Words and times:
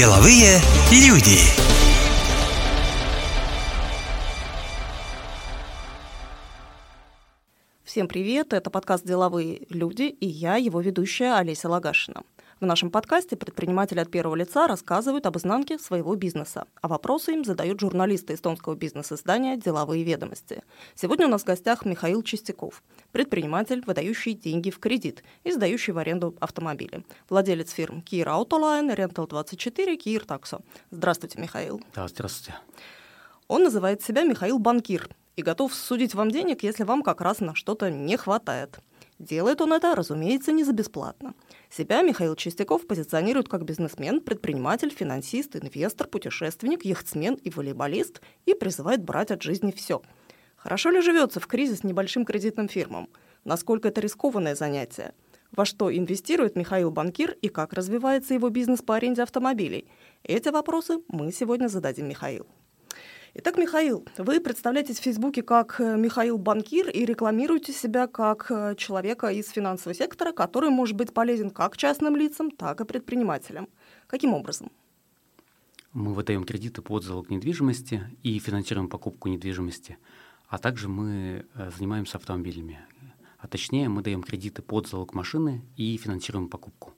Деловые 0.00 0.60
люди. 0.90 1.36
Всем 7.84 8.08
привет, 8.08 8.54
это 8.54 8.70
подкаст 8.70 9.04
«Деловые 9.04 9.66
люди» 9.68 10.04
и 10.04 10.26
я, 10.26 10.56
его 10.56 10.80
ведущая 10.80 11.34
Олеся 11.34 11.68
Лагашина. 11.68 12.22
В 12.60 12.66
нашем 12.66 12.90
подкасте 12.90 13.38
предприниматели 13.38 14.00
от 14.00 14.10
первого 14.10 14.34
лица 14.34 14.66
рассказывают 14.66 15.24
об 15.24 15.38
изнанке 15.38 15.78
своего 15.78 16.14
бизнеса, 16.14 16.66
а 16.82 16.88
вопросы 16.88 17.32
им 17.32 17.42
задают 17.42 17.80
журналисты 17.80 18.34
эстонского 18.34 18.74
бизнес-издания 18.74 19.56
«Деловые 19.56 20.04
ведомости». 20.04 20.62
Сегодня 20.94 21.26
у 21.26 21.30
нас 21.30 21.40
в 21.40 21.46
гостях 21.46 21.86
Михаил 21.86 22.22
Чистяков, 22.22 22.82
предприниматель, 23.12 23.82
выдающий 23.86 24.34
деньги 24.34 24.68
в 24.68 24.78
кредит 24.78 25.24
и 25.42 25.52
сдающий 25.52 25.94
в 25.94 25.98
аренду 25.98 26.36
автомобили, 26.38 27.02
владелец 27.30 27.70
фирм 27.70 28.02
Кир 28.02 28.28
Autoline, 28.28 28.94
Rental24, 28.94 29.96
Кир 29.96 30.26
Таксо. 30.26 30.60
Здравствуйте, 30.90 31.40
Михаил. 31.40 31.80
Да, 31.94 32.06
здравствуйте. 32.08 32.58
Он 33.48 33.62
называет 33.62 34.02
себя 34.02 34.22
Михаил 34.22 34.58
Банкир 34.58 35.08
и 35.34 35.42
готов 35.42 35.72
судить 35.72 36.14
вам 36.14 36.30
денег, 36.30 36.62
если 36.62 36.84
вам 36.84 37.02
как 37.02 37.22
раз 37.22 37.40
на 37.40 37.54
что-то 37.54 37.90
не 37.90 38.18
хватает. 38.18 38.80
Делает 39.20 39.60
он 39.60 39.74
это, 39.74 39.94
разумеется, 39.94 40.50
не 40.50 40.64
за 40.64 40.72
бесплатно. 40.72 41.34
Себя 41.68 42.00
Михаил 42.00 42.34
Чистяков 42.36 42.86
позиционирует 42.86 43.50
как 43.50 43.66
бизнесмен, 43.66 44.22
предприниматель, 44.22 44.88
финансист, 44.88 45.56
инвестор, 45.56 46.08
путешественник, 46.08 46.86
яхтсмен 46.86 47.34
и 47.34 47.50
волейболист 47.50 48.22
и 48.46 48.54
призывает 48.54 49.04
брать 49.04 49.30
от 49.30 49.42
жизни 49.42 49.72
все. 49.72 50.00
Хорошо 50.56 50.88
ли 50.88 51.02
живется 51.02 51.38
в 51.38 51.46
кризис 51.46 51.84
небольшим 51.84 52.24
кредитным 52.24 52.66
фирмам? 52.66 53.10
Насколько 53.44 53.88
это 53.88 54.00
рискованное 54.00 54.54
занятие? 54.54 55.12
Во 55.52 55.66
что 55.66 55.94
инвестирует 55.94 56.56
Михаил 56.56 56.90
Банкир 56.90 57.36
и 57.42 57.48
как 57.50 57.74
развивается 57.74 58.32
его 58.32 58.48
бизнес 58.48 58.80
по 58.80 58.96
аренде 58.96 59.22
автомобилей? 59.22 59.86
Эти 60.22 60.48
вопросы 60.48 61.02
мы 61.08 61.30
сегодня 61.30 61.68
зададим 61.68 62.08
Михаилу. 62.08 62.46
Итак, 63.32 63.58
Михаил, 63.58 64.04
вы 64.18 64.40
представляетесь 64.40 64.98
в 64.98 65.02
Фейсбуке 65.02 65.42
как 65.42 65.80
э, 65.80 65.96
Михаил 65.96 66.36
Банкир 66.36 66.88
и 66.90 67.04
рекламируете 67.04 67.72
себя 67.72 68.08
как 68.08 68.50
э, 68.50 68.74
человека 68.76 69.28
из 69.28 69.48
финансового 69.50 69.94
сектора, 69.94 70.32
который 70.32 70.70
может 70.70 70.96
быть 70.96 71.14
полезен 71.14 71.50
как 71.50 71.76
частным 71.76 72.16
лицам, 72.16 72.50
так 72.50 72.80
и 72.80 72.84
предпринимателям. 72.84 73.68
Каким 74.08 74.34
образом? 74.34 74.72
Мы 75.92 76.12
выдаем 76.12 76.42
кредиты 76.42 76.82
под 76.82 77.04
залог 77.04 77.30
недвижимости 77.30 78.02
и 78.24 78.36
финансируем 78.40 78.88
покупку 78.88 79.28
недвижимости, 79.28 79.96
а 80.48 80.58
также 80.58 80.88
мы 80.88 81.46
э, 81.54 81.70
занимаемся 81.76 82.18
автомобилями. 82.18 82.80
А 83.38 83.46
точнее, 83.46 83.88
мы 83.88 84.02
даем 84.02 84.24
кредиты 84.24 84.60
под 84.60 84.88
залог 84.88 85.14
машины 85.14 85.62
и 85.76 85.96
финансируем 85.98 86.48
покупку. 86.48 86.94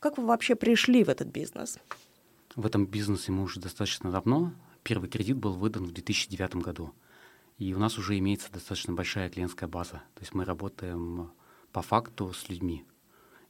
Как 0.00 0.16
вы 0.16 0.24
вообще 0.24 0.54
пришли 0.54 1.04
в 1.04 1.10
этот 1.10 1.28
бизнес? 1.28 1.78
В 2.56 2.64
этом 2.64 2.86
бизнесе 2.86 3.32
мы 3.32 3.42
уже 3.42 3.60
достаточно 3.60 4.10
давно. 4.10 4.52
Первый 4.88 5.10
кредит 5.10 5.36
был 5.36 5.52
выдан 5.52 5.84
в 5.84 5.92
2009 5.92 6.62
году. 6.62 6.94
И 7.58 7.74
у 7.74 7.78
нас 7.78 7.98
уже 7.98 8.16
имеется 8.16 8.50
достаточно 8.50 8.94
большая 8.94 9.28
клиентская 9.28 9.68
база. 9.68 10.02
То 10.14 10.22
есть 10.22 10.32
мы 10.32 10.46
работаем 10.46 11.30
по 11.72 11.82
факту 11.82 12.32
с 12.32 12.48
людьми. 12.48 12.86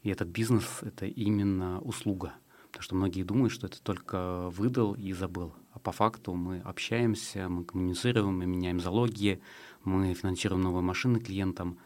И 0.03 0.09
этот 0.09 0.27
бизнес— 0.27 0.65
это 0.83 1.07
именно 1.07 1.81
услуга. 1.83 2.35
Потому 2.67 2.83
что 2.83 2.97
многие 2.97 3.23
думают, 3.23 3.53
что 3.53 3.69
это 3.69 3.81
только 3.81 4.51
выдал 4.51 4.95
и 4.95 5.13
забыл. 5.13 5.55
А 5.75 5.79
по 5.79 5.93
факту 5.93 6.35
мы 6.35 6.59
общаемся, 6.59 7.49
мы 7.49 7.65
коммуницируем, 7.65 8.37
мы 8.37 8.47
меняем 8.47 8.81
залоги, 8.81 9.41
мы 9.85 10.15
финансируем 10.15 10.63
новые 10.65 10.83
машины 10.83 11.21
клиентам. 11.21 11.79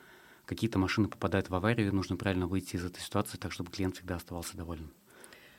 Какие-то 0.46 0.78
машины 0.78 1.08
попадают 1.08 1.50
в 1.50 1.54
аварию, 1.54 1.94
нужно 1.94 2.16
правильно 2.16 2.46
выйти 2.46 2.76
из 2.76 2.86
этой 2.86 3.02
ситуации 3.02 3.36
так, 3.36 3.52
чтобы 3.52 3.70
клиент 3.70 3.96
всегда 3.96 4.16
оставался 4.16 4.56
доволен. 4.56 4.88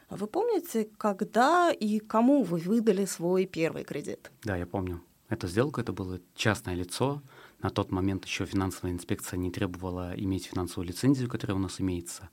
А 0.09 0.15
вы 0.15 0.27
помните, 0.27 0.89
когда 0.97 1.71
и 1.71 1.99
кому 1.99 2.43
вы 2.43 2.59
выдали 2.59 3.05
свой 3.05 3.45
первый 3.45 3.83
кредит? 3.83 4.31
Да, 4.43 4.55
я 4.55 4.65
помню. 4.65 5.02
Эту 5.30 5.47
сделку 5.47 5.81
это 5.81 5.93
было 5.93 6.19
частное 6.36 6.75
лицо. 6.75 7.21
На 7.61 7.69
тот 7.69 7.91
момент 7.91 8.25
еще 8.25 8.45
финансовая 8.45 8.92
инспекция 8.92 9.37
не 9.37 9.52
требовала 9.52 10.13
иметь 10.15 10.45
финансовую 10.45 10.87
лицензию, 10.87 11.30
которая 11.30 11.58
у 11.58 11.59
нас 11.59 11.81
имеется. 11.81 12.30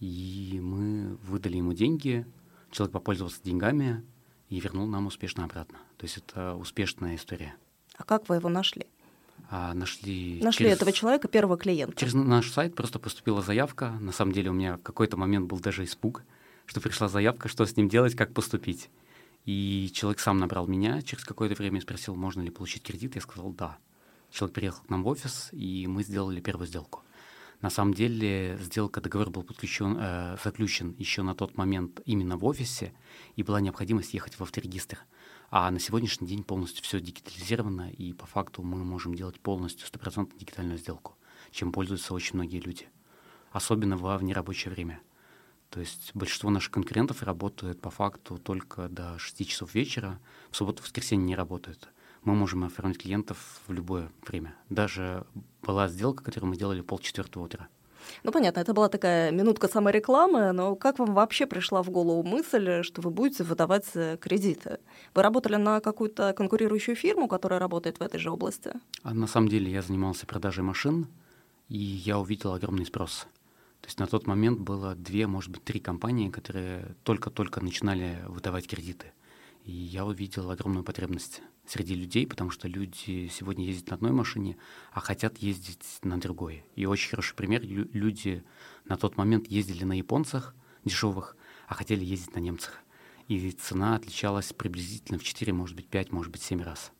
И 0.00 0.58
мы 0.62 1.16
выдали 1.22 1.58
ему 1.58 1.72
деньги, 1.72 2.26
человек 2.70 2.92
попользовался 2.92 3.42
деньгами 3.42 4.04
и 4.48 4.60
вернул 4.60 4.86
нам 4.86 5.06
успешно 5.06 5.44
обратно. 5.44 5.78
То 5.96 6.04
есть 6.04 6.18
это 6.18 6.54
успешная 6.54 7.16
история. 7.16 7.54
А 7.96 8.04
как 8.04 8.28
вы 8.28 8.36
его 8.36 8.48
нашли? 8.48 8.86
А 9.50 9.74
нашли 9.74 10.40
нашли 10.42 10.64
через, 10.64 10.76
этого 10.76 10.92
человека, 10.92 11.28
первого 11.28 11.56
клиента. 11.56 11.96
Через 11.96 12.14
наш 12.14 12.50
сайт 12.50 12.74
просто 12.74 12.98
поступила 12.98 13.42
заявка. 13.42 13.92
На 14.00 14.12
самом 14.12 14.32
деле 14.32 14.50
у 14.50 14.54
меня 14.54 14.76
в 14.76 14.82
какой-то 14.82 15.16
момент 15.16 15.46
был 15.46 15.60
даже 15.60 15.84
испуг 15.84 16.22
что 16.66 16.80
пришла 16.80 17.08
заявка, 17.08 17.48
что 17.48 17.64
с 17.64 17.76
ним 17.76 17.88
делать, 17.88 18.14
как 18.14 18.34
поступить. 18.34 18.90
И 19.44 19.90
человек 19.94 20.20
сам 20.20 20.38
набрал 20.38 20.66
меня 20.66 21.00
через 21.02 21.24
какое-то 21.24 21.54
время 21.54 21.78
и 21.78 21.82
спросил, 21.82 22.16
можно 22.16 22.42
ли 22.42 22.50
получить 22.50 22.82
кредит. 22.82 23.14
Я 23.14 23.20
сказал 23.20 23.52
«да». 23.52 23.78
Человек 24.30 24.54
приехал 24.54 24.82
к 24.82 24.90
нам 24.90 25.04
в 25.04 25.06
офис, 25.06 25.48
и 25.52 25.86
мы 25.86 26.02
сделали 26.02 26.40
первую 26.40 26.66
сделку. 26.66 27.02
На 27.62 27.70
самом 27.70 27.94
деле 27.94 28.58
сделка, 28.60 29.00
договор 29.00 29.30
был 29.30 29.42
подключен, 29.42 29.96
э, 29.98 30.36
заключен 30.44 30.94
еще 30.98 31.22
на 31.22 31.34
тот 31.34 31.56
момент 31.56 32.00
именно 32.04 32.36
в 32.36 32.44
офисе, 32.44 32.92
и 33.36 33.42
была 33.42 33.60
необходимость 33.60 34.12
ехать 34.14 34.34
в 34.34 34.42
авторегистр. 34.42 34.98
А 35.50 35.70
на 35.70 35.78
сегодняшний 35.78 36.26
день 36.26 36.42
полностью 36.42 36.84
все 36.84 37.00
дигитализировано, 37.00 37.90
и 37.90 38.12
по 38.12 38.26
факту 38.26 38.62
мы 38.62 38.84
можем 38.84 39.14
делать 39.14 39.40
полностью 39.40 39.86
стопроцентную 39.86 40.38
дигитальную 40.38 40.78
сделку, 40.78 41.16
чем 41.50 41.72
пользуются 41.72 42.12
очень 42.12 42.34
многие 42.34 42.60
люди, 42.60 42.88
особенно 43.52 43.96
во 43.96 44.18
внерабочее 44.18 44.74
время. 44.74 45.00
То 45.70 45.80
есть 45.80 46.12
большинство 46.14 46.50
наших 46.50 46.72
конкурентов 46.72 47.22
работают 47.22 47.80
по 47.80 47.90
факту 47.90 48.38
только 48.38 48.88
до 48.88 49.18
6 49.18 49.48
часов 49.48 49.74
вечера, 49.74 50.18
в 50.50 50.56
субботу 50.56 50.80
и 50.80 50.82
воскресенье 50.82 51.26
не 51.26 51.36
работают. 51.36 51.88
Мы 52.22 52.34
можем 52.34 52.64
оформить 52.64 52.98
клиентов 52.98 53.60
в 53.66 53.72
любое 53.72 54.10
время. 54.26 54.54
Даже 54.68 55.24
была 55.62 55.88
сделка, 55.88 56.24
которую 56.24 56.50
мы 56.50 56.56
делали 56.56 56.80
полчетвертого 56.80 57.44
утра. 57.44 57.68
Ну, 58.22 58.32
понятно, 58.32 58.60
это 58.60 58.72
была 58.72 58.88
такая 58.88 59.30
минутка 59.30 59.68
саморекламы, 59.68 60.52
но 60.52 60.76
как 60.76 60.98
вам 60.98 61.14
вообще 61.14 61.46
пришла 61.46 61.82
в 61.82 61.90
голову 61.90 62.22
мысль, 62.22 62.82
что 62.82 63.02
вы 63.02 63.10
будете 63.10 63.44
выдавать 63.44 63.86
э, 63.94 64.16
кредиты? 64.16 64.78
Вы 65.14 65.22
работали 65.22 65.56
на 65.56 65.80
какую-то 65.80 66.32
конкурирующую 66.32 66.96
фирму, 66.96 67.28
которая 67.28 67.58
работает 67.60 67.98
в 67.98 68.02
этой 68.02 68.18
же 68.18 68.30
области? 68.30 68.72
А 69.02 69.14
на 69.14 69.26
самом 69.26 69.48
деле 69.48 69.70
я 69.70 69.82
занимался 69.82 70.26
продажей 70.26 70.64
машин, 70.64 71.08
и 71.68 71.78
я 71.78 72.18
увидел 72.18 72.52
огромный 72.52 72.86
спрос. 72.86 73.26
То 73.86 73.90
есть 73.90 74.00
на 74.00 74.08
тот 74.08 74.26
момент 74.26 74.58
было 74.58 74.96
две, 74.96 75.28
может 75.28 75.50
быть, 75.50 75.62
три 75.62 75.78
компании, 75.78 76.28
которые 76.28 76.96
только-только 77.04 77.60
начинали 77.60 78.18
выдавать 78.26 78.66
кредиты. 78.66 79.12
И 79.62 79.70
я 79.70 80.04
увидел 80.04 80.50
огромную 80.50 80.82
потребность 80.82 81.40
среди 81.64 81.94
людей, 81.94 82.26
потому 82.26 82.50
что 82.50 82.66
люди 82.66 83.30
сегодня 83.32 83.64
ездят 83.64 83.90
на 83.90 83.94
одной 83.94 84.10
машине, 84.10 84.56
а 84.90 84.98
хотят 84.98 85.38
ездить 85.38 85.84
на 86.02 86.18
другой. 86.18 86.64
И 86.74 86.84
очень 86.84 87.10
хороший 87.10 87.36
пример, 87.36 87.62
люди 87.62 88.42
на 88.86 88.96
тот 88.96 89.16
момент 89.16 89.46
ездили 89.46 89.84
на 89.84 89.96
японцах 89.96 90.56
дешевых, 90.84 91.36
а 91.68 91.74
хотели 91.74 92.04
ездить 92.04 92.34
на 92.34 92.40
немцах. 92.40 92.82
И 93.28 93.52
цена 93.52 93.94
отличалась 93.94 94.52
приблизительно 94.52 95.20
в 95.20 95.22
4, 95.22 95.52
может 95.52 95.76
быть, 95.76 95.86
5, 95.86 96.10
может 96.10 96.32
быть, 96.32 96.42
7 96.42 96.60
раз. 96.60 96.90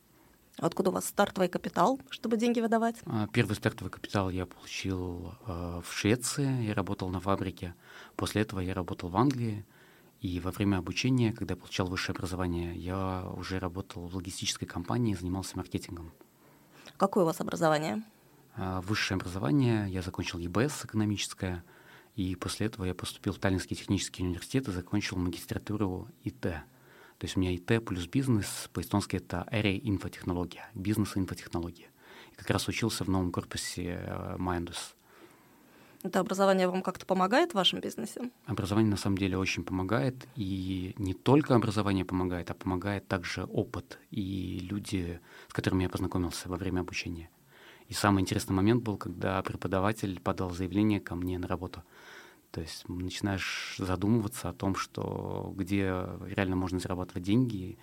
Откуда 0.58 0.88
у 0.88 0.92
вас 0.94 1.06
стартовый 1.06 1.48
капитал, 1.48 2.00
чтобы 2.08 2.38
деньги 2.38 2.60
выдавать? 2.60 2.96
А, 3.04 3.26
первый 3.28 3.54
стартовый 3.54 3.90
капитал 3.90 4.30
я 4.30 4.46
получил 4.46 5.34
э, 5.46 5.82
в 5.84 5.92
Швеции, 5.92 6.64
я 6.64 6.74
работал 6.74 7.10
на 7.10 7.20
фабрике. 7.20 7.74
После 8.16 8.42
этого 8.42 8.60
я 8.60 8.72
работал 8.72 9.10
в 9.10 9.16
Англии. 9.16 9.66
И 10.22 10.40
во 10.40 10.50
время 10.50 10.78
обучения, 10.78 11.34
когда 11.34 11.52
я 11.52 11.56
получал 11.58 11.88
высшее 11.88 12.16
образование, 12.16 12.74
я 12.74 13.28
уже 13.36 13.58
работал 13.58 14.06
в 14.06 14.16
логистической 14.16 14.66
компании, 14.66 15.14
занимался 15.14 15.58
маркетингом. 15.58 16.10
Какое 16.96 17.24
у 17.24 17.26
вас 17.26 17.40
образование? 17.42 18.02
А, 18.56 18.80
высшее 18.80 19.16
образование. 19.16 19.90
Я 19.90 20.00
закончил 20.00 20.38
ЕБС 20.38 20.86
экономическое. 20.86 21.64
И 22.14 22.34
после 22.34 22.68
этого 22.68 22.86
я 22.86 22.94
поступил 22.94 23.34
в 23.34 23.38
Таллинский 23.38 23.76
технический 23.76 24.22
университет 24.24 24.68
и 24.68 24.72
закончил 24.72 25.18
магистратуру 25.18 26.08
ИТ. 26.24 26.46
То 27.18 27.24
есть 27.24 27.36
у 27.36 27.40
меня 27.40 27.54
ИТ 27.54 27.84
плюс 27.84 28.06
бизнес, 28.06 28.68
по-эстонски 28.72 29.16
это 29.16 29.46
Area 29.50 29.80
инфотехнология, 29.82 30.68
бизнес 30.74 31.16
и 31.16 31.20
инфотехнология. 31.20 31.88
И 32.32 32.36
как 32.36 32.50
раз 32.50 32.68
учился 32.68 33.04
в 33.04 33.08
новом 33.08 33.32
корпусе 33.32 34.00
э, 34.02 34.36
Mindus. 34.38 34.94
Это 36.02 36.20
образование 36.20 36.68
вам 36.68 36.82
как-то 36.82 37.06
помогает 37.06 37.52
в 37.52 37.54
вашем 37.54 37.80
бизнесе? 37.80 38.30
Образование 38.44 38.90
на 38.90 38.98
самом 38.98 39.16
деле 39.16 39.38
очень 39.38 39.64
помогает, 39.64 40.28
и 40.36 40.94
не 40.98 41.14
только 41.14 41.54
образование 41.54 42.04
помогает, 42.04 42.50
а 42.50 42.54
помогает 42.54 43.08
также 43.08 43.44
опыт 43.44 43.98
и 44.10 44.60
люди, 44.60 45.20
с 45.48 45.52
которыми 45.54 45.84
я 45.84 45.88
познакомился 45.88 46.48
во 46.48 46.56
время 46.56 46.80
обучения. 46.80 47.30
И 47.88 47.94
самый 47.94 48.20
интересный 48.20 48.54
момент 48.54 48.82
был, 48.82 48.98
когда 48.98 49.42
преподаватель 49.42 50.20
подал 50.20 50.50
заявление 50.50 51.00
ко 51.00 51.14
мне 51.14 51.38
на 51.38 51.48
работу– 51.48 51.82
то 52.50 52.60
есть 52.60 52.88
начинаешь 52.88 53.76
задумываться 53.78 54.48
о 54.48 54.52
том, 54.52 54.74
что 54.74 55.52
где 55.56 55.84
реально 56.26 56.56
можно 56.56 56.78
зарабатывать 56.78 57.22
деньги 57.22 57.78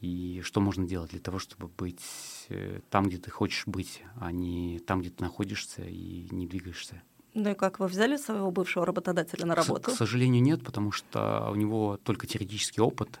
и 0.00 0.42
что 0.44 0.60
можно 0.60 0.86
делать 0.86 1.10
для 1.10 1.20
того, 1.20 1.38
чтобы 1.38 1.68
быть 1.68 2.04
э, 2.48 2.80
там, 2.90 3.06
где 3.06 3.18
ты 3.18 3.30
хочешь 3.30 3.66
быть, 3.66 4.02
а 4.20 4.30
не 4.30 4.78
там, 4.80 5.00
где 5.00 5.10
ты 5.10 5.22
находишься 5.22 5.82
и 5.82 6.28
не 6.30 6.46
двигаешься. 6.46 7.02
Ну 7.34 7.50
и 7.50 7.54
как, 7.54 7.80
вы 7.80 7.86
взяли 7.86 8.16
своего 8.16 8.50
бывшего 8.50 8.86
работодателя 8.86 9.44
на 9.46 9.54
работу? 9.54 9.90
К, 9.90 9.94
к 9.94 9.96
сожалению, 9.96 10.42
нет, 10.42 10.64
потому 10.64 10.92
что 10.92 11.48
у 11.50 11.54
него 11.54 11.98
только 11.98 12.26
теоретический 12.26 12.82
опыт, 12.82 13.20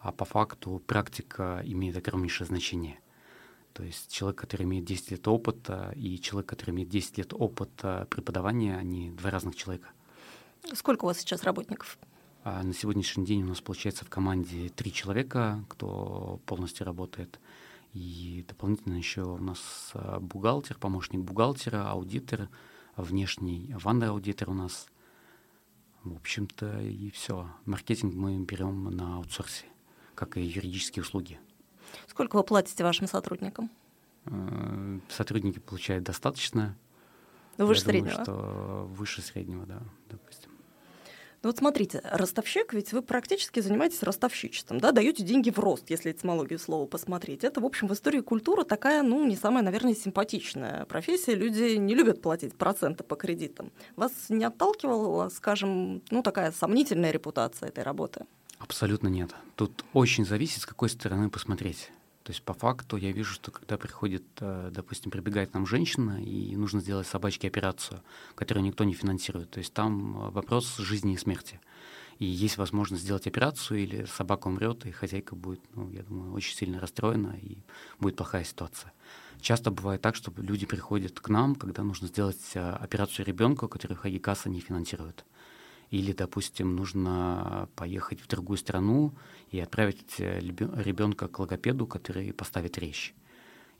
а 0.00 0.12
по 0.12 0.24
факту 0.24 0.82
практика 0.86 1.62
имеет 1.64 1.96
огромнейшее 1.96 2.46
значение. 2.46 3.00
То 3.78 3.84
есть 3.84 4.10
человек, 4.10 4.40
который 4.40 4.64
имеет 4.64 4.84
10 4.86 5.12
лет 5.12 5.28
опыта, 5.28 5.92
и 5.94 6.18
человек, 6.18 6.50
который 6.50 6.72
имеет 6.72 6.88
10 6.88 7.18
лет 7.18 7.32
опыта 7.32 8.08
преподавания, 8.10 8.76
они 8.76 9.12
два 9.12 9.30
разных 9.30 9.54
человека. 9.54 9.90
Сколько 10.74 11.04
у 11.04 11.06
вас 11.06 11.18
сейчас 11.18 11.44
работников? 11.44 11.96
А 12.42 12.64
на 12.64 12.74
сегодняшний 12.74 13.24
день 13.24 13.44
у 13.44 13.46
нас 13.46 13.60
получается 13.60 14.04
в 14.04 14.10
команде 14.10 14.68
три 14.70 14.92
человека, 14.92 15.64
кто 15.68 16.40
полностью 16.44 16.86
работает. 16.86 17.38
И 17.94 18.44
дополнительно 18.48 18.94
еще 18.94 19.22
у 19.22 19.38
нас 19.38 19.92
а, 19.94 20.18
бухгалтер, 20.18 20.76
помощник 20.76 21.20
бухгалтера, 21.20 21.88
аудитор, 21.88 22.48
внешний 22.96 23.72
ванна-аудитор 23.78 24.50
у 24.50 24.54
нас. 24.54 24.88
В 26.02 26.16
общем-то, 26.16 26.80
и 26.80 27.10
все. 27.10 27.48
Маркетинг 27.64 28.12
мы 28.12 28.40
берем 28.40 28.86
на 28.86 29.18
аутсорсе, 29.18 29.66
как 30.16 30.36
и 30.36 30.42
юридические 30.42 31.04
услуги. 31.04 31.38
Сколько 32.06 32.36
вы 32.36 32.44
платите 32.44 32.84
вашим 32.84 33.06
сотрудникам? 33.06 33.70
Э, 34.26 34.98
сотрудники 35.08 35.58
получают 35.58 36.04
достаточно. 36.04 36.76
Ну, 37.56 37.66
выше 37.66 37.80
Я 37.80 37.86
среднего? 37.86 38.24
Думаю, 38.24 38.24
что 38.24 38.86
выше 38.90 39.22
среднего, 39.22 39.66
да, 39.66 39.82
допустим. 40.08 40.50
Ну 41.42 41.50
вот 41.50 41.58
смотрите, 41.58 42.00
ростовщик, 42.04 42.74
ведь 42.74 42.92
вы 42.92 43.00
практически 43.00 43.60
занимаетесь 43.60 44.02
ростовщичеством, 44.02 44.80
да, 44.80 44.90
даете 44.90 45.22
деньги 45.22 45.50
в 45.50 45.58
рост, 45.60 45.88
если 45.88 46.10
этимологию 46.10 46.58
слова 46.58 46.84
посмотреть. 46.86 47.44
Это, 47.44 47.60
в 47.60 47.64
общем, 47.64 47.86
в 47.86 47.92
истории 47.92 48.20
культуры 48.20 48.64
такая, 48.64 49.04
ну, 49.04 49.24
не 49.24 49.36
самая, 49.36 49.62
наверное, 49.62 49.94
симпатичная 49.94 50.84
профессия. 50.86 51.36
Люди 51.36 51.76
не 51.76 51.94
любят 51.94 52.20
платить 52.20 52.56
проценты 52.56 53.04
по 53.04 53.14
кредитам. 53.14 53.70
Вас 53.94 54.12
не 54.30 54.44
отталкивала, 54.44 55.28
скажем, 55.28 56.02
ну, 56.10 56.24
такая 56.24 56.50
сомнительная 56.50 57.12
репутация 57.12 57.68
этой 57.68 57.84
работы? 57.84 58.26
Абсолютно 58.58 59.08
нет. 59.08 59.34
Тут 59.56 59.84
очень 59.92 60.24
зависит, 60.24 60.62
с 60.62 60.66
какой 60.66 60.88
стороны 60.88 61.30
посмотреть. 61.30 61.90
То 62.28 62.32
есть 62.32 62.42
по 62.42 62.52
факту 62.52 62.96
я 62.98 63.10
вижу, 63.10 63.32
что 63.32 63.50
когда 63.50 63.78
приходит, 63.78 64.22
э, 64.40 64.70
допустим, 64.70 65.10
прибегает 65.10 65.54
нам 65.54 65.66
женщина, 65.66 66.22
и 66.22 66.54
нужно 66.56 66.80
сделать 66.80 67.06
собачке 67.06 67.48
операцию, 67.48 68.02
которую 68.34 68.64
никто 68.64 68.84
не 68.84 68.92
финансирует. 68.92 69.50
То 69.50 69.60
есть 69.60 69.72
там 69.72 70.16
э, 70.16 70.30
вопрос 70.32 70.76
жизни 70.76 71.14
и 71.14 71.16
смерти. 71.16 71.58
И 72.18 72.26
есть 72.26 72.58
возможность 72.58 73.04
сделать 73.04 73.26
операцию, 73.26 73.80
или 73.80 74.04
собака 74.04 74.48
умрет, 74.48 74.84
и 74.84 74.90
хозяйка 74.90 75.36
будет, 75.36 75.60
ну, 75.74 75.88
я 75.90 76.02
думаю, 76.02 76.34
очень 76.34 76.54
сильно 76.54 76.80
расстроена, 76.80 77.38
и 77.40 77.58
будет 77.98 78.16
плохая 78.16 78.44
ситуация. 78.44 78.92
Часто 79.40 79.70
бывает 79.70 80.02
так, 80.02 80.16
что 80.16 80.32
люди 80.36 80.66
приходят 80.66 81.20
к 81.20 81.28
нам, 81.28 81.54
когда 81.54 81.82
нужно 81.82 82.08
сделать 82.08 82.50
э, 82.54 82.60
операцию 82.60 83.24
ребенку, 83.24 83.68
которую 83.68 83.96
Хагикаса 83.96 84.50
не 84.50 84.60
финансирует. 84.60 85.24
Или, 85.90 86.12
допустим, 86.12 86.76
нужно 86.76 87.68
поехать 87.74 88.20
в 88.20 88.28
другую 88.28 88.58
страну 88.58 89.14
и 89.50 89.58
отправить 89.58 90.16
э, 90.18 90.40
ребенка 90.40 91.28
к 91.28 91.38
логопеду, 91.38 91.86
который 91.86 92.32
поставит 92.32 92.76
речь. 92.78 93.14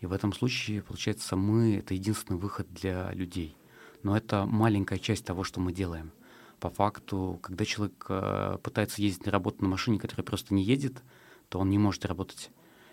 И 0.01 0.07
в 0.07 0.13
этом 0.13 0.33
случае, 0.33 0.83
получается, 0.83 1.37
мы— 1.37 1.77
это 1.79 1.95
единственный 1.95 2.39
выход 2.39 2.73
для 2.73 3.13
людей. 3.13 3.57
Но 4.03 4.17
это 4.17 4.47
маленькая 4.47 4.99
часть 4.99 5.25
того, 5.25 5.45
что 5.45 5.61
мы 5.61 5.73
делаем. 5.73 6.13
По 6.61 6.71
факту, 6.71 7.39
когда 7.43 7.65
человек 7.65 8.07
э, 8.09 8.59
пытается 8.63 9.03
ездить 9.03 9.27
на 9.27 9.33
работу 9.33 9.63
на 9.63 9.69
машине, 9.69 9.99
которая 9.99 10.25
просто 10.25 10.55
не 10.55 10.63
едет, 10.63 11.03
то 11.49 11.59
он 11.59 11.69
не 11.69 11.79
может 11.79 12.07
работать. 12.07 12.51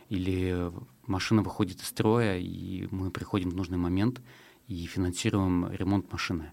Или 0.10 0.72
машина 1.08 1.42
выходит 1.42 1.82
из 1.82 1.88
строя, 1.88 2.38
и 2.38 2.88
мы 2.92 3.12
приходим 3.12 3.50
в 3.50 3.56
нужный 3.56 3.78
момент 3.78 4.22
и 4.68 4.86
финансируем 4.86 5.72
ремонт 5.72 6.12
машины. 6.12 6.52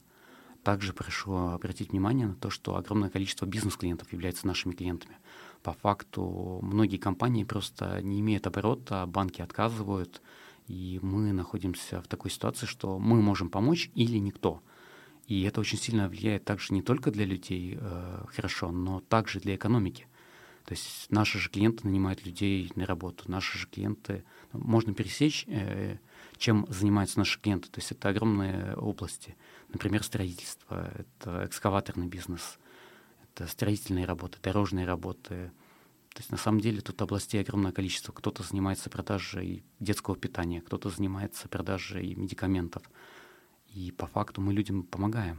Также 0.62 0.92
прошу 0.92 1.34
обратить 1.34 1.90
внимание 1.90 2.28
на 2.28 2.34
то, 2.34 2.48
что 2.48 2.76
огромное 2.76 3.10
количество 3.10 3.46
бизнес-клиентов 3.46 4.12
являются 4.12 4.46
нашими 4.46 4.72
клиентами. 4.72 5.16
По 5.62 5.72
факту 5.72 6.60
многие 6.62 6.98
компании 6.98 7.42
просто 7.44 8.00
не 8.02 8.20
имеют 8.20 8.46
оборота, 8.46 9.04
банки 9.06 9.42
отказывают, 9.42 10.22
и 10.68 11.00
мы 11.02 11.32
находимся 11.32 12.00
в 12.00 12.06
такой 12.06 12.30
ситуации, 12.30 12.66
что 12.66 12.98
мы 13.00 13.20
можем 13.20 13.50
помочь 13.50 13.90
или 13.94 14.18
никто. 14.18 14.62
И 15.26 15.42
это 15.42 15.60
очень 15.60 15.78
сильно 15.78 16.08
влияет 16.08 16.44
также 16.44 16.74
не 16.74 16.82
только 16.82 17.10
для 17.10 17.24
людей 17.24 17.76
э, 17.80 18.24
хорошо, 18.28 18.70
но 18.70 19.00
также 19.00 19.40
для 19.40 19.56
экономики. 19.56 20.06
То 20.64 20.74
есть 20.74 21.10
наши 21.10 21.38
же 21.38 21.50
клиенты 21.50 21.86
нанимают 21.86 22.24
людей 22.24 22.70
на 22.76 22.86
работу, 22.86 23.24
наши 23.30 23.58
же 23.58 23.66
клиенты, 23.66 24.24
ну, 24.52 24.60
можно 24.60 24.94
пересечь, 24.94 25.44
э, 25.48 25.98
чем 26.36 26.66
занимаются 26.68 27.18
наши 27.18 27.40
клиенты. 27.40 27.68
То 27.68 27.80
есть 27.80 27.90
это 27.92 28.08
огромные 28.08 28.74
области. 28.76 29.36
Например, 29.68 30.02
строительство, 30.04 30.92
это 30.94 31.46
экскаваторный 31.46 32.06
бизнес, 32.06 32.58
это 33.22 33.46
строительные 33.48 34.04
работы, 34.04 34.38
дорожные 34.42 34.86
работы. 34.86 35.50
То 36.14 36.18
есть 36.18 36.30
на 36.30 36.36
самом 36.36 36.60
деле 36.60 36.80
тут 36.80 37.00
областей 37.02 37.40
огромное 37.40 37.72
количество. 37.72 38.12
Кто-то 38.12 38.42
занимается 38.42 38.90
продажей 38.90 39.64
детского 39.80 40.14
питания, 40.14 40.60
кто-то 40.60 40.90
занимается 40.90 41.48
продажей 41.48 42.14
медикаментов. 42.14 42.82
И 43.68 43.90
по 43.90 44.06
факту 44.06 44.40
мы 44.40 44.52
людям 44.52 44.82
помогаем. 44.82 45.38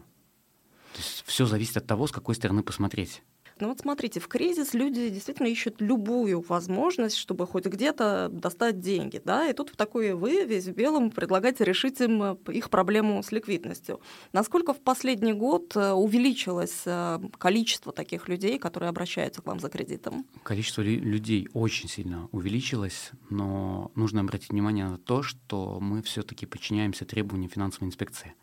То 0.93 0.99
есть 0.99 1.23
все 1.25 1.45
зависит 1.45 1.77
от 1.77 1.87
того, 1.87 2.07
с 2.07 2.11
какой 2.11 2.35
стороны 2.35 2.63
посмотреть. 2.63 3.21
Ну 3.63 3.69
вот 3.69 3.79
смотрите, 3.79 4.19
в 4.19 4.27
кризис 4.27 4.73
люди 4.73 5.07
действительно 5.07 5.47
ищут 5.47 5.79
любую 5.79 6.41
возможность, 6.41 7.15
чтобы 7.15 7.47
хоть 7.47 7.65
где-то 7.65 8.27
достать 8.27 8.81
деньги, 8.81 9.21
да, 9.23 9.47
и 9.49 9.53
тут 9.53 9.69
в 9.69 9.77
такой 9.77 10.15
вы 10.15 10.43
весь 10.43 10.65
в 10.65 10.73
белом 10.73 11.11
предлагаете 11.11 11.63
решить 11.63 12.01
им 12.01 12.21
э, 12.21 12.35
их 12.51 12.69
проблему 12.69 13.23
с 13.23 13.31
ликвидностью. 13.31 14.01
Насколько 14.33 14.73
в 14.73 14.81
последний 14.81 15.31
год 15.31 15.77
э, 15.77 15.93
увеличилось 15.93 16.81
э, 16.85 17.21
количество 17.37 17.93
таких 17.93 18.27
людей, 18.27 18.59
которые 18.59 18.89
обращаются 18.89 19.41
к 19.41 19.45
вам 19.45 19.61
за 19.61 19.69
кредитом? 19.69 20.25
Количество 20.43 20.81
людей 20.81 21.47
очень 21.53 21.87
сильно 21.87 22.27
увеличилось, 22.33 23.11
но 23.29 23.93
нужно 23.95 24.19
обратить 24.19 24.49
внимание 24.49 24.89
на 24.89 24.97
то, 24.97 25.23
что 25.23 25.79
мы 25.79 26.01
все-таки 26.01 26.45
подчиняемся 26.45 27.05
требованиям 27.05 27.49
финансовой 27.49 27.87
инспекции, 27.87 28.33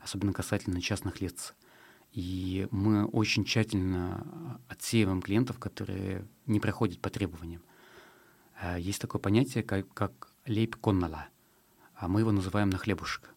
особенно 0.00 0.32
касательно 0.32 0.80
частных 0.80 1.20
лиц. 1.20 1.52
И 2.12 2.68
мы 2.70 3.06
очень 3.06 3.44
тщательно 3.44 4.60
отсеиваем 4.68 5.22
клиентов, 5.22 5.58
которые 5.58 6.26
не 6.46 6.60
проходят 6.60 7.00
по 7.00 7.08
требованиям. 7.08 7.62
Э, 8.60 8.78
есть 8.78 9.00
такое 9.00 9.20
понятие, 9.20 9.64
как, 9.64 9.92
как 9.94 10.32
лейб 10.46 10.76
коннала, 10.76 11.28
а 11.94 12.08
мы 12.08 12.20
его 12.20 12.32
называем 12.32 12.68
на 12.68 12.78
хлебушек. 12.78 13.34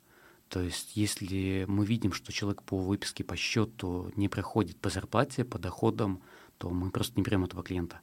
То 0.49 0.61
есть 0.61 0.95
если 0.95 1.65
мы 1.67 1.85
видим, 1.85 2.11
что 2.11 2.31
человек 2.31 2.63
по 2.63 2.77
выписке 2.77 3.23
по 3.23 3.35
счету 3.35 4.11
не 4.15 4.29
проходит 4.29 4.77
по 4.79 4.89
зарплате, 4.89 5.45
по 5.45 5.57
доходам, 5.57 6.21
то 6.57 6.69
мы 6.69 6.91
просто 6.91 7.17
не 7.17 7.23
берем 7.23 7.45
этого 7.45 7.63
клиента. 7.63 7.99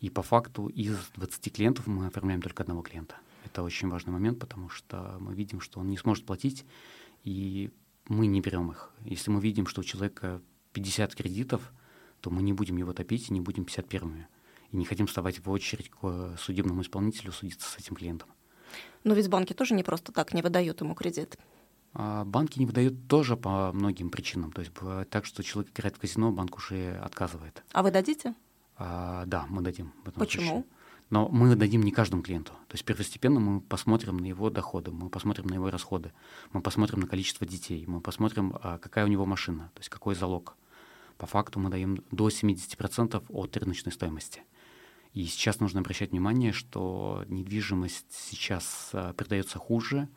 И 0.00 0.10
по 0.10 0.22
факту 0.22 0.66
из 0.68 0.96
20 1.16 1.52
клиентов 1.52 1.86
мы 1.86 2.06
оформляем 2.06 2.42
только 2.42 2.62
одного 2.62 2.82
клиента. 2.82 3.16
Это 3.44 3.62
очень 3.62 3.88
важный 3.88 4.12
момент, 4.12 4.38
потому 4.38 4.68
что 4.68 5.16
мы 5.20 5.34
видим, 5.34 5.60
что 5.60 5.80
он 5.80 5.88
не 5.88 5.96
сможет 5.96 6.26
платить, 6.26 6.64
и 7.22 7.70
мы 8.08 8.26
не 8.26 8.40
берем 8.40 8.70
их. 8.70 8.90
Если 9.04 9.30
мы 9.30 9.40
видим, 9.40 9.66
что 9.66 9.80
у 9.80 9.84
человека 9.84 10.40
50 10.72 11.14
кредитов, 11.14 11.72
то 12.20 12.30
мы 12.30 12.42
не 12.42 12.52
будем 12.52 12.76
его 12.76 12.92
топить 12.92 13.30
и 13.30 13.32
не 13.32 13.40
будем 13.40 13.64
51-ми. 13.64 14.26
И 14.70 14.76
не 14.76 14.84
хотим 14.84 15.06
вставать 15.06 15.44
в 15.44 15.50
очередь 15.50 15.90
к 15.90 16.36
судебному 16.38 16.82
исполнителю 16.82 17.32
судиться 17.32 17.68
с 17.68 17.78
этим 17.78 17.94
клиентом. 17.94 18.28
Но 19.04 19.14
ведь 19.14 19.28
банки 19.28 19.52
тоже 19.52 19.74
не 19.74 19.84
просто 19.84 20.12
так 20.12 20.34
не 20.34 20.42
выдают 20.42 20.80
ему 20.80 20.94
кредит. 20.94 21.38
А 21.92 22.24
банки 22.24 22.58
не 22.58 22.66
выдают 22.66 23.06
тоже 23.06 23.36
по 23.36 23.72
многим 23.72 24.10
причинам. 24.10 24.50
То 24.50 24.62
есть 24.62 24.72
так, 25.10 25.24
что 25.26 25.42
человек 25.44 25.72
играет 25.72 25.96
в 25.96 26.00
казино, 26.00 26.32
банк 26.32 26.56
уже 26.56 26.96
отказывает. 26.96 27.62
А 27.72 27.82
вы 27.82 27.92
дадите? 27.92 28.34
А, 28.76 29.24
да, 29.26 29.46
мы 29.48 29.62
дадим. 29.62 29.92
Почему? 30.16 30.46
Случае. 30.46 30.64
Но 31.14 31.28
мы 31.28 31.54
дадим 31.54 31.84
не 31.84 31.92
каждому 31.92 32.24
клиенту. 32.24 32.54
То 32.66 32.74
есть 32.74 32.84
первостепенно 32.84 33.38
мы 33.38 33.60
посмотрим 33.60 34.16
на 34.16 34.26
его 34.26 34.50
доходы, 34.50 34.90
мы 34.90 35.08
посмотрим 35.08 35.46
на 35.46 35.54
его 35.54 35.70
расходы, 35.70 36.12
мы 36.52 36.60
посмотрим 36.60 36.98
на 36.98 37.06
количество 37.06 37.46
детей, 37.46 37.84
мы 37.86 38.00
посмотрим, 38.00 38.52
а, 38.60 38.78
какая 38.78 39.04
у 39.04 39.08
него 39.08 39.24
машина, 39.24 39.70
то 39.74 39.78
есть 39.78 39.90
какой 39.90 40.16
залог. 40.16 40.56
По 41.16 41.26
факту 41.26 41.60
мы 41.60 41.70
даем 41.70 42.02
до 42.10 42.30
70% 42.30 43.22
от 43.28 43.56
рыночной 43.56 43.92
стоимости. 43.92 44.42
И 45.12 45.24
сейчас 45.26 45.60
нужно 45.60 45.78
обращать 45.78 46.10
внимание, 46.10 46.50
что 46.50 47.24
недвижимость 47.28 48.10
сейчас 48.10 48.90
а, 48.92 49.12
продается 49.12 49.60
хуже, 49.60 50.08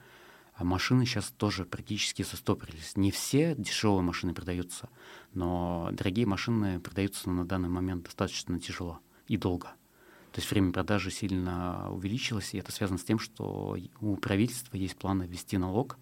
а 0.56 0.64
машины 0.64 1.06
сейчас 1.06 1.30
тоже 1.30 1.66
практически 1.66 2.24
застопорились. 2.24 2.96
Не 2.96 3.12
все 3.12 3.54
дешевые 3.56 4.02
машины 4.02 4.34
продаются, 4.34 4.90
но 5.36 5.90
дорогие 5.92 6.26
машины 6.26 6.80
продаются 6.80 7.30
на 7.30 7.46
данный 7.46 7.70
момент 7.70 8.06
достаточно 8.06 8.60
тяжело 8.60 9.00
и 9.28 9.38
долго. 9.38 9.77
То 10.38 10.42
есть 10.42 10.52
время 10.52 10.72
продажи 10.72 11.10
сильно 11.10 11.92
увеличилось, 11.92 12.54
и 12.54 12.60
это 12.60 12.72
связано 12.72 13.00
с 13.00 13.04
тем, 13.04 13.18
что 13.18 13.76
у 14.00 14.18
правительства 14.18 14.78
есть 14.78 14.96
планы 14.96 15.24
ввести 15.24 15.58
налог. 15.58 15.98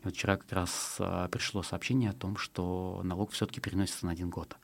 И 0.00 0.04
вот 0.04 0.14
вчера 0.14 0.36
как 0.36 0.52
раз 0.52 0.98
а, 1.00 1.26
пришло 1.26 1.64
сообщение 1.64 2.10
о 2.10 2.12
том, 2.12 2.36
что 2.36 3.00
налог 3.02 3.32
все-таки 3.32 3.60
переносится 3.60 4.06
на 4.06 4.12
один 4.12 4.30
год. 4.30 4.56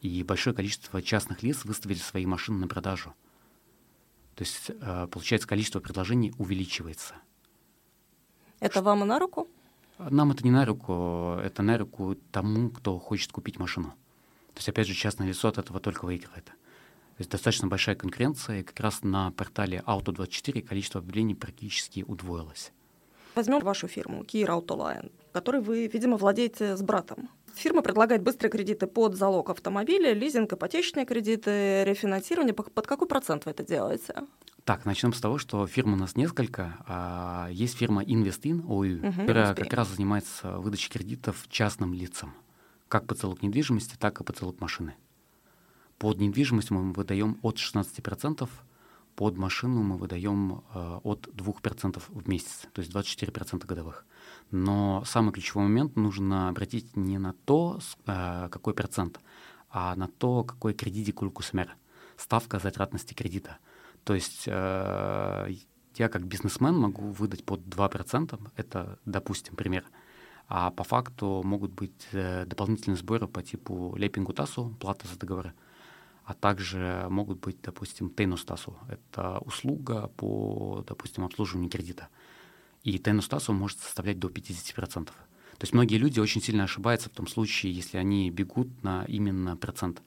И 0.00 0.22
большое 0.22 0.56
количество 0.56 1.02
частных 1.02 1.42
лиц 1.42 1.66
выставили 1.66 1.98
свои 1.98 2.24
машины 2.24 2.56
на 2.60 2.68
продажу. 2.68 3.12
То 4.34 4.44
есть, 4.44 4.70
а, 4.80 5.08
получается, 5.08 5.46
количество 5.46 5.80
предложений 5.80 6.32
увеличивается. 6.38 7.16
Это 8.60 8.80
вам 8.80 9.06
на 9.06 9.18
руку? 9.18 9.46
Нам 9.98 10.30
это 10.30 10.42
не 10.42 10.52
на 10.52 10.64
руку, 10.64 11.36
это 11.38 11.62
на 11.62 11.76
руку 11.76 12.16
тому, 12.32 12.70
кто 12.70 12.98
хочет 12.98 13.30
купить 13.30 13.58
машину. 13.58 13.90
То 14.54 14.60
есть, 14.60 14.70
опять 14.70 14.86
же, 14.86 14.94
частное 14.94 15.28
лицо 15.28 15.48
от 15.48 15.58
этого 15.58 15.80
только 15.80 16.06
выигрывает. 16.06 16.50
То 17.18 17.22
есть 17.22 17.32
достаточно 17.32 17.66
большая 17.66 17.96
конкуренция, 17.96 18.60
и 18.60 18.62
как 18.62 18.78
раз 18.78 19.02
на 19.02 19.32
портале 19.32 19.82
Auto24 19.84 20.62
количество 20.62 21.00
объявлений 21.00 21.34
практически 21.34 22.04
удвоилось. 22.06 22.70
Возьмем 23.34 23.58
вашу 23.58 23.88
фирму 23.88 24.22
Kia 24.22 24.46
Autoline, 24.46 25.10
которой 25.32 25.60
вы, 25.60 25.88
видимо, 25.88 26.16
владеете 26.16 26.76
с 26.76 26.80
братом. 26.80 27.28
Фирма 27.56 27.82
предлагает 27.82 28.22
быстрые 28.22 28.52
кредиты 28.52 28.86
под 28.86 29.16
залог 29.16 29.50
автомобиля, 29.50 30.12
лизинг, 30.12 30.52
ипотечные 30.52 31.06
кредиты, 31.06 31.82
рефинансирование. 31.82 32.54
Под 32.54 32.86
какой 32.86 33.08
процент 33.08 33.46
вы 33.46 33.50
это 33.50 33.64
делаете? 33.64 34.14
Так, 34.62 34.84
начнем 34.84 35.12
с 35.12 35.20
того, 35.20 35.38
что 35.38 35.66
фирм 35.66 35.94
у 35.94 35.96
нас 35.96 36.14
несколько. 36.14 36.76
А, 36.86 37.48
есть 37.50 37.78
фирма 37.78 38.04
Investin 38.04 38.62
ОЮ, 38.68 39.08
угу, 39.08 39.22
которая 39.22 39.56
как 39.56 39.72
раз 39.72 39.88
занимается 39.88 40.58
выдачей 40.58 40.92
кредитов 40.92 41.46
частным 41.48 41.94
лицам. 41.94 42.32
Как 42.86 43.08
по 43.08 43.16
залог 43.16 43.42
недвижимости, 43.42 43.96
так 43.98 44.20
и 44.20 44.24
по 44.24 44.32
залог 44.32 44.60
машины. 44.60 44.94
Под 45.98 46.20
недвижимость 46.20 46.70
мы 46.70 46.92
выдаем 46.92 47.38
от 47.42 47.56
16%, 47.56 48.48
под 49.16 49.36
машину 49.36 49.82
мы 49.82 49.96
выдаем 49.96 50.62
э, 50.72 51.00
от 51.02 51.26
2% 51.26 52.02
в 52.06 52.28
месяц, 52.28 52.68
то 52.72 52.80
есть 52.80 52.92
24% 52.94 53.66
годовых. 53.66 54.06
Но 54.52 55.02
самый 55.04 55.32
ключевой 55.32 55.64
момент 55.64 55.96
нужно 55.96 56.50
обратить 56.50 56.96
не 56.96 57.18
на 57.18 57.32
то, 57.44 57.80
э, 58.06 58.48
какой 58.48 58.74
процент, 58.74 59.18
а 59.70 59.96
на 59.96 60.06
то, 60.06 60.44
какой 60.44 60.72
кредит 60.72 61.16
кулькусмер, 61.16 61.74
ставка 62.16 62.60
затратности 62.60 63.12
кредита. 63.12 63.58
То 64.04 64.14
есть 64.14 64.44
э, 64.46 65.54
я 65.96 66.08
как 66.08 66.24
бизнесмен 66.24 66.76
могу 66.76 67.10
выдать 67.10 67.44
под 67.44 67.62
2%, 67.62 68.38
это, 68.54 69.00
допустим, 69.04 69.56
пример, 69.56 69.84
а 70.46 70.70
по 70.70 70.84
факту 70.84 71.42
могут 71.44 71.72
быть 71.72 72.08
дополнительные 72.12 72.96
сборы 72.96 73.26
по 73.26 73.42
типу 73.42 73.96
лепингутасу, 73.96 74.76
плата 74.78 75.08
за 75.08 75.18
договоры, 75.18 75.54
а 76.28 76.34
также 76.34 77.06
могут 77.08 77.40
быть, 77.40 77.56
допустим, 77.62 78.10
тейностасу. 78.10 78.76
Это 78.86 79.38
услуга 79.38 80.08
по, 80.08 80.84
допустим, 80.86 81.24
обслуживанию 81.24 81.70
кредита. 81.70 82.08
И 82.82 82.98
тейностасу 82.98 83.54
может 83.54 83.78
составлять 83.78 84.18
до 84.18 84.28
50%. 84.28 85.06
То 85.06 85.12
есть 85.62 85.72
многие 85.72 85.96
люди 85.96 86.20
очень 86.20 86.42
сильно 86.42 86.64
ошибаются 86.64 87.08
в 87.08 87.14
том 87.14 87.26
случае, 87.26 87.72
если 87.72 87.96
они 87.96 88.30
бегут 88.30 88.82
на 88.82 89.06
именно 89.06 89.56
процент. 89.56 90.02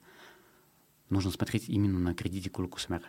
Нужно 1.10 1.32
смотреть 1.32 1.68
именно 1.68 1.98
на 1.98 2.14
кредите 2.14 2.50
кулькусмера. 2.50 3.08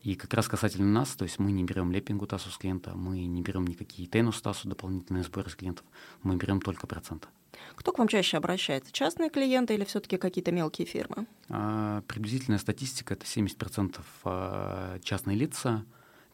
И 0.00 0.14
как 0.14 0.32
раз 0.32 0.48
касательно 0.48 0.90
нас, 0.90 1.10
то 1.16 1.24
есть 1.24 1.38
мы 1.38 1.52
не 1.52 1.62
берем 1.62 1.92
лепингу 1.92 2.26
ТАСу 2.26 2.48
с 2.48 2.56
клиента, 2.56 2.94
мы 2.94 3.26
не 3.26 3.42
берем 3.42 3.66
никакие 3.66 4.08
тенус 4.08 4.40
ТАСу, 4.40 4.66
дополнительные 4.66 5.24
сборы 5.24 5.50
с 5.50 5.56
клиентов, 5.56 5.84
мы 6.22 6.36
берем 6.36 6.62
только 6.62 6.86
проценты. 6.86 7.28
Кто 7.74 7.92
к 7.92 7.98
вам 7.98 8.08
чаще 8.08 8.36
обращается? 8.36 8.92
Частные 8.92 9.30
клиенты 9.30 9.74
или 9.74 9.84
все-таки 9.84 10.16
какие-то 10.16 10.52
мелкие 10.52 10.86
фирмы? 10.86 11.26
А, 11.48 12.02
приблизительная 12.02 12.58
статистика— 12.58 13.14
это 13.14 13.24
70% 13.26 14.00
а, 14.24 14.98
частные 15.00 15.36
лица, 15.36 15.84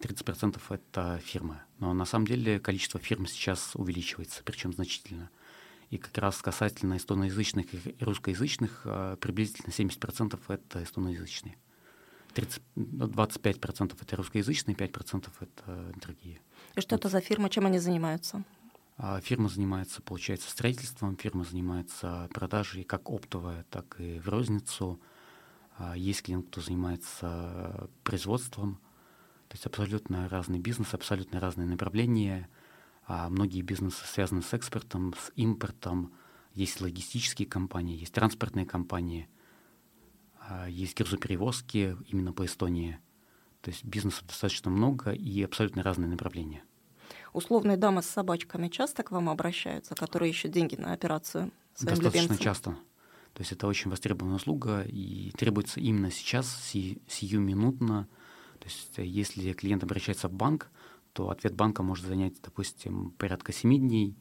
30% 0.01 0.61
это 0.71 1.21
фирмы. 1.25 1.61
Но 1.79 1.93
на 1.93 2.05
самом 2.05 2.27
деле 2.27 2.59
количество 2.59 2.99
фирм 3.01 3.27
сейчас 3.27 3.73
увеличивается, 3.75 4.43
причем 4.45 4.73
значительно. 4.73 5.31
И 5.91 5.99
как 5.99 6.17
раз 6.19 6.41
касательно 6.41 6.97
эстоноязычных 6.97 7.75
и 7.75 7.97
русскоязычных, 8.01 8.83
а, 8.85 9.17
приблизительно 9.17 9.73
70% 9.73 10.39
это 10.49 10.83
эстоноязычные. 10.83 11.57
30, 12.35 12.63
25% 12.77 13.81
ну, 13.81 13.89
это 14.01 14.17
русскоязычные, 14.17 14.77
5% 14.77 15.29
это 15.41 15.93
другие. 16.01 16.41
И 16.77 16.81
что 16.81 16.95
вот. 16.95 17.01
это 17.01 17.09
за 17.09 17.21
фирма, 17.21 17.51
чем 17.51 17.67
они 17.67 17.79
занимаются? 17.79 18.45
А, 19.03 19.19
фирма 19.23 19.49
занимается, 19.49 20.03
получается, 20.03 20.51
строительством, 20.51 21.17
фирма 21.17 21.45
занимается 21.45 22.29
продажей 22.35 22.85
как 22.85 23.09
оптовая, 23.09 23.65
так 23.71 23.99
и 23.99 24.19
в 24.19 24.29
розницу. 24.29 25.01
А, 25.79 25.97
есть 25.97 26.23
клиент, 26.23 26.49
кто 26.49 26.61
занимается 26.61 27.89
производством. 28.05 28.75
То 29.49 29.55
есть 29.55 29.65
абсолютно 29.65 30.29
разный 30.29 30.59
бизнес, 30.59 30.93
абсолютно 30.93 31.41
разные 31.41 31.67
направления. 31.67 32.51
А 33.07 33.31
многие 33.31 33.63
бизнесы 33.63 34.05
связаны 34.05 34.43
с 34.43 34.53
экспортом, 34.53 35.15
с 35.15 35.33
импортом. 35.35 36.13
Есть 36.53 36.83
логистические 36.83 37.49
компании, 37.49 37.99
есть 37.99 38.13
транспортные 38.13 38.67
компании, 38.67 39.31
есть 40.69 40.97
грузоперевозки 40.97 41.97
именно 42.07 42.35
по 42.35 42.45
Эстонии. 42.45 42.99
То 43.63 43.71
есть 43.71 43.83
бизнесов 43.83 44.27
достаточно 44.27 44.71
много 44.71 45.13
и 45.13 45.43
абсолютно 45.43 45.83
разные 45.83 46.09
направления 46.11 46.65
условные 47.33 47.77
дамы 47.77 48.03
с 48.03 48.07
собачками 48.07 48.69
часто 48.69 49.03
к 49.03 49.11
вам 49.11 49.29
обращаются, 49.29 49.95
которые 49.95 50.31
ищут 50.31 50.53
деньги 50.53 50.77
на 50.77 50.93
операцию 50.93 51.51
Достаточно 51.79 52.07
любимцам? 52.07 52.39
часто. 52.39 52.71
То 53.33 53.43
есть 53.43 53.53
это 53.53 53.67
очень 53.67 53.91
востребованная 53.91 54.37
услуга 54.37 54.83
и 54.83 55.31
требуется 55.33 55.81
именно 55.81 56.11
сейчас, 56.11 56.49
си, 56.65 57.01
сиюминутно. 57.09 58.09
То 58.59 58.67
есть 58.67 58.99
э, 58.99 59.05
если 59.05 59.53
клиент 59.53 59.85
обращается 59.85 60.29
в 60.29 60.33
банк, 60.33 60.71
то 61.13 61.31
ответ 61.31 61.55
банка 61.55 61.83
может 61.83 62.07
занять, 62.07 62.41
допустим, 62.43 63.11
порядка 63.13 63.53
7 63.53 63.79
дней, 63.79 64.17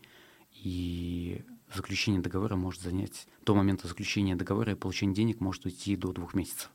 и 0.64 1.44
заключение 1.74 2.22
договора 2.22 2.56
может 2.56 2.82
занять, 2.82 3.28
до 3.46 3.56
момента 3.56 3.88
заключения 3.88 4.36
договора 4.36 4.72
и 4.72 4.76
получения 4.76 5.14
денег 5.14 5.40
может 5.40 5.66
уйти 5.66 5.96
до 5.96 6.12
двух 6.12 6.34
месяцев. 6.34 6.72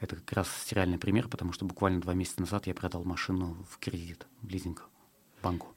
Это 0.00 0.16
как 0.16 0.32
раз 0.32 0.48
сериальный 0.64 0.98
пример, 0.98 1.28
потому 1.28 1.52
что 1.52 1.64
буквально 1.64 2.00
два 2.00 2.14
месяца 2.14 2.40
назад 2.40 2.66
я 2.66 2.74
продал 2.74 3.04
машину 3.04 3.64
в 3.70 3.78
кредит, 3.78 4.26
в 4.40 4.48
лизинг 4.48 4.88
банку. 5.42 5.68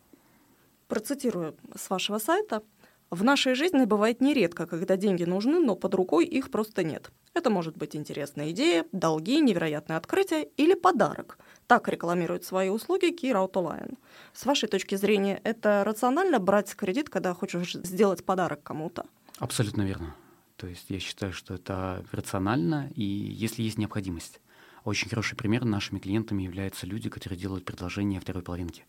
Процитирую 0.87 1.55
с 1.75 1.89
вашего 1.89 2.19
сайта. 2.19 2.61
В 3.09 3.23
нашей 3.23 3.55
жизни 3.55 3.85
бывает 3.85 4.21
нередко, 4.21 4.65
когда 4.65 4.97
деньги 4.97 5.23
нужны, 5.23 5.59
но 5.59 5.75
под 5.75 5.93
рукой 5.95 6.25
их 6.25 6.49
просто 6.49 6.83
нет. 6.83 7.11
Это 7.33 7.49
может 7.49 7.77
быть 7.77 7.95
интересная 7.95 8.51
идея, 8.51 8.85
долги, 8.91 9.41
невероятное 9.41 9.97
открытие 9.97 10.47
или 10.57 10.73
подарок. 10.73 11.37
Так 11.67 11.87
рекламирует 11.87 12.45
свои 12.45 12.69
услуги 12.69 13.13
Kira 13.13 13.47
Autoline. 13.47 13.97
С 14.33 14.45
вашей 14.45 14.69
точки 14.69 14.95
зрения, 14.95 15.41
это 15.43 15.83
рационально 15.85 16.39
брать 16.39 16.75
кредит, 16.75 17.09
когда 17.09 17.33
хочешь 17.33 17.73
сделать 17.73 18.23
подарок 18.23 18.63
кому-то? 18.63 19.05
Абсолютно 19.39 19.83
верно. 19.83 20.15
То 20.55 20.67
есть 20.67 20.85
я 20.89 20.99
считаю, 20.99 21.33
что 21.33 21.53
это 21.53 22.05
рационально, 22.11 22.89
и 22.95 23.03
если 23.03 23.63
есть 23.63 23.77
необходимость. 23.77 24.39
Очень 24.83 25.09
хороший 25.09 25.35
пример 25.35 25.65
нашими 25.65 25.99
клиентами 25.99 26.43
являются 26.43 26.85
люди, 26.87 27.09
которые 27.09 27.39
делают 27.39 27.65
предложение 27.65 28.19
второй 28.19 28.43
половинки. 28.43 28.85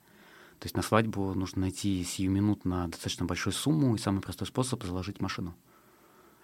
То 0.58 0.66
есть 0.66 0.76
на 0.76 0.82
свадьбу 0.82 1.34
нужно 1.34 1.62
найти 1.62 2.02
сиюминутно 2.02 2.88
достаточно 2.88 3.26
большую 3.26 3.52
сумму, 3.52 3.94
и 3.94 3.98
самый 3.98 4.20
простой 4.20 4.46
способ— 4.46 4.82
заложить 4.84 5.20
машину. 5.20 5.54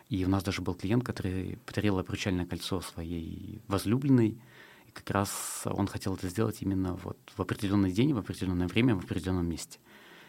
И 0.08 0.24
у 0.26 0.28
нас 0.28 0.44
даже 0.44 0.60
был 0.60 0.74
клиент, 0.74 1.04
который 1.04 1.58
подарил 1.64 1.98
обручальное 1.98 2.44
кольцо 2.44 2.82
своей 2.82 3.62
возлюбленной, 3.68 4.38
и 4.86 4.90
как 4.92 5.08
раз 5.10 5.62
он 5.64 5.86
хотел 5.86 6.14
это 6.14 6.28
сделать 6.28 6.60
именно 6.60 6.94
вот 6.96 7.16
в 7.34 7.40
определенный 7.40 7.92
день, 7.92 8.12
в 8.12 8.18
определенное 8.18 8.68
время, 8.68 8.94
в 8.94 9.04
определенном 9.04 9.48
месте. 9.48 9.78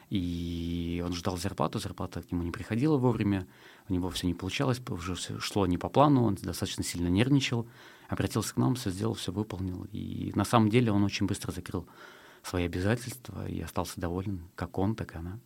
И 0.09 1.03
он 1.05 1.13
ждал 1.13 1.37
зарплату, 1.37 1.79
зарплата 1.79 2.21
к 2.21 2.31
нему 2.31 2.43
не 2.43 2.51
приходила 2.51 2.97
вовремя, 2.97 3.47
у 3.89 3.93
него 3.93 4.09
все 4.09 4.27
не 4.27 4.33
получалось, 4.33 4.81
уже 4.89 5.15
все 5.15 5.39
шло 5.39 5.65
не 5.65 5.77
по 5.77 5.89
плану, 5.89 6.23
он 6.23 6.35
достаточно 6.35 6.83
сильно 6.83 7.07
нервничал, 7.07 7.67
обратился 8.07 8.53
к 8.53 8.57
нам, 8.57 8.75
все 8.75 8.89
сделал, 8.91 9.15
все 9.15 9.31
выполнил. 9.31 9.87
И 9.91 10.31
на 10.35 10.45
самом 10.45 10.69
деле 10.69 10.91
он 10.91 11.03
очень 11.03 11.25
быстро 11.25 11.51
закрыл 11.51 11.87
свои 12.43 12.65
обязательства 12.65 13.47
и 13.47 13.61
остался 13.61 13.99
доволен 13.99 14.49
как 14.55 14.77
он, 14.77 14.95
так 14.95 15.15
и 15.15 15.17
она. 15.17 15.39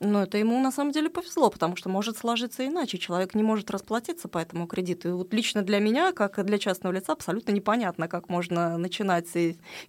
Но 0.00 0.22
это 0.22 0.38
ему 0.38 0.60
на 0.60 0.70
самом 0.70 0.92
деле 0.92 1.10
повезло, 1.10 1.50
потому 1.50 1.74
что 1.74 1.88
может 1.88 2.16
сложиться 2.16 2.64
иначе. 2.64 2.98
Человек 2.98 3.34
не 3.34 3.42
может 3.42 3.68
расплатиться 3.68 4.28
по 4.28 4.38
этому 4.38 4.68
кредиту. 4.68 5.08
И 5.08 5.12
вот 5.12 5.34
лично 5.34 5.62
для 5.62 5.80
меня, 5.80 6.12
как 6.12 6.38
и 6.38 6.44
для 6.44 6.58
частного 6.58 6.94
лица, 6.94 7.14
абсолютно 7.14 7.50
непонятно, 7.50 8.06
как 8.06 8.28
можно 8.28 8.78
начинать 8.78 9.26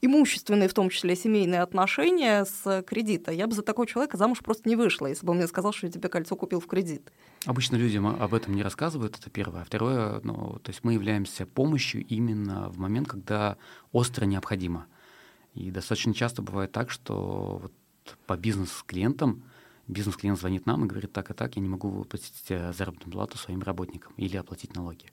имущественные, 0.01 0.67
в 0.67 0.73
том 0.73 0.89
числе 0.89 1.15
семейные 1.15 1.61
отношения 1.61 2.45
с 2.45 2.81
кредита. 2.87 3.31
Я 3.31 3.45
бы 3.45 3.53
за 3.53 3.61
такого 3.61 3.85
человека 3.85 4.17
замуж 4.17 4.39
просто 4.39 4.67
не 4.67 4.75
вышла, 4.75 5.05
если 5.05 5.23
бы 5.23 5.31
он 5.31 5.37
мне 5.37 5.47
сказал, 5.47 5.73
что 5.73 5.85
я 5.85 5.91
тебе 5.91 6.09
кольцо 6.09 6.35
купил 6.35 6.59
в 6.59 6.65
кредит. 6.65 7.11
Обычно 7.45 7.75
людям 7.75 8.07
об 8.07 8.33
этом 8.33 8.55
не 8.55 8.63
рассказывают, 8.63 9.15
это 9.19 9.29
первое. 9.29 9.61
А 9.61 9.65
второе, 9.65 10.21
ну, 10.23 10.57
то 10.63 10.71
есть 10.71 10.83
мы 10.83 10.93
являемся 10.93 11.45
помощью 11.45 12.03
именно 12.03 12.69
в 12.69 12.79
момент, 12.79 13.07
когда 13.07 13.57
остро 13.91 14.25
необходимо. 14.25 14.87
И 15.59 15.71
достаточно 15.71 16.13
часто 16.13 16.41
бывает 16.41 16.71
так, 16.71 16.89
что 16.89 17.59
вот 17.61 17.73
по 18.25 18.37
бизнес-клиентам 18.37 19.43
бизнес-клиент 19.87 20.39
звонит 20.39 20.65
нам 20.65 20.85
и 20.85 20.87
говорит, 20.87 21.11
так 21.11 21.31
и 21.31 21.33
так, 21.33 21.57
я 21.57 21.61
не 21.61 21.67
могу 21.67 21.89
выплатить 21.89 22.45
э, 22.47 22.71
заработную 22.71 23.11
плату 23.11 23.37
своим 23.37 23.61
работникам 23.61 24.13
или 24.15 24.37
оплатить 24.37 24.73
налоги. 24.75 25.11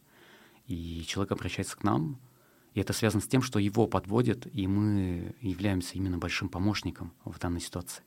И 0.69 1.03
человек 1.05 1.33
обращается 1.33 1.77
к 1.77 1.83
нам, 1.83 2.21
и 2.75 2.81
это 2.81 2.93
связано 2.93 3.23
с 3.23 3.27
тем, 3.27 3.43
что 3.43 3.59
его 3.59 3.89
подводят, 3.89 4.47
и 4.53 4.69
мы 4.69 5.35
являемся 5.41 5.95
именно 5.95 6.19
большим 6.19 6.49
помощником 6.49 7.13
в 7.25 7.39
данной 7.41 7.61
ситуации. 7.61 8.03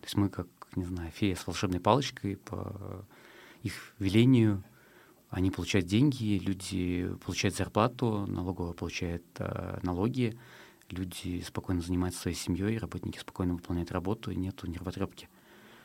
То 0.00 0.06
есть 0.06 0.16
мы 0.16 0.28
как, 0.30 0.48
не 0.74 0.86
знаю, 0.86 1.12
фея 1.12 1.36
с 1.36 1.46
волшебной 1.46 1.78
палочкой 1.78 2.38
по 2.38 3.06
их 3.62 3.94
велению, 4.00 4.64
они 5.30 5.52
получают 5.52 5.86
деньги, 5.86 6.38
люди 6.38 7.08
получают 7.24 7.54
зарплату, 7.54 8.26
налоговая 8.26 8.72
получает 8.72 9.24
э, 9.38 9.78
налоги, 9.82 10.36
люди 10.90 11.40
спокойно 11.40 11.80
занимаются 11.80 12.22
своей 12.22 12.36
семьей, 12.36 12.78
работники 12.78 13.18
спокойно 13.18 13.54
выполняют 13.54 13.92
работу, 13.92 14.30
и 14.30 14.36
нету 14.36 14.66
нервотрепки. 14.66 15.28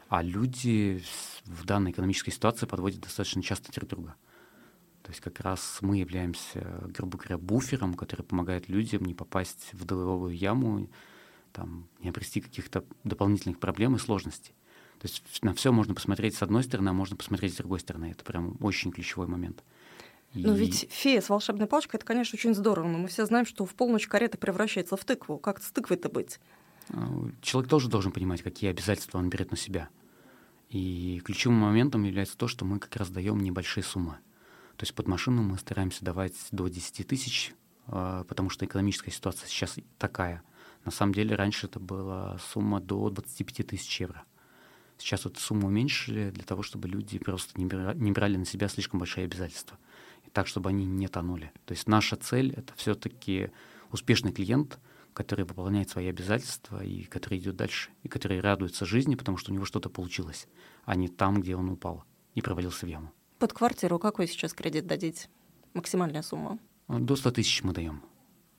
А 0.08 0.24
люди 0.24 1.03
в 1.46 1.65
данной 1.65 1.91
экономической 1.91 2.32
ситуации 2.32 2.65
подводят 2.65 3.01
достаточно 3.01 3.44
часто 3.44 3.72
друг 3.72 3.89
друга. 3.89 4.15
То 5.03 5.12
есть 5.12 5.22
как 5.22 5.39
раз 5.39 5.79
мы 5.82 5.98
являемся, 5.98 6.84
грубо 6.88 7.18
говоря, 7.18 7.38
буфером, 7.38 7.94
который 7.94 8.24
помогает 8.24 8.70
людям 8.70 9.06
не 9.06 9.13
попасть 9.13 9.70
в 9.74 9.86
долговую 9.86 10.36
яму, 10.36 10.89
там, 11.51 11.88
не 12.00 12.10
обрести 12.10 12.41
каких-то 12.41 12.86
дополнительных 13.03 13.60
проблем 13.60 13.96
и 13.96 14.00
сложностей. 14.00 14.53
То 15.00 15.08
есть 15.08 15.24
на 15.41 15.53
все 15.53 15.72
можно 15.72 15.96
посмотреть 15.96 16.36
с 16.36 16.44
одной 16.44 16.63
стороны, 16.63 16.89
а 16.89 16.94
можно 16.94 17.15
посмотреть 17.15 17.53
с 17.53 17.58
другой 17.58 17.79
стороны. 17.79 18.12
Это 18.12 18.24
прям 18.24 18.58
очень 18.60 18.91
ключевой 18.91 19.27
момент. 19.27 19.63
И... 20.33 20.45
Ну 20.45 20.53
ведь 20.53 20.88
фея 20.91 21.21
с 21.21 21.29
волшебной 21.29 21.67
палочкой, 21.67 21.98
это, 21.98 22.05
конечно, 22.05 22.36
очень 22.36 22.53
здорово, 22.53 22.88
но 22.88 22.98
мы 23.00 23.07
все 23.07 23.25
знаем, 23.25 23.45
что 23.45 23.65
в 23.65 23.74
полночь 23.74 24.07
карета 24.07 24.38
превращается 24.38 24.95
в 24.95 25.03
тыкву. 25.03 25.38
Как 25.38 25.62
с 25.62 25.71
тыквой-то 25.71 26.09
быть? 26.09 26.39
А, 26.89 27.29
человек 27.41 27.69
тоже 27.69 27.89
должен 27.89 28.12
понимать, 28.12 28.43
какие 28.43 28.69
обязательства 28.69 29.17
он 29.17 29.29
берет 29.29 29.51
на 29.51 29.57
себя. 29.57 29.89
И 30.69 31.19
ключевым 31.25 31.57
моментом 31.57 32.03
является 32.03 32.38
то, 32.38 32.48
что 32.48 32.63
мы 32.63 32.79
как 32.79 32.95
раз 32.95 33.09
даем 33.09 33.39
небольшие 33.39 33.83
суммы. 33.83 34.17
То 34.75 34.83
есть 34.83 34.93
под 34.93 35.07
машину 35.07 35.41
мы 35.41 35.57
стараемся 35.57 36.05
давать 36.05 36.36
до 36.51 36.67
10 36.67 37.07
тысяч, 37.07 37.53
а, 37.88 38.24
потому 38.25 38.50
что 38.50 38.65
экономическая 38.65 39.12
ситуация 39.12 39.48
сейчас 39.48 39.77
такая. 39.98 40.43
На 40.86 40.91
самом 40.91 41.13
деле 41.13 41.36
раньше 41.36 41.65
это 41.65 41.79
была 41.79 42.38
сумма 42.38 42.79
до 42.79 43.09
25 43.09 43.67
тысяч 43.67 44.00
евро. 44.00 44.24
Сейчас 44.98 45.25
эту 45.25 45.39
сумму 45.39 45.67
уменьшили 45.67 46.29
для 46.29 46.43
того, 46.43 46.62
чтобы 46.62 46.88
люди 46.88 47.17
просто 47.19 47.59
не 47.59 48.12
брали 48.12 48.38
на 48.38 48.45
себя 48.45 48.67
слишком 48.67 49.00
большие 49.00 49.25
обязательства. 49.25 49.77
Так, 50.33 50.48
чтобы 50.48 50.69
они 50.69 50.86
не 50.86 51.07
тонули. 51.07 51.51
То 51.65 51.74
есть 51.74 51.88
наша 51.88 52.15
цель— 52.15 52.53
это 52.57 52.74
все-таки 52.75 53.51
успешный 53.91 54.31
клиент, 54.31 54.79
который 55.13 55.43
выполняет 55.45 55.89
свои 55.89 56.07
обязательства 56.07 56.83
и 56.83 57.03
который 57.03 57.39
идет 57.39 57.55
дальше, 57.55 57.89
и 58.03 58.07
который 58.07 58.39
радуется 58.39 58.86
жизни, 58.86 59.15
потому 59.15 59.38
что 59.38 59.51
у 59.51 59.53
него 59.53 59.65
что-то 59.65 59.89
получилось, 59.89 60.48
а 60.86 60.95
не 60.95 61.07
там, 61.07 61.41
где 61.41 61.55
он 61.55 61.69
упал 61.69 62.03
и 62.36 62.41
провалился 62.41 62.86
в 62.86 62.89
яму. 62.89 63.12
Под 63.39 63.53
квартиру 63.53 64.00
какой 64.00 64.27
сейчас 64.27 64.53
кредит 64.53 64.86
дадите? 64.86 65.27
Максимальная 65.74 66.21
сумма? 66.21 66.59
До 66.88 67.15
100 67.15 67.31
тысяч 67.31 67.63
мы 67.63 67.74
даем 67.74 68.03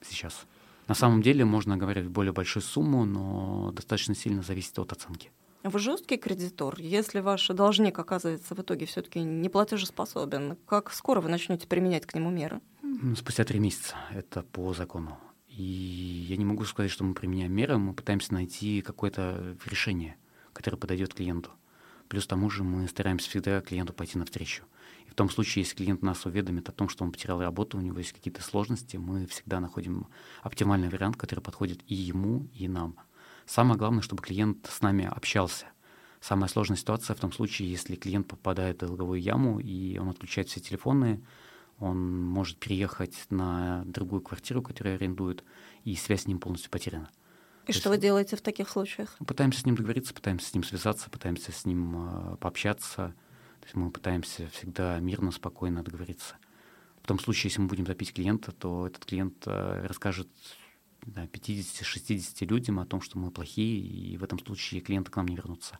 сейчас. 0.01 0.47
На 0.89 0.95
самом 0.95 1.23
деле 1.23 1.45
можно 1.45 1.77
говорить 1.77 2.09
более 2.09 2.33
большую 2.33 2.63
сумму, 2.63 3.05
но 3.05 3.71
достаточно 3.73 4.15
сильно 4.15 4.43
зависит 4.43 4.79
от 4.79 4.93
оценки. 4.93 5.31
Вы 5.63 5.79
жесткий 5.79 6.17
кредитор. 6.17 6.81
Если 6.81 7.21
ваш 7.21 7.49
должник 7.49 7.99
оказывается 7.99 8.55
в 8.55 8.61
итоге 8.61 8.87
все-таки 8.87 9.21
неплатежеспособен, 9.21 10.57
как 10.67 10.91
скоро 10.91 11.21
вы 11.21 11.29
начнете 11.29 11.67
применять 11.67 12.07
к 12.07 12.15
нему 12.15 12.31
меры? 12.31 12.63
Спустя 13.15 13.45
три 13.45 13.59
месяца. 13.59 13.95
Это 14.11 14.43
по 14.43 14.73
закону. 14.73 15.19
И 15.49 15.63
я 15.63 16.39
не 16.39 16.47
могу 16.47 16.65
сказать, 16.65 16.91
что 16.91 17.05
мы 17.05 17.13
применяем 17.13 17.53
меры, 17.53 17.77
мы 17.77 17.93
пытаемся 17.93 18.33
найти 18.33 18.81
какое-то 18.81 19.57
решение, 19.67 20.17
которое 20.55 20.79
подойдет 20.79 21.13
клиенту. 21.13 21.51
Плюс 22.09 22.25
к 22.25 22.29
тому 22.29 22.49
же 22.49 22.65
мы 22.65 22.89
стараемся 22.89 23.29
всегда 23.29 23.61
клиенту 23.61 23.93
пойти 23.93 24.17
навстречу. 24.17 24.65
И 25.07 25.11
в 25.11 25.15
том 25.15 25.29
случае, 25.29 25.65
если 25.65 25.77
клиент 25.77 26.01
нас 26.01 26.25
уведомит 26.25 26.71
о 26.71 26.73
том, 26.73 26.89
что 26.89 27.05
он 27.05 27.13
потерял 27.13 27.41
работу, 27.41 27.77
у 27.77 27.83
него 27.83 27.99
есть 27.99 28.13
какие-то 28.13 28.43
сложности, 28.43 28.97
мы 28.97 29.27
всегда 29.27 29.61
находим 29.61 30.07
оптимальный 30.43 30.89
вариант, 30.89 31.17
который 31.17 31.41
подходит 31.41 31.83
и 31.87 31.95
ему, 31.95 32.49
и 32.55 32.67
нам. 32.67 32.97
Самое 33.51 33.77
главное, 33.77 34.01
чтобы 34.01 34.23
клиент 34.23 34.69
с 34.71 34.81
нами 34.81 35.11
общался. 35.11 35.67
Самая 36.21 36.49
сложная 36.49 36.77
ситуация 36.77 37.17
в 37.17 37.19
том 37.19 37.33
случае, 37.33 37.69
если 37.69 37.97
клиент 37.97 38.29
попадает 38.29 38.81
в 38.81 38.87
долговую 38.87 39.21
яму, 39.21 39.59
и 39.59 39.99
он 39.99 40.09
отключает 40.09 40.49
все 40.49 40.61
телефоны, 40.61 41.21
он 41.81 42.23
может 42.23 42.59
переехать 42.59 43.27
на 43.29 43.83
другую 43.87 44.23
квартиру, 44.23 44.63
которую 44.63 44.95
арендует, 44.95 45.43
и 45.83 45.97
связь 45.97 46.23
с 46.23 46.27
ним 46.29 46.39
полностью 46.39 46.71
потеряна. 46.71 47.11
И 47.65 47.73
То 47.73 47.81
что 47.81 47.89
есть, 47.91 47.97
вы 47.97 48.01
делаете 48.01 48.37
в 48.37 48.41
таких 48.41 48.69
случаях? 48.69 49.17
Пытаемся 49.27 49.63
с 49.63 49.67
ним 49.67 49.75
договориться, 49.75 50.15
пытаемся 50.15 50.47
с 50.47 50.55
ним 50.55 50.63
связаться, 50.63 51.11
пытаемся 51.11 51.51
с 51.51 51.65
ним 51.65 51.97
э, 51.97 52.37
пообщаться. 52.37 53.17
То 53.59 53.65
есть 53.65 53.75
мы 53.75 53.91
пытаемся 53.91 54.47
всегда 54.53 55.01
мирно, 55.01 55.33
спокойно 55.33 55.83
договориться. 55.83 56.37
В 57.03 57.09
том 57.09 57.19
случае, 57.19 57.51
если 57.51 57.63
мы 57.63 57.67
будем 57.67 57.85
топить 57.85 58.13
клиента, 58.13 58.53
то 58.53 58.87
этот 58.87 59.05
клиент 59.05 59.43
э, 59.47 59.87
расскажет 59.89 60.29
да, 61.07 61.25
50-60 61.27 62.47
людям 62.47 62.81
о 62.81 62.87
том, 62.87 63.01
что 63.01 63.19
мы 63.19 63.31
плохие, 63.31 63.81
и 63.81 64.17
в 64.17 64.25
этом 64.25 64.39
случае 64.39 64.81
клиенты 64.81 65.11
к 65.11 65.17
нам 65.17 65.27
не 65.29 65.37
вернутся. 65.37 65.79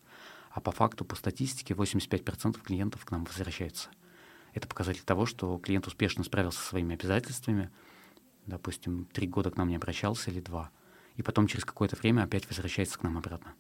А 0.51 0.61
по 0.61 0.73
факту, 0.73 1.05
по 1.05 1.17
статистике, 1.17 1.75
85% 1.75 2.61
клиентов 2.63 3.05
к 3.05 3.11
нам 3.11 3.25
возвращаются. 3.25 3.89
Это 4.53 4.67
показатель 4.67 5.03
того, 5.03 5.27
что 5.27 5.59
клиент 5.59 5.87
успешно 5.87 6.25
справился 6.25 6.61
со 6.61 6.69
своими 6.69 6.95
обязательствами, 6.95 7.71
допустим, 8.47 9.07
три 9.07 9.29
года 9.29 9.51
к 9.51 9.57
нам 9.57 9.69
не 9.69 9.77
обращался 9.77 10.31
или 10.31 10.41
два, 10.41 10.71
и 11.17 11.23
потом 11.23 11.47
через 11.47 11.65
какое-то 11.65 11.97
время 11.97 12.23
опять 12.23 12.49
возвращается 12.49 12.99
к 12.99 13.03
нам 13.03 13.17
обратно. 13.17 13.55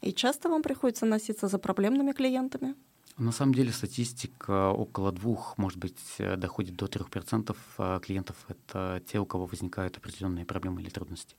И 0.00 0.12
часто 0.12 0.48
вам 0.48 0.62
приходится 0.62 1.06
носиться 1.06 1.48
за 1.48 1.58
проблемными 1.58 2.12
клиентами? 2.12 2.74
На 3.16 3.30
самом 3.30 3.54
деле 3.54 3.70
статистика 3.72 4.70
около 4.70 5.12
двух, 5.12 5.56
может 5.56 5.78
быть, 5.78 6.16
доходит 6.18 6.74
до 6.74 6.88
трех 6.88 7.10
процентов 7.10 7.56
э, 7.78 8.00
клиентов. 8.02 8.36
Это 8.48 9.00
те, 9.06 9.20
у 9.20 9.26
кого 9.26 9.46
возникают 9.46 9.96
определенные 9.96 10.44
проблемы 10.44 10.82
или 10.82 10.90
трудности. 10.90 11.36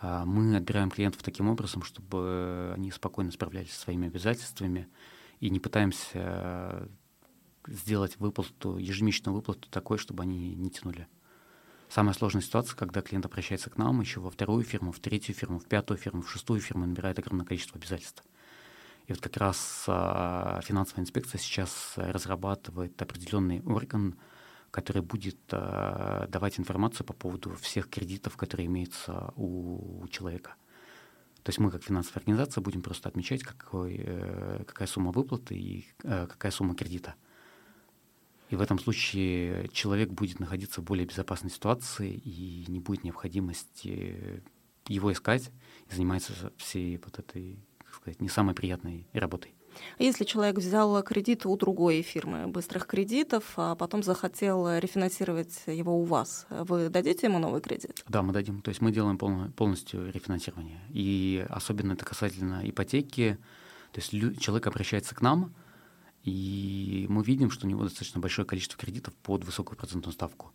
А 0.00 0.24
мы 0.24 0.56
отбираем 0.56 0.90
клиентов 0.90 1.22
таким 1.22 1.48
образом, 1.48 1.84
чтобы 1.84 2.72
они 2.74 2.90
спокойно 2.90 3.30
справлялись 3.30 3.72
со 3.72 3.82
своими 3.82 4.08
обязательствами 4.08 4.88
и 5.38 5.48
не 5.48 5.60
пытаемся 5.60 6.08
э, 6.14 6.88
сделать 7.68 8.18
выплату, 8.18 8.78
ежемесячную 8.78 9.36
выплату 9.36 9.68
такой, 9.70 9.98
чтобы 9.98 10.24
они 10.24 10.56
не 10.56 10.70
тянули. 10.70 11.06
Самая 11.88 12.14
сложная 12.14 12.42
ситуация, 12.42 12.74
когда 12.74 13.02
клиент 13.02 13.26
обращается 13.26 13.70
к 13.70 13.76
нам 13.76 14.00
еще 14.00 14.18
во 14.18 14.30
вторую 14.30 14.64
фирму, 14.64 14.90
в 14.90 14.98
третью 14.98 15.34
фирму, 15.34 15.60
в 15.60 15.66
пятую 15.66 15.98
фирму, 15.98 16.22
в 16.22 16.30
шестую 16.30 16.60
фирму, 16.60 16.86
набирает 16.86 17.20
огромное 17.20 17.46
количество 17.46 17.78
обязательств. 17.78 18.24
И 19.06 19.12
вот 19.12 19.20
как 19.20 19.36
раз 19.36 19.84
а, 19.88 20.60
финансовая 20.62 21.04
инспекция 21.04 21.38
сейчас 21.38 21.94
разрабатывает 21.96 23.00
определенный 23.02 23.60
орган, 23.62 24.18
который 24.70 25.02
будет 25.02 25.38
а, 25.50 26.26
давать 26.28 26.58
информацию 26.58 27.06
по 27.06 27.12
поводу 27.12 27.54
всех 27.56 27.90
кредитов, 27.90 28.36
которые 28.36 28.66
имеются 28.66 29.32
у, 29.36 30.06
человека. 30.08 30.54
То 31.42 31.50
есть 31.50 31.58
мы, 31.58 31.70
как 31.70 31.82
финансовая 31.82 32.20
организация, 32.20 32.62
будем 32.62 32.82
просто 32.82 33.08
отмечать, 33.08 33.42
какой, 33.42 33.96
э, 33.98 34.62
какая 34.64 34.86
сумма 34.86 35.10
выплаты 35.10 35.56
и 35.56 35.88
э, 36.04 36.28
какая 36.28 36.52
сумма 36.52 36.76
кредита. 36.76 37.16
И 38.48 38.54
в 38.54 38.60
этом 38.60 38.78
случае 38.78 39.68
человек 39.72 40.10
будет 40.10 40.38
находиться 40.38 40.80
в 40.80 40.84
более 40.84 41.04
безопасной 41.04 41.50
ситуации 41.50 42.12
и 42.12 42.64
не 42.68 42.78
будет 42.78 43.02
необходимости 43.02 44.44
его 44.86 45.12
искать 45.12 45.50
и 45.90 45.94
заниматься 45.94 46.52
всей 46.58 46.96
вот 46.98 47.18
этой 47.18 47.58
сказать, 47.94 48.20
не 48.20 48.28
самой 48.28 48.54
приятной 48.54 49.06
работой. 49.12 49.54
А 49.98 50.02
если 50.02 50.24
человек 50.24 50.58
взял 50.58 51.02
кредит 51.02 51.46
у 51.46 51.56
другой 51.56 52.02
фирмы 52.02 52.46
быстрых 52.46 52.86
кредитов, 52.86 53.54
а 53.56 53.74
потом 53.74 54.02
захотел 54.02 54.68
рефинансировать 54.78 55.62
его 55.66 55.98
у 55.98 56.04
вас, 56.04 56.46
вы 56.50 56.90
дадите 56.90 57.26
ему 57.26 57.38
новый 57.38 57.62
кредит? 57.62 58.04
Да, 58.06 58.22
мы 58.22 58.32
дадим. 58.34 58.60
То 58.60 58.68
есть 58.68 58.82
мы 58.82 58.92
делаем 58.92 59.16
полностью 59.16 60.12
рефинансирование. 60.12 60.80
И 60.90 61.46
особенно 61.48 61.92
это 61.92 62.04
касательно 62.04 62.60
ипотеки. 62.68 63.38
То 63.92 64.00
есть 64.00 64.40
человек 64.40 64.66
обращается 64.66 65.14
к 65.14 65.22
нам, 65.22 65.54
и 66.22 67.06
мы 67.08 67.24
видим, 67.24 67.50
что 67.50 67.66
у 67.66 67.70
него 67.70 67.82
достаточно 67.82 68.20
большое 68.20 68.46
количество 68.46 68.78
кредитов 68.78 69.14
под 69.16 69.44
высокую 69.44 69.78
процентную 69.78 70.12
ставку. 70.12 70.52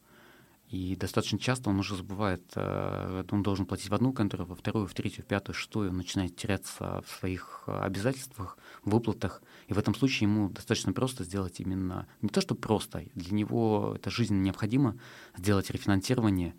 И 0.70 0.98
достаточно 0.98 1.40
часто 1.40 1.70
он 1.70 1.80
уже 1.80 1.96
забывает, 1.96 2.44
э, 2.56 3.24
он 3.32 3.42
должен 3.42 3.66
платить 3.66 3.90
в 3.90 3.94
одну 3.94 4.12
контору, 4.12 4.46
во 4.46 4.56
вторую, 4.56 4.86
в 4.86 4.94
третью, 4.94 5.24
в 5.24 5.28
пятую, 5.28 5.56
в 5.56 5.58
шестую, 5.58 5.92
он 5.92 5.98
начинает 5.98 6.36
теряться 6.36 7.04
в 7.08 7.20
своих 7.20 7.64
э, 7.68 7.80
обязательствах, 7.80 8.58
выплатах. 8.84 9.42
И 9.68 9.74
в 9.74 9.80
этом 9.80 9.96
случае 9.96 10.30
ему 10.30 10.50
достаточно 10.50 10.92
просто 10.92 11.24
сделать 11.24 11.62
именно, 11.62 12.06
не 12.22 12.28
то 12.28 12.42
что 12.42 12.54
просто, 12.54 13.06
для 13.16 13.34
него 13.34 13.94
это 13.96 14.10
жизненно 14.10 14.42
необходимо 14.42 14.98
сделать 15.38 15.70
рефинансирование, 15.72 16.54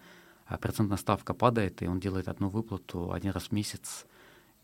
а 0.46 0.56
процентная 0.56 0.96
ставка 0.96 1.34
падает, 1.34 1.82
и 1.82 1.86
он 1.86 2.00
делает 2.00 2.28
одну 2.28 2.48
выплату 2.48 3.12
один 3.12 3.32
раз 3.32 3.44
в 3.44 3.52
месяц, 3.52 4.06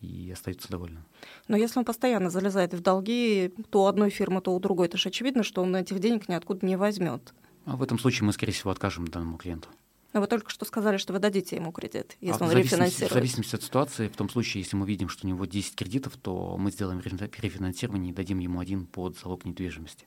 и 0.01 0.31
остается 0.33 0.71
довольным. 0.71 1.05
Но 1.49 1.59
если 1.59 1.79
он 1.79 1.85
постоянно 1.85 2.31
залезает 2.31 2.73
в 2.73 2.81
долги 2.81 3.53
то 3.69 3.83
у 3.83 3.87
одной 3.87 4.09
фирмы, 4.09 4.41
то 4.41 4.55
у 4.55 4.59
другой, 4.59 4.89
то 4.89 4.97
же 4.97 5.11
очевидно, 5.11 5.43
что 5.43 5.63
он 5.63 5.77
этих 5.77 5.99
денег 5.99 6.31
ниоткуда 6.31 6.65
не 6.65 6.77
возьмет. 6.77 7.35
А 7.65 7.77
в 7.77 7.83
этом 7.83 7.99
случае 7.99 8.27
мы, 8.27 8.33
скорее 8.33 8.53
всего, 8.53 8.71
откажем 8.71 9.09
данному 9.09 9.39
клиенту. 9.39 9.69
Но 10.13 10.21
вы 10.21 10.29
только 10.29 10.51
что 10.51 10.65
сказали, 10.65 10.97
что 10.97 11.13
вы 11.13 11.19
дадите 11.19 11.57
ему 11.57 11.73
кредит, 11.73 12.17
если 12.21 12.45
а 12.45 12.47
он 12.47 12.53
рефинансирует. 12.53 13.11
В 13.11 13.15
зависимости 13.15 13.57
от 13.57 13.65
ситуации, 13.65 14.07
в 14.07 14.17
том 14.17 14.29
случае, 14.29 14.63
если 14.63 14.77
мы 14.77 14.87
видим, 14.87 15.09
что 15.09 15.27
у 15.27 15.29
него 15.29 15.45
10 15.45 15.75
кредитов, 15.75 16.17
то 16.17 16.57
мы 16.57 16.71
сделаем 16.71 17.01
рефинансирование 17.01 18.13
и 18.13 18.15
дадим 18.15 18.39
ему 18.39 18.61
один 18.61 18.87
под 18.87 19.19
залог 19.19 19.45
недвижимости. 19.45 20.07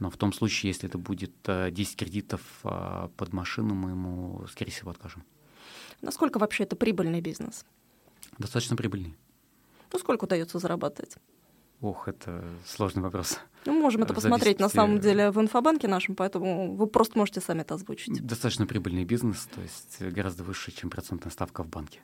Но 0.00 0.10
в 0.10 0.16
том 0.16 0.32
случае, 0.32 0.70
если 0.70 0.88
это 0.88 0.98
будет 0.98 1.32
10 1.44 1.46
э, 1.46 1.96
кредитов 1.96 2.40
а, 2.64 3.10
под 3.16 3.32
машину, 3.32 3.74
мы 3.74 3.90
ему, 3.90 4.44
скорее 4.50 4.72
всего, 4.72 4.90
откажем. 4.90 5.22
Насколько 6.00 6.38
вообще 6.38 6.64
это 6.64 6.74
прибыльный 6.74 7.20
бизнес? 7.20 7.64
Достаточно 8.38 8.74
прибыльный. 8.74 9.14
Ну, 9.92 9.98
сколько 10.00 10.24
удается 10.24 10.58
зарабатывать? 10.58 11.16
Ох, 11.82 12.06
это 12.06 12.44
сложный 12.64 13.02
вопрос. 13.02 13.40
Ну, 13.66 13.72
можем 13.72 14.04
это 14.04 14.14
посмотреть 14.14 14.60
на 14.60 14.68
самом 14.68 15.00
деле 15.00 15.32
в 15.32 15.40
инфобанке 15.40 15.88
нашем, 15.88 16.14
поэтому 16.14 16.76
вы 16.76 16.86
просто 16.86 17.18
можете 17.18 17.40
сами 17.40 17.62
это 17.62 17.74
озвучить. 17.74 18.24
Достаточно 18.24 18.66
прибыльный 18.66 19.04
бизнес, 19.04 19.48
то 19.52 19.60
есть 19.60 20.00
гораздо 20.00 20.44
выше, 20.44 20.70
чем 20.70 20.90
процентная 20.90 21.32
ставка 21.32 21.64
в 21.64 21.68
банке. 21.68 21.98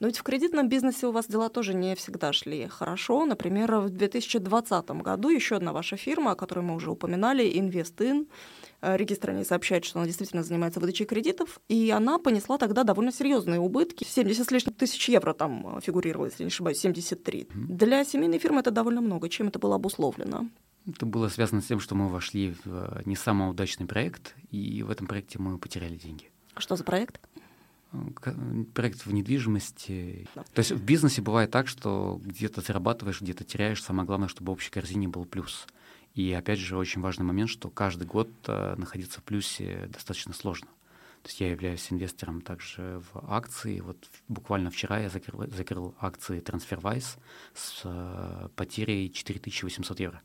Но 0.00 0.06
ведь 0.06 0.18
в 0.18 0.22
кредитном 0.22 0.68
бизнесе 0.68 1.06
у 1.06 1.12
вас 1.12 1.26
дела 1.26 1.48
тоже 1.48 1.74
не 1.74 1.94
всегда 1.94 2.32
шли 2.32 2.66
хорошо. 2.68 3.24
Например, 3.26 3.76
в 3.76 3.90
2020 3.90 4.90
году 4.90 5.28
еще 5.28 5.56
одна 5.56 5.72
ваша 5.72 5.96
фирма, 5.96 6.32
о 6.32 6.34
которой 6.34 6.60
мы 6.60 6.74
уже 6.74 6.90
упоминали, 6.90 7.44
InvestIn, 7.44 8.28
э, 8.82 8.96
регистр 8.96 9.32
не 9.32 9.44
сообщает, 9.44 9.84
что 9.84 9.98
она 9.98 10.06
действительно 10.06 10.42
занимается 10.42 10.80
выдачей 10.80 11.06
кредитов, 11.06 11.60
и 11.68 11.90
она 11.90 12.18
понесла 12.18 12.58
тогда 12.58 12.84
довольно 12.84 13.12
серьезные 13.12 13.60
убытки. 13.60 14.04
70 14.04 14.46
с 14.46 14.50
лишним 14.50 14.74
тысяч 14.74 15.08
евро 15.08 15.32
там 15.32 15.80
фигурировало, 15.80 16.26
если 16.26 16.44
не 16.44 16.48
ошибаюсь, 16.48 16.78
73. 16.78 17.40
Mm-hmm. 17.40 17.66
Для 17.68 18.04
семейной 18.04 18.38
фирмы 18.38 18.60
это 18.60 18.70
довольно 18.70 19.00
много. 19.00 19.28
Чем 19.28 19.48
это 19.48 19.58
было 19.58 19.76
обусловлено? 19.76 20.48
Это 20.86 21.06
было 21.06 21.28
связано 21.28 21.62
с 21.62 21.66
тем, 21.66 21.80
что 21.80 21.94
мы 21.94 22.08
вошли 22.08 22.54
в 22.64 22.66
э, 22.66 23.02
не 23.06 23.16
самый 23.16 23.50
удачный 23.50 23.86
проект, 23.86 24.34
и 24.50 24.82
в 24.82 24.90
этом 24.90 25.06
проекте 25.06 25.38
мы 25.38 25.58
потеряли 25.58 25.96
деньги. 25.96 26.30
Что 26.56 26.76
за 26.76 26.84
проект? 26.84 27.20
Проект 28.74 29.06
в 29.06 29.12
недвижимости. 29.12 30.26
То 30.34 30.58
есть 30.58 30.72
в 30.72 30.82
бизнесе 30.82 31.22
бывает 31.22 31.50
так, 31.50 31.68
что 31.68 32.20
где-то 32.22 32.60
зарабатываешь, 32.60 33.20
где-то 33.20 33.44
теряешь. 33.44 33.82
Самое 33.82 34.06
главное, 34.06 34.28
чтобы 34.28 34.50
в 34.50 34.52
общей 34.52 34.70
корзине 34.70 35.08
был 35.08 35.24
плюс. 35.24 35.66
И 36.14 36.32
опять 36.32 36.58
же, 36.58 36.76
очень 36.76 37.00
важный 37.00 37.24
момент, 37.24 37.50
что 37.50 37.70
каждый 37.70 38.06
год 38.06 38.28
э, 38.46 38.76
находиться 38.76 39.20
в 39.20 39.24
плюсе 39.24 39.88
достаточно 39.92 40.32
сложно. 40.32 40.68
То 41.22 41.28
есть 41.28 41.40
я 41.40 41.50
являюсь 41.50 41.90
инвестором 41.90 42.40
также 42.40 43.02
в 43.12 43.32
акции. 43.32 43.80
Вот 43.80 43.96
буквально 44.28 44.70
вчера 44.70 45.00
я 45.00 45.08
закрыл, 45.08 45.46
закрыл 45.50 45.94
акции 45.98 46.40
TransferWise 46.40 47.18
с 47.54 47.80
э, 47.84 48.48
потерей 48.54 49.10
4800 49.10 50.00
евро. 50.00 50.22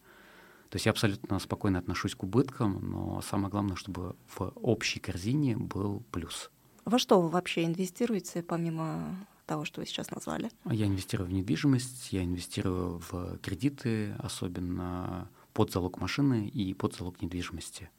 То 0.69 0.75
есть 0.75 0.85
я 0.85 0.91
абсолютно 0.91 1.39
спокойно 1.39 1.79
отношусь 1.79 2.13
к 2.13 2.23
убыткам, 2.23 2.91
но 2.91 3.21
самое 3.21 3.49
главное, 3.49 3.75
чтобы 3.75 4.15
в 4.27 4.51
общей 4.55 4.99
корзине 4.99 5.57
был 5.57 6.03
плюс. 6.11 6.51
Во 6.85 6.99
что 6.99 7.21
вы 7.21 7.29
вообще 7.29 7.65
инвестируете, 7.65 8.41
помимо 8.41 9.15
того, 9.45 9.65
что 9.65 9.81
вы 9.81 9.87
сейчас 9.87 10.11
назвали? 10.11 10.51
Я 10.65 10.85
инвестирую 10.85 11.27
в 11.27 11.33
недвижимость, 11.33 12.11
я 12.11 12.23
инвестирую 12.23 12.99
в 13.09 13.37
кредиты, 13.39 14.13
особенно 14.19 15.29
под 15.53 15.71
залог 15.71 15.99
машины 15.99 16.47
и 16.47 16.73
под 16.73 16.95
залог 16.95 17.21
недвижимости. 17.21 17.89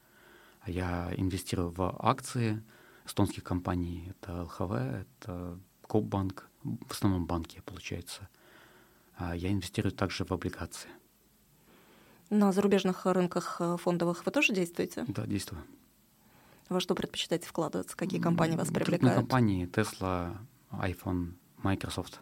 Я 0.67 1.13
инвестирую 1.17 1.71
в 1.71 1.97
акции 1.99 2.63
эстонских 3.05 3.43
компаний. 3.43 4.11
Это 4.11 4.45
ЛХВ, 4.45 4.73
это 4.73 5.59
Копбанк, 5.83 6.49
в 6.63 6.93
основном 6.93 7.27
банки, 7.27 7.63
получается. 7.65 8.29
А 9.17 9.35
я 9.35 9.51
инвестирую 9.51 9.93
также 9.93 10.25
в 10.25 10.31
облигации. 10.31 10.91
На 12.31 12.53
зарубежных 12.53 13.07
рынках 13.07 13.57
э, 13.59 13.77
фондовых 13.77 14.25
вы 14.25 14.31
тоже 14.31 14.53
действуете? 14.53 15.05
Да, 15.09 15.27
действую. 15.27 15.65
Во 16.71 16.79
что 16.79 16.95
предпочитаете 16.95 17.49
вкладываться? 17.49 17.97
Какие 17.97 18.21
компании 18.21 18.57
вас 18.57 18.69
привлекают? 18.69 19.01
Крупные 19.01 19.17
компании 19.17 19.67
Tesla, 19.67 20.37
iPhone, 20.71 21.33
Microsoft. 21.65 22.21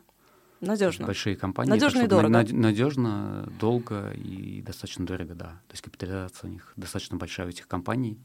Надежно. 0.62 1.04
Большие 1.04 1.37
компании. 1.37 1.70
Надежно 1.70 2.04
и 2.04 2.06
дорого. 2.06 2.44
Надежно, 2.50 3.46
долго 3.61 4.11
и 4.12 4.62
достаточно 4.62 5.04
дорого, 5.04 5.34
да. 5.34 5.48
То 5.68 5.72
есть 5.72 5.82
капитализация 5.82 6.48
у 6.48 6.52
них 6.52 6.72
достаточно 6.76 7.18
большая 7.18 7.46
у 7.46 7.50
этих 7.50 7.68
компаний. 7.68 8.18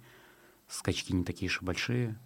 Скачки 0.69 1.11
не 1.11 1.25
такие 1.25 1.49
уж 1.49 1.61
и 1.61 1.65
большие. 1.65 2.17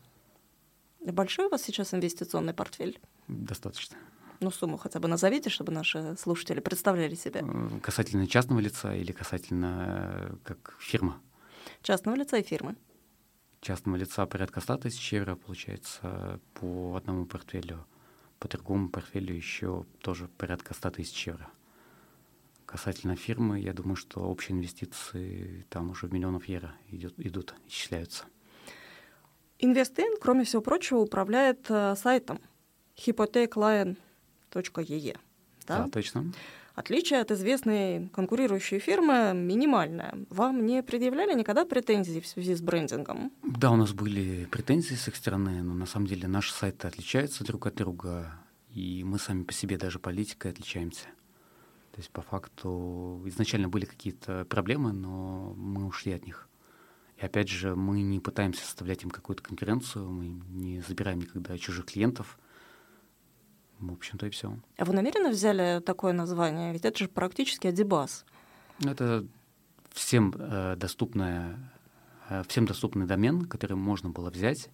Большой 1.04 1.48
у 1.48 1.50
вас 1.50 1.64
сейчас 1.64 1.96
инвестиционный 1.96 2.54
портфель? 2.54 3.00
Достаточно. 3.28 3.98
Ну, 4.42 4.52
сумму 4.52 4.78
хотя 4.78 5.00
бы 5.00 5.08
назовите, 5.08 5.50
чтобы 5.50 5.72
наши 5.72 6.16
слушатели 6.18 6.60
представляли 6.60 7.16
себя. 7.16 7.42
Э, 7.44 7.80
касательно 7.82 8.28
частного 8.28 8.60
лица 8.60 8.94
или 8.94 9.12
касательно 9.12 10.30
э, 10.30 10.36
как 10.44 10.76
фирма? 10.80 11.20
Частного 11.82 12.16
лица 12.16 12.38
и 12.38 12.44
фирмы 12.44 12.76
частного 13.62 13.98
лица 13.98 14.26
порядка 14.26 14.62
100 14.62 14.78
тысяч 14.78 15.14
евро, 15.14 15.36
получается, 15.36 16.40
по 16.54 16.96
одному 16.96 17.26
портфелю. 17.26 17.86
По 18.40 18.48
другому 18.48 18.90
портфелю 18.90 19.36
еще 19.36 19.86
тоже 20.02 20.30
порядка 20.38 20.74
100 20.74 20.90
тысяч 20.92 21.28
евро. 21.28 21.50
Касательно 22.66 23.16
фирмы, 23.16 23.60
я 23.60 23.74
думаю, 23.74 23.96
что 23.96 24.22
общие 24.22 24.58
инвестиции 24.58 25.66
там 25.70 25.92
уже 25.92 26.08
миллионов 26.08 26.50
евро 26.50 26.76
идет, 26.90 27.14
идут, 27.18 27.54
исчисляются. 27.68 28.26
Инвестин, 29.60 30.18
кроме 30.22 30.44
всего 30.44 30.62
прочего, 30.62 31.00
управляет 31.00 31.66
э, 31.70 31.96
сайтом 31.96 32.40
hypotheekline.ee. 32.96 35.18
Да? 35.66 35.84
да, 35.84 35.90
точно. 35.90 36.32
Отличие 36.78 37.22
от 37.22 37.32
известной 37.32 38.08
конкурирующей 38.10 38.78
фирмы 38.78 39.32
минимальное. 39.34 40.14
Вам 40.30 40.64
не 40.64 40.84
предъявляли 40.84 41.34
никогда 41.34 41.66
претензий 41.66 42.22
в 42.22 42.28
связи 42.28 42.54
с 42.54 42.62
брендингом? 42.62 43.32
Да, 43.42 43.72
у 43.72 43.76
нас 43.76 43.94
были 43.94 44.46
претензии 44.46 44.94
с 44.94 45.08
их 45.08 45.16
стороны, 45.16 45.64
но 45.64 45.74
на 45.74 45.88
самом 45.88 46.06
деле 46.06 46.28
наши 46.28 46.54
сайты 46.54 46.88
отличаются 46.88 47.44
друг 47.44 47.66
от 47.66 47.74
друга, 47.74 48.32
и 48.70 49.04
мы 49.04 49.18
сами 49.18 49.42
по 49.42 49.54
себе 49.54 49.78
даже 49.78 49.98
политикой 49.98 50.52
отличаемся. 50.52 51.06
То 51.94 51.98
есть 51.98 52.12
по 52.12 52.22
факту 52.22 53.24
изначально 53.26 53.70
были 53.70 53.86
какие-то 53.86 54.46
проблемы, 54.46 54.94
но 54.94 55.56
мы 55.58 55.88
ушли 55.88 56.12
от 56.12 56.28
них. 56.28 56.48
И 57.20 57.26
опять 57.26 57.50
же, 57.50 57.76
мы 57.76 58.04
не 58.04 58.20
пытаемся 58.20 58.64
составлять 58.64 59.02
им 59.02 59.10
какую-то 59.10 59.42
конкуренцию, 59.42 60.08
мы 60.12 60.28
не 60.28 60.82
забираем 60.82 61.22
никогда 61.22 61.58
чужих 61.58 61.88
клиентов– 61.88 62.38
в 63.80 63.94
общем-то, 63.94 64.28
и 64.28 64.30
все. 64.30 64.58
А 64.78 64.86
вы 64.86 64.94
намеренно 64.94 65.30
взяли 65.30 65.82
такое 65.82 66.14
название? 66.14 66.74
Ведь 66.74 66.86
это 66.86 66.98
же 66.98 67.08
практически 67.08 67.68
Адибас. 67.68 68.26
Это 68.84 69.26
всем 69.92 70.34
э, 70.38 70.76
доступная, 70.76 71.58
э, 72.30 72.44
всем 72.48 72.66
доступный 72.66 73.06
домен, 73.06 73.46
который 73.46 73.76
можно 73.76 74.10
было 74.10 74.30
взять, 74.30 74.70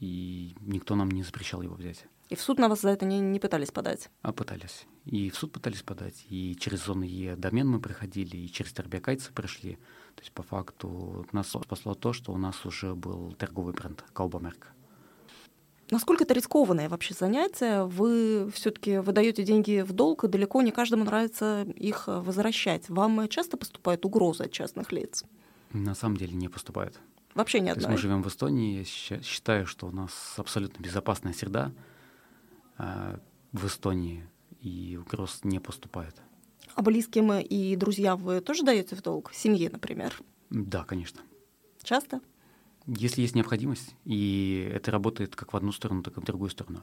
и 0.00 0.54
никто 0.60 0.96
нам 0.96 1.10
не 1.10 1.22
запрещал 1.22 1.62
его 1.62 1.74
взять. 1.74 2.06
И 2.30 2.36
в 2.36 2.40
суд 2.40 2.58
на 2.58 2.68
вас 2.68 2.80
за 2.80 2.90
это 2.90 3.04
не, 3.04 3.20
не 3.20 3.38
пытались 3.38 3.70
подать? 3.70 4.10
А 4.22 4.32
пытались. 4.32 4.86
И 5.04 5.28
в 5.28 5.36
суд 5.36 5.52
пытались 5.52 5.82
подать, 5.82 6.24
и 6.30 6.56
через 6.58 6.84
зоны 6.84 7.04
Е 7.04 7.36
домен 7.36 7.68
мы 7.68 7.80
проходили, 7.80 8.36
и 8.36 8.50
через 8.50 8.72
Торбиакайцы 8.72 9.32
прошли. 9.32 9.74
То 10.14 10.22
есть 10.22 10.32
по 10.32 10.42
факту 10.42 11.26
нас 11.32 11.48
спасло 11.48 11.94
то, 11.94 12.12
что 12.12 12.32
у 12.32 12.38
нас 12.38 12.64
уже 12.64 12.94
был 12.94 13.32
торговый 13.32 13.74
бренд 13.74 14.02
Калбамерк. 14.12 14.73
Насколько 15.94 16.24
это 16.24 16.34
рискованное 16.34 16.88
вообще 16.88 17.14
занятие? 17.14 17.84
Вы 17.84 18.50
все-таки 18.52 18.98
выдаете 18.98 19.44
деньги 19.44 19.80
в 19.82 19.92
долг, 19.92 20.24
и 20.24 20.28
далеко 20.28 20.60
не 20.60 20.72
каждому 20.72 21.04
нравится 21.04 21.62
их 21.76 22.08
возвращать. 22.08 22.88
Вам 22.88 23.28
часто 23.28 23.56
поступают 23.56 24.04
угрозы 24.04 24.42
от 24.42 24.50
частных 24.50 24.90
лиц? 24.90 25.22
На 25.72 25.94
самом 25.94 26.16
деле 26.16 26.34
не 26.34 26.48
поступают. 26.48 26.98
Вообще 27.36 27.60
ни 27.60 27.68
одной? 27.68 27.84
То 27.84 27.90
есть 27.90 27.90
мы 27.92 27.98
живем 27.98 28.24
в 28.24 28.26
Эстонии, 28.26 28.78
я 28.78 29.22
считаю, 29.22 29.66
что 29.66 29.86
у 29.86 29.92
нас 29.92 30.34
абсолютно 30.36 30.82
безопасная 30.82 31.32
среда 31.32 31.70
э, 32.78 33.16
в 33.52 33.64
Эстонии, 33.64 34.28
и 34.62 34.98
угроз 35.00 35.42
не 35.44 35.60
поступает. 35.60 36.16
А 36.74 36.82
близким 36.82 37.32
и 37.34 37.76
друзьям 37.76 38.18
вы 38.18 38.40
тоже 38.40 38.64
даете 38.64 38.96
в 38.96 39.02
долг? 39.02 39.30
Семье, 39.32 39.70
например? 39.70 40.20
Да, 40.50 40.82
конечно. 40.82 41.20
Часто? 41.84 42.20
Если 42.86 43.22
есть 43.22 43.34
необходимость, 43.34 43.96
и 44.04 44.70
это 44.72 44.90
работает 44.90 45.36
как 45.36 45.52
в 45.52 45.56
одну 45.56 45.72
сторону, 45.72 46.02
так 46.02 46.18
и 46.18 46.20
в 46.20 46.24
другую 46.24 46.50
сторону. 46.50 46.82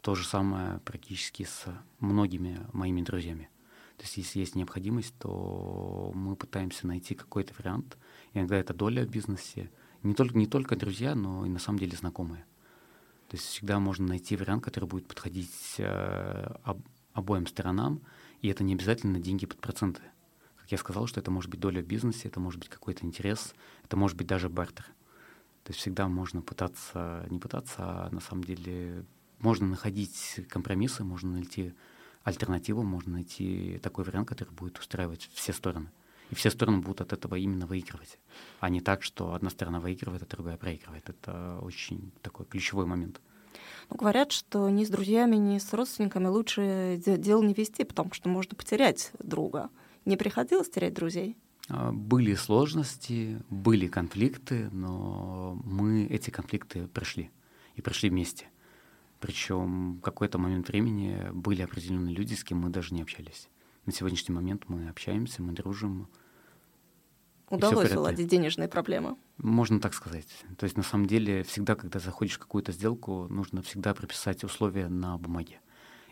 То 0.00 0.14
же 0.14 0.26
самое 0.26 0.78
практически 0.80 1.42
с 1.42 1.66
многими 2.00 2.66
моими 2.72 3.02
друзьями. 3.02 3.50
То 3.98 4.04
есть 4.04 4.16
если 4.16 4.40
есть 4.40 4.54
необходимость, 4.54 5.14
то 5.18 6.12
мы 6.14 6.34
пытаемся 6.34 6.86
найти 6.86 7.14
какой-то 7.14 7.52
вариант. 7.58 7.98
Иногда 8.32 8.56
это 8.56 8.72
доля 8.72 9.04
в 9.04 9.10
бизнесе. 9.10 9.70
Не 10.02 10.14
только, 10.14 10.36
не 10.36 10.46
только 10.46 10.76
друзья, 10.76 11.14
но 11.14 11.44
и 11.46 11.50
на 11.50 11.58
самом 11.58 11.78
деле 11.78 11.96
знакомые. 11.96 12.44
То 13.28 13.36
есть 13.36 13.46
всегда 13.46 13.78
можно 13.80 14.06
найти 14.06 14.36
вариант, 14.36 14.64
который 14.64 14.86
будет 14.86 15.06
подходить 15.06 15.74
э, 15.78 16.56
об, 16.62 16.80
обоим 17.12 17.46
сторонам, 17.46 18.00
и 18.42 18.48
это 18.48 18.64
не 18.64 18.74
обязательно 18.74 19.18
деньги 19.18 19.46
под 19.46 19.60
проценты. 19.60 20.02
Как 20.56 20.72
я 20.72 20.78
сказал, 20.78 21.06
что 21.06 21.20
это 21.20 21.30
может 21.30 21.50
быть 21.50 21.60
доля 21.60 21.82
в 21.82 21.86
бизнесе, 21.86 22.28
это 22.28 22.40
может 22.40 22.60
быть 22.60 22.68
какой-то 22.68 23.04
интерес, 23.04 23.54
это 23.84 23.96
может 23.96 24.16
быть 24.16 24.26
даже 24.26 24.48
бартер. 24.48 24.86
То 25.64 25.70
есть 25.70 25.80
всегда 25.80 26.08
можно 26.08 26.42
пытаться, 26.42 27.26
не 27.30 27.38
пытаться, 27.38 27.76
а 27.78 28.08
на 28.10 28.20
самом 28.20 28.44
деле 28.44 29.04
можно 29.38 29.66
находить 29.66 30.40
компромиссы, 30.48 31.04
можно 31.04 31.32
найти 31.32 31.74
альтернативу, 32.22 32.82
можно 32.82 33.14
найти 33.14 33.78
такой 33.82 34.04
вариант, 34.04 34.28
который 34.28 34.50
будет 34.50 34.78
устраивать 34.78 35.28
все 35.32 35.52
стороны. 35.52 35.90
И 36.30 36.34
все 36.34 36.50
стороны 36.50 36.78
будут 36.78 37.00
от 37.00 37.12
этого 37.12 37.34
именно 37.34 37.66
выигрывать, 37.66 38.18
а 38.60 38.68
не 38.68 38.80
так, 38.80 39.02
что 39.02 39.34
одна 39.34 39.50
сторона 39.50 39.80
выигрывает, 39.80 40.22
а 40.22 40.26
другая 40.26 40.56
проигрывает. 40.56 41.08
Это 41.08 41.58
очень 41.60 42.12
такой 42.22 42.46
ключевой 42.46 42.86
момент. 42.86 43.20
Ну, 43.90 43.96
говорят, 43.96 44.32
что 44.32 44.68
ни 44.70 44.84
с 44.84 44.88
друзьями, 44.88 45.36
ни 45.36 45.58
с 45.58 45.72
родственниками 45.72 46.26
лучше 46.26 47.00
дело 47.04 47.42
не 47.42 47.54
вести, 47.54 47.84
потому 47.84 48.12
что 48.12 48.28
можно 48.28 48.56
потерять 48.56 49.12
друга. 49.18 49.70
Не 50.04 50.16
приходилось 50.16 50.70
терять 50.70 50.94
друзей? 50.94 51.36
А, 51.68 51.92
были 51.92 52.34
сложности, 52.34 53.42
были 53.50 53.86
конфликты, 53.86 54.68
но 54.70 55.60
мы 55.64 56.06
эти 56.06 56.30
конфликты 56.30 56.88
прошли 56.88 57.30
и 57.74 57.82
прошли 57.82 58.10
вместе. 58.10 58.46
Причем 59.20 59.96
в 59.96 60.00
какой-то 60.00 60.38
момент 60.38 60.68
времени 60.68 61.30
были 61.32 61.62
определенные 61.62 62.14
люди, 62.14 62.34
с 62.34 62.44
кем 62.44 62.58
мы 62.58 62.70
даже 62.70 62.94
не 62.94 63.02
общались. 63.02 63.48
На 63.86 63.92
сегодняшний 63.92 64.34
момент 64.34 64.64
мы 64.68 64.88
общаемся, 64.88 65.42
мы 65.42 65.52
дружим. 65.52 66.08
Удалось 67.48 67.94
уладить 67.94 68.28
денежные 68.28 68.68
проблемы? 68.68 69.16
Можно 69.38 69.80
так 69.80 69.94
сказать. 69.94 70.28
То 70.58 70.64
есть 70.64 70.76
на 70.76 70.82
самом 70.82 71.06
деле 71.06 71.42
всегда, 71.42 71.74
когда 71.74 72.00
заходишь 72.00 72.34
в 72.34 72.38
какую-то 72.38 72.72
сделку, 72.72 73.26
нужно 73.28 73.62
всегда 73.62 73.94
прописать 73.94 74.44
условия 74.44 74.88
на 74.88 75.16
бумаге. 75.18 75.60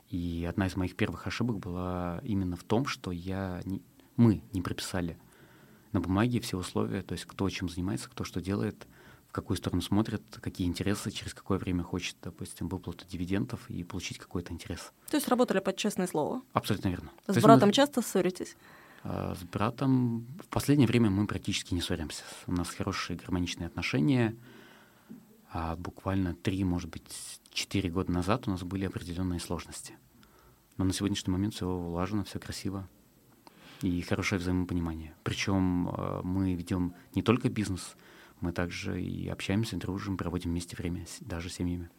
И 0.08 0.46
одна 0.48 0.66
из 0.66 0.76
моих 0.76 0.94
первых 0.94 1.26
ошибок 1.26 1.58
была 1.58 2.20
именно 2.22 2.56
в 2.56 2.64
том, 2.64 2.86
что 2.86 3.10
я 3.10 3.62
не, 3.64 3.82
мы 4.16 4.42
не 4.52 4.60
прописали 4.60 5.18
на 5.92 6.00
бумаге 6.00 6.40
все 6.40 6.57
условия, 6.57 7.02
то 7.02 7.12
есть 7.12 7.26
кто 7.26 7.48
чем 7.48 7.68
занимается, 7.68 8.09
кто 8.09 8.24
что 8.24 8.40
делает, 8.40 8.87
в 9.28 9.33
какую 9.33 9.57
сторону 9.57 9.81
смотрит, 9.81 10.22
какие 10.42 10.66
интересы, 10.66 11.11
через 11.11 11.33
какое 11.33 11.59
время 11.59 11.83
хочет, 11.83 12.16
допустим, 12.22 12.68
выплату 12.68 13.07
дивидендов 13.07 13.68
и 13.70 13.83
получить 13.83 14.18
какой-то 14.18 14.52
интерес. 14.52 14.92
То 15.11 15.16
есть 15.16 15.28
работали 15.28 15.61
под 15.61 15.76
честное 15.76 16.07
слово? 16.07 16.42
Абсолютно 16.52 16.88
верно. 16.88 17.11
С 17.26 17.40
братом 17.40 17.68
мы... 17.68 17.72
часто 17.72 18.02
ссоритесь? 18.02 18.57
А, 19.05 19.35
с 19.35 19.42
братом 19.44 20.26
в 20.38 20.48
последнее 20.48 20.87
время 20.87 21.09
мы 21.09 21.26
практически 21.26 21.72
не 21.72 21.81
ссоримся. 21.81 22.24
У 22.46 22.52
нас 22.52 22.68
хорошие 22.68 23.16
гармоничные 23.16 23.68
отношения. 23.68 24.37
А 25.50 25.76
буквально 25.76 26.35
три, 26.35 26.62
может 26.64 26.90
быть, 26.90 27.05
четыре 27.50 27.90
года 27.90 28.12
назад 28.12 28.48
у 28.48 28.50
нас 28.50 28.62
были 28.62 28.85
определенные 28.85 29.40
сложности. 29.40 29.94
Но 30.76 30.85
на 30.85 30.92
сегодняшний 30.92 31.33
момент 31.33 31.55
все 31.55 31.66
улажено, 31.66 32.24
все 32.24 32.38
красиво 32.38 32.88
и 33.82 34.00
хорошее 34.02 34.38
взаимопонимание. 34.38 35.14
Причем 35.22 35.88
э, 35.88 36.20
мы 36.22 36.54
ведем 36.54 36.94
не 37.14 37.22
только 37.22 37.48
бизнес, 37.48 37.96
мы 38.40 38.52
также 38.52 39.00
и 39.00 39.28
общаемся, 39.28 39.76
дружим, 39.76 40.16
проводим 40.16 40.50
вместе 40.50 40.76
время, 40.76 41.06
даже 41.20 41.48
с 41.48 41.54
семьями. 41.54 41.90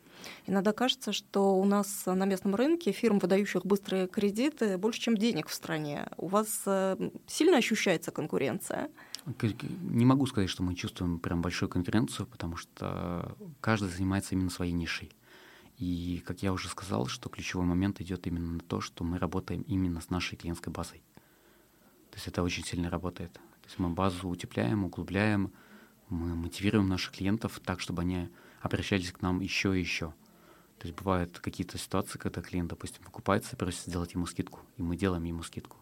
Иногда 0.45 0.71
кажется, 0.71 1.11
что 1.11 1.55
у 1.55 1.65
нас 1.65 2.05
на 2.05 2.25
местном 2.25 2.55
рынке 2.55 2.91
фирм, 2.91 3.19
выдающих 3.19 3.65
быстрые 3.65 4.07
кредиты, 4.07 4.77
больше, 4.77 5.01
чем 5.01 5.17
денег 5.17 5.47
в 5.47 5.53
стране. 5.53 6.07
У 6.17 6.27
вас 6.27 6.61
э, 6.65 7.09
сильно 7.27 7.57
ощущается 7.57 8.11
конкуренция? 8.11 8.89
Не 9.41 10.05
могу 10.05 10.25
сказать, 10.25 10.49
что 10.49 10.63
мы 10.63 10.75
чувствуем 10.75 11.19
прям 11.19 11.41
большую 11.41 11.69
конкуренцию, 11.69 12.27
потому 12.27 12.57
что 12.57 13.35
каждый 13.61 13.89
занимается 13.89 14.35
именно 14.35 14.49
своей 14.49 14.73
нишей. 14.73 15.11
И, 15.77 16.21
как 16.25 16.43
я 16.43 16.53
уже 16.53 16.69
сказал, 16.69 17.07
что 17.07 17.29
ключевой 17.29 17.65
момент 17.65 17.99
идет 18.01 18.27
именно 18.27 18.53
на 18.53 18.59
то, 18.59 18.79
что 18.81 19.03
мы 19.03 19.17
работаем 19.17 19.63
именно 19.63 20.01
с 20.01 20.09
нашей 20.09 20.37
клиентской 20.37 20.71
базой. 20.71 21.01
То 22.13 22.17
есть 22.17 22.27
это 22.27 22.43
очень 22.43 22.63
сильно 22.63 22.91
работает. 22.91 23.33
То 23.33 23.65
есть 23.65 23.79
мы 23.79 23.89
базу 23.89 24.29
утепляем, 24.29 24.85
углубляем, 24.85 25.51
мы 26.09 26.35
мотивируем 26.35 26.87
наших 26.87 27.13
клиентов 27.13 27.59
так, 27.65 27.79
чтобы 27.79 28.03
они 28.03 28.29
обращались 28.61 29.11
к 29.11 29.23
нам 29.23 29.39
еще 29.39 29.75
и 29.75 29.79
еще. 29.79 30.13
То 30.77 30.87
есть 30.87 30.95
бывают 30.95 31.39
какие-то 31.39 31.79
ситуации, 31.79 32.19
когда 32.19 32.43
клиент, 32.43 32.69
допустим, 32.69 33.03
покупается 33.03 33.55
просит 33.55 33.87
сделать 33.87 34.13
ему 34.13 34.27
скидку, 34.27 34.59
и 34.77 34.83
мы 34.83 34.95
делаем 34.95 35.23
ему 35.23 35.41
скидку 35.41 35.77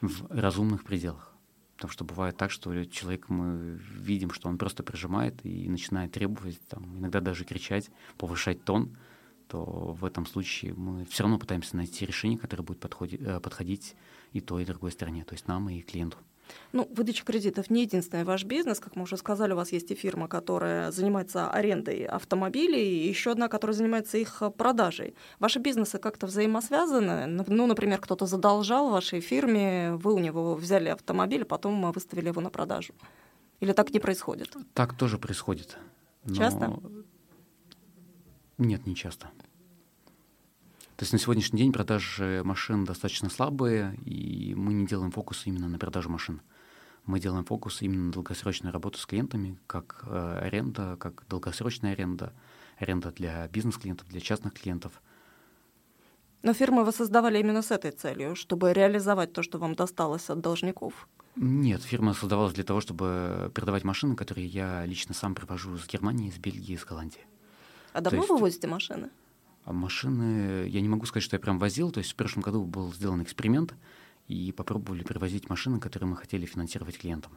в 0.00 0.26
разумных 0.30 0.82
пределах. 0.82 1.32
Потому 1.76 1.92
что 1.92 2.04
бывает 2.04 2.36
так, 2.36 2.50
что 2.50 2.84
человек, 2.86 3.28
мы 3.28 3.78
видим, 3.94 4.32
что 4.32 4.48
он 4.48 4.58
просто 4.58 4.82
прижимает 4.82 5.46
и 5.46 5.68
начинает 5.68 6.10
требовать, 6.10 6.60
там, 6.66 6.98
иногда 6.98 7.20
даже 7.20 7.44
кричать, 7.44 7.88
повышать 8.16 8.64
тон, 8.64 8.96
то 9.46 9.62
в 9.92 10.04
этом 10.04 10.26
случае 10.26 10.74
мы 10.74 11.04
все 11.04 11.22
равно 11.22 11.38
пытаемся 11.38 11.76
найти 11.76 12.04
решение, 12.04 12.36
которое 12.36 12.64
будет 12.64 12.80
подходить, 12.80 13.20
э, 13.20 13.38
подходить 13.38 13.94
и 14.32 14.40
той, 14.40 14.62
и 14.62 14.66
другой 14.66 14.92
стороне, 14.92 15.24
то 15.24 15.34
есть 15.34 15.48
нам 15.48 15.68
и 15.68 15.80
клиенту. 15.80 16.18
Ну, 16.72 16.88
выдача 16.94 17.24
кредитов 17.24 17.68
не 17.68 17.82
единственный 17.82 18.24
ваш 18.24 18.44
бизнес. 18.44 18.80
Как 18.80 18.96
мы 18.96 19.02
уже 19.02 19.18
сказали, 19.18 19.52
у 19.52 19.56
вас 19.56 19.70
есть 19.70 19.90
и 19.90 19.94
фирма, 19.94 20.28
которая 20.28 20.90
занимается 20.90 21.50
арендой 21.50 22.04
автомобилей, 22.04 23.04
и 23.04 23.08
еще 23.08 23.32
одна, 23.32 23.48
которая 23.48 23.76
занимается 23.76 24.16
их 24.16 24.42
продажей. 24.56 25.14
Ваши 25.38 25.58
бизнесы 25.58 25.98
как-то 25.98 26.26
взаимосвязаны? 26.26 27.26
Ну, 27.26 27.66
например, 27.66 28.00
кто-то 28.00 28.24
задолжал 28.24 28.90
вашей 28.90 29.20
фирме, 29.20 29.92
вы 29.92 30.14
у 30.14 30.18
него 30.18 30.54
взяли 30.54 30.88
автомобиль, 30.88 31.42
а 31.42 31.46
потом 31.46 31.92
выставили 31.92 32.28
его 32.28 32.40
на 32.40 32.48
продажу. 32.50 32.94
Или 33.60 33.72
так 33.72 33.92
не 33.92 34.00
происходит? 34.00 34.56
Так 34.72 34.96
тоже 34.96 35.18
происходит. 35.18 35.76
Но... 36.24 36.34
Часто? 36.34 36.80
Нет, 38.56 38.86
не 38.86 38.94
часто. 38.94 39.30
То 40.98 41.04
есть 41.04 41.12
на 41.12 41.20
сегодняшний 41.20 41.60
день 41.60 41.72
продажи 41.72 42.42
машин 42.44 42.84
достаточно 42.84 43.30
слабые, 43.30 43.96
и 44.04 44.52
мы 44.56 44.72
не 44.72 44.84
делаем 44.84 45.12
фокус 45.12 45.46
именно 45.46 45.68
на 45.68 45.78
продажу 45.78 46.10
машин. 46.10 46.42
Мы 47.06 47.20
делаем 47.20 47.44
фокус 47.44 47.82
именно 47.82 48.06
на 48.06 48.12
долгосрочную 48.12 48.72
работу 48.72 48.98
с 48.98 49.06
клиентами, 49.06 49.56
как 49.68 50.02
э, 50.08 50.40
аренда, 50.42 50.96
как 50.98 51.22
долгосрочная 51.28 51.92
аренда, 51.92 52.32
аренда 52.78 53.12
для 53.12 53.46
бизнес-клиентов, 53.46 54.08
для 54.08 54.18
частных 54.18 54.54
клиентов. 54.54 55.00
Но 56.42 56.52
фирмы 56.52 56.82
вы 56.82 56.90
создавали 56.90 57.38
именно 57.38 57.62
с 57.62 57.70
этой 57.70 57.92
целью, 57.92 58.34
чтобы 58.34 58.72
реализовать 58.72 59.32
то, 59.32 59.44
что 59.44 59.58
вам 59.58 59.76
досталось 59.76 60.28
от 60.30 60.40
должников? 60.40 61.06
Нет, 61.36 61.80
фирма 61.84 62.12
создавалась 62.12 62.54
для 62.54 62.64
того, 62.64 62.80
чтобы 62.80 63.52
продавать 63.54 63.84
машины, 63.84 64.16
которые 64.16 64.48
я 64.48 64.84
лично 64.84 65.14
сам 65.14 65.36
привожу 65.36 65.76
из 65.76 65.86
Германии, 65.86 66.28
из 66.28 66.38
Бельгии, 66.38 66.74
из 66.74 66.84
Голландии. 66.84 67.24
А 67.92 68.00
давно 68.00 68.18
есть... 68.18 68.30
вы 68.30 68.38
возите 68.38 68.66
машины? 68.66 69.10
А 69.64 69.72
машины, 69.72 70.66
я 70.68 70.80
не 70.80 70.88
могу 70.88 71.06
сказать, 71.06 71.24
что 71.24 71.36
я 71.36 71.40
прям 71.40 71.58
возил, 71.58 71.90
то 71.90 71.98
есть 71.98 72.12
в 72.12 72.16
прошлом 72.16 72.42
году 72.42 72.64
был 72.64 72.92
сделан 72.92 73.22
эксперимент, 73.22 73.74
и 74.28 74.52
попробовали 74.52 75.02
привозить 75.02 75.48
машины, 75.48 75.80
которые 75.80 76.08
мы 76.08 76.16
хотели 76.16 76.46
финансировать 76.46 76.98
клиентам. 76.98 77.36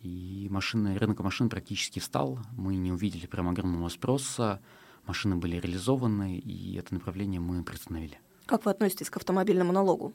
И 0.00 0.48
машины, 0.50 0.98
рынок 0.98 1.20
машин 1.20 1.48
практически 1.48 1.98
встал, 1.98 2.38
мы 2.56 2.76
не 2.76 2.92
увидели 2.92 3.26
прям 3.26 3.48
огромного 3.48 3.88
спроса, 3.88 4.60
машины 5.06 5.36
были 5.36 5.56
реализованы, 5.56 6.38
и 6.38 6.76
это 6.76 6.94
направление 6.94 7.40
мы 7.40 7.62
приостановили. 7.62 8.18
Как 8.46 8.64
вы 8.64 8.70
относитесь 8.70 9.10
к 9.10 9.16
автомобильному 9.16 9.72
налогу? 9.72 10.12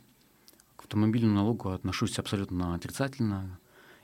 К 0.75 0.81
автомобильному 0.81 1.35
налогу 1.35 1.69
отношусь 1.69 2.19
абсолютно 2.19 2.75
отрицательно. 2.75 3.59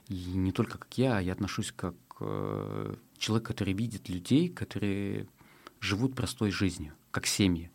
И 0.08 0.14
не 0.14 0.52
только 0.52 0.78
как 0.78 0.98
я, 0.98 1.20
я 1.20 1.32
отношусь 1.32 1.72
как 1.72 1.94
э, 2.20 2.94
человек, 3.18 3.46
который 3.46 3.74
видит 3.74 4.08
людей, 4.08 4.48
которые 4.48 5.28
живут 5.80 6.14
простой 6.14 6.50
жизнью 6.50 6.94
как 7.16 7.26
семьи, 7.26 7.70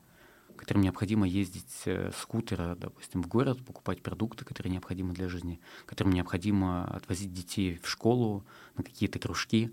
которым 0.55 0.83
необходимо 0.83 1.27
ездить 1.27 1.81
э, 1.85 2.11
скутера, 2.15 2.75
допустим, 2.75 3.23
в 3.23 3.27
город, 3.27 3.65
покупать 3.65 4.03
продукты, 4.03 4.45
которые 4.45 4.71
необходимы 4.71 5.15
для 5.15 5.27
жизни, 5.27 5.59
которым 5.87 6.13
необходимо 6.13 6.85
отвозить 6.85 7.33
детей 7.33 7.79
в 7.81 7.89
школу, 7.89 8.45
на 8.77 8.83
какие-то 8.83 9.17
кружки. 9.17 9.71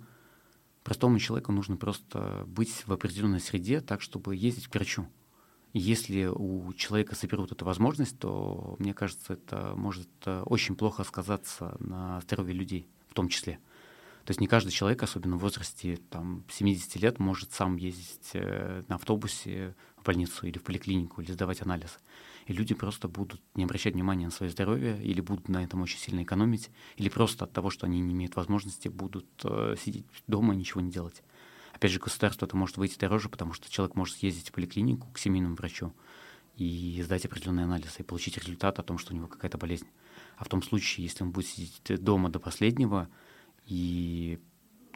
Простому 0.85 1.19
человеку 1.19 1.53
нужно 1.53 1.77
просто 1.77 2.45
быть 2.47 2.85
в 2.87 2.93
определенной 2.95 3.41
среде 3.41 3.83
так, 3.83 4.01
чтобы 4.01 4.37
ездить 4.37 4.69
к 4.69 4.75
врачу. 4.75 5.07
И 5.75 5.81
если 5.81 6.25
у 6.25 6.73
человека 6.73 7.15
соберут 7.15 7.53
эту 7.53 7.67
возможность, 7.67 8.19
то, 8.19 8.75
мне 8.79 8.95
кажется, 8.95 9.35
это 9.35 9.75
может 9.77 10.09
э, 10.25 10.41
очень 10.47 10.77
плохо 10.77 11.05
сказаться 11.05 11.77
на 11.79 12.23
здоровье 12.23 12.55
людей 12.55 12.89
в 13.11 13.13
том 13.13 13.29
числе. 13.29 13.59
То 14.25 14.31
есть 14.31 14.41
не 14.41 14.47
каждый 14.47 14.71
человек, 14.71 15.03
особенно 15.03 15.37
в 15.37 15.41
возрасте 15.41 15.99
там, 16.11 16.45
70 16.51 16.97
лет, 16.97 17.19
может 17.19 17.53
сам 17.53 17.77
ездить 17.77 18.31
э, 18.35 18.83
на 18.89 18.97
автобусе 18.97 19.75
в 19.97 20.05
больницу 20.05 20.47
или 20.47 20.59
в 20.59 20.63
поликлинику, 20.63 21.23
или 21.23 21.33
сдавать 21.33 21.63
анализы. 21.63 21.95
И 22.47 22.53
люди 22.53 22.75
просто 22.75 23.09
будут 23.09 23.43
не 23.55 23.65
обращать 23.65 23.95
внимания 23.95 24.27
на 24.27 24.31
свое 24.31 24.51
здоровье, 24.51 25.03
или 25.03 25.21
будут 25.21 25.49
на 25.49 25.65
этом 25.65 25.83
очень 25.83 25.99
сильно 25.99 26.23
экономить, 26.23 26.71
или 26.97 27.09
просто 27.09 27.45
от 27.45 27.53
того, 27.53 27.71
что 27.71 27.87
они 27.87 28.01
не 28.01 28.13
имеют 28.13 28.37
возможности, 28.37 28.89
будут 28.89 29.27
э, 29.45 29.77
сидеть 29.83 30.07
дома 30.27 30.55
и 30.55 30.59
ничего 30.59 30.81
не 30.81 30.91
делать. 30.91 31.23
Опять 31.73 31.93
же, 31.93 32.01
государство 32.01 32.47
это 32.47 32.57
может 32.57 32.77
выйти 32.77 32.99
дороже, 32.99 33.29
потому 33.29 33.53
что 33.53 33.71
человек 33.71 33.95
может 33.95 34.17
съездить 34.17 34.49
в 34.49 34.53
поликлинику 34.53 35.07
к 35.13 35.19
семейному 35.19 35.55
врачу 35.55 35.95
и 36.57 37.01
сдать 37.05 37.25
определенные 37.25 37.65
анализы 37.65 38.01
и 38.01 38.03
получить 38.03 38.37
результат 38.37 38.79
о 38.79 38.83
том, 38.83 38.99
что 38.99 39.13
у 39.13 39.17
него 39.17 39.29
какая-то 39.29 39.59
болезнь. 39.59 39.87
А 40.37 40.45
в 40.45 40.49
том 40.49 40.63
случае, 40.63 41.05
если 41.05 41.23
он 41.23 41.31
будет 41.31 41.47
сидеть 41.47 42.03
дома 42.03 42.31
до 42.31 42.41
последнего, 42.41 43.09
и 43.69 44.41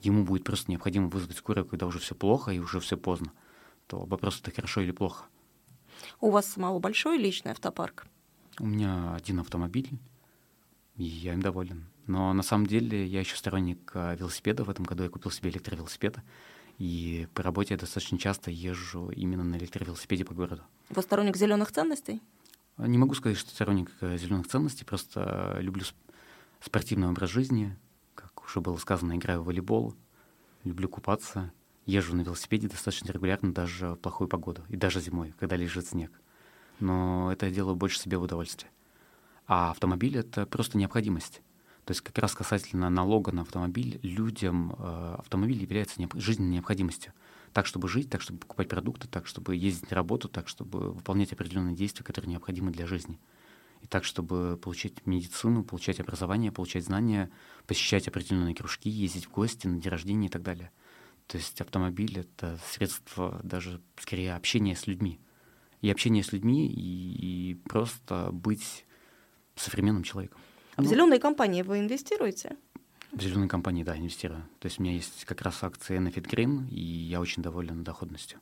ему 0.01 0.25
будет 0.25 0.45
просто 0.45 0.71
необходимо 0.71 1.09
вызвать 1.09 1.37
скорую, 1.37 1.67
когда 1.67 1.87
уже 1.87 1.99
все 1.99 2.15
плохо 2.15 2.51
и 2.51 2.59
уже 2.59 2.81
все 2.81 2.97
поздно, 2.97 3.33
то 3.87 4.05
вопрос 4.05 4.41
это 4.41 4.51
хорошо 4.51 4.81
или 4.81 4.93
плохо. 4.93 5.27
У 6.21 6.31
вас 6.31 6.47
самого 6.47 6.79
большой 6.79 7.19
личный 7.19 7.53
автопарк? 7.53 8.07
У 8.59 8.67
меня 8.67 9.15
один 9.15 9.41
автомобиль, 9.41 9.91
и 10.97 11.05
я 11.05 11.35
им 11.35 11.43
доволен. 11.43 11.87
Но 12.07 12.33
на 12.33 12.43
самом 12.43 12.67
деле 12.67 13.07
я 13.07 13.21
еще 13.21 13.37
сторонник 13.37 13.93
а, 13.95 14.15
велосипеда. 14.15 14.65
В 14.65 14.71
этом 14.71 14.85
году 14.85 15.05
я 15.05 15.09
купил 15.09 15.31
себе 15.31 15.51
электровелосипед. 15.51 16.17
И 16.79 17.29
по 17.35 17.43
работе 17.43 17.75
я 17.75 17.79
достаточно 17.79 18.19
часто 18.19 18.51
езжу 18.51 19.11
именно 19.11 19.45
на 19.45 19.57
электровелосипеде 19.57 20.25
по 20.25 20.35
городу. 20.35 20.63
Вы 20.89 21.03
сторонник 21.03 21.37
зеленых 21.37 21.71
ценностей? 21.71 22.21
Не 22.79 22.99
могу 22.99 23.15
сказать, 23.15 23.39
что 23.39 23.51
сторонник 23.51 23.91
э, 24.01 24.17
зеленых 24.17 24.49
ценностей, 24.49 24.85
просто 24.85 25.59
люблю 25.61 25.85
спортивный 26.61 27.09
образ 27.09 27.31
жизни, 27.31 27.77
уже 28.45 28.61
было 28.61 28.77
сказано, 28.77 29.17
играю 29.17 29.43
в 29.43 29.47
волейбол, 29.47 29.95
люблю 30.65 30.89
купаться, 30.89 31.53
езжу 31.87 32.15
на 32.15 32.23
велосипеде 32.23 32.69
достаточно 32.69 33.13
регулярно 33.13 33.53
даже 33.53 33.93
в 33.93 33.97
плохую 33.97 34.29
погоду, 34.29 34.63
и 34.69 34.77
даже 34.77 35.01
зимой, 35.01 35.35
когда 35.39 35.57
лежит 35.57 35.87
снег. 35.87 36.13
Но 36.81 37.31
это 37.33 37.47
я 37.47 37.53
делаю 37.53 37.77
больше 37.77 37.99
себе 37.99 38.19
в 38.19 38.23
удовольствие. 38.23 38.71
А 39.47 39.71
автомобиль— 39.71 40.17
это 40.19 40.47
просто 40.47 40.79
необходимость. 40.79 41.43
То 41.85 41.91
есть 41.91 42.01
как 42.01 42.17
раз 42.19 42.35
касательно 42.35 42.89
налога 42.91 43.33
на 43.33 43.43
автомобиль, 43.43 43.99
людям 44.03 44.75
э, 44.79 45.17
автомобиль 45.19 45.61
является 45.61 46.01
необ... 46.01 46.15
жизненной 46.15 46.53
необходимостью. 46.53 47.13
Так, 47.53 47.67
чтобы 47.67 47.89
жить, 47.89 48.09
так, 48.09 48.21
чтобы 48.21 48.39
покупать 48.39 48.69
продукты, 48.69 49.09
так, 49.09 49.27
чтобы 49.27 49.57
ездить 49.57 49.91
на 49.91 49.97
работу, 49.97 50.29
так, 50.29 50.49
чтобы 50.49 50.93
выполнять 50.93 51.33
определенные 51.33 51.75
действия, 51.75 52.05
которые 52.05 52.31
необходимы 52.31 52.71
для 52.71 52.87
жизни 52.87 53.19
и 53.83 53.87
так, 53.87 54.05
чтобы 54.05 54.57
получить 54.57 55.05
медицину, 55.07 55.65
получать 55.65 55.99
образование, 55.99 56.53
получать 56.53 56.85
знания, 56.85 57.31
посещать 57.67 58.07
определенные 58.09 58.55
кружки, 58.55 58.89
ездить 58.89 59.27
в 59.27 59.31
гости 59.31 59.67
на 59.67 59.81
день 59.81 59.91
рождения 59.91 60.29
и 60.29 60.31
так 60.31 60.43
далее. 60.43 60.71
То 61.27 61.37
есть 61.37 61.61
автомобиль— 61.61 62.19
это 62.21 62.59
средство 62.71 63.41
даже 63.43 63.83
скорее 63.99 64.35
общения 64.35 64.77
с 64.77 64.87
людьми. 64.87 65.21
и 65.81 65.91
общение 65.91 66.23
с 66.23 66.33
людьми, 66.33 66.69
и, 66.69 67.51
и 67.51 67.55
просто 67.55 68.31
быть 68.33 68.87
современным 69.57 70.05
человеком. 70.05 70.41
А 70.77 70.83
в 70.83 70.87
зеленые 70.87 71.19
компании 71.19 71.63
вы 71.63 71.81
инвестируете? 71.81 72.57
В 73.11 73.21
зеленые 73.21 73.49
компании, 73.49 73.83
да, 73.83 73.97
инвестирую. 73.97 74.45
То 74.61 74.67
есть 74.67 74.79
у 74.79 74.83
меня 74.83 74.95
есть 74.95 75.25
как 75.25 75.43
раз 75.43 75.63
акции 75.65 75.99
Enefit 75.99 76.31
Green, 76.31 76.71
и 76.71 76.81
я 76.81 77.21
очень 77.21 77.43
доволен 77.43 77.83
доходностью 77.83 78.41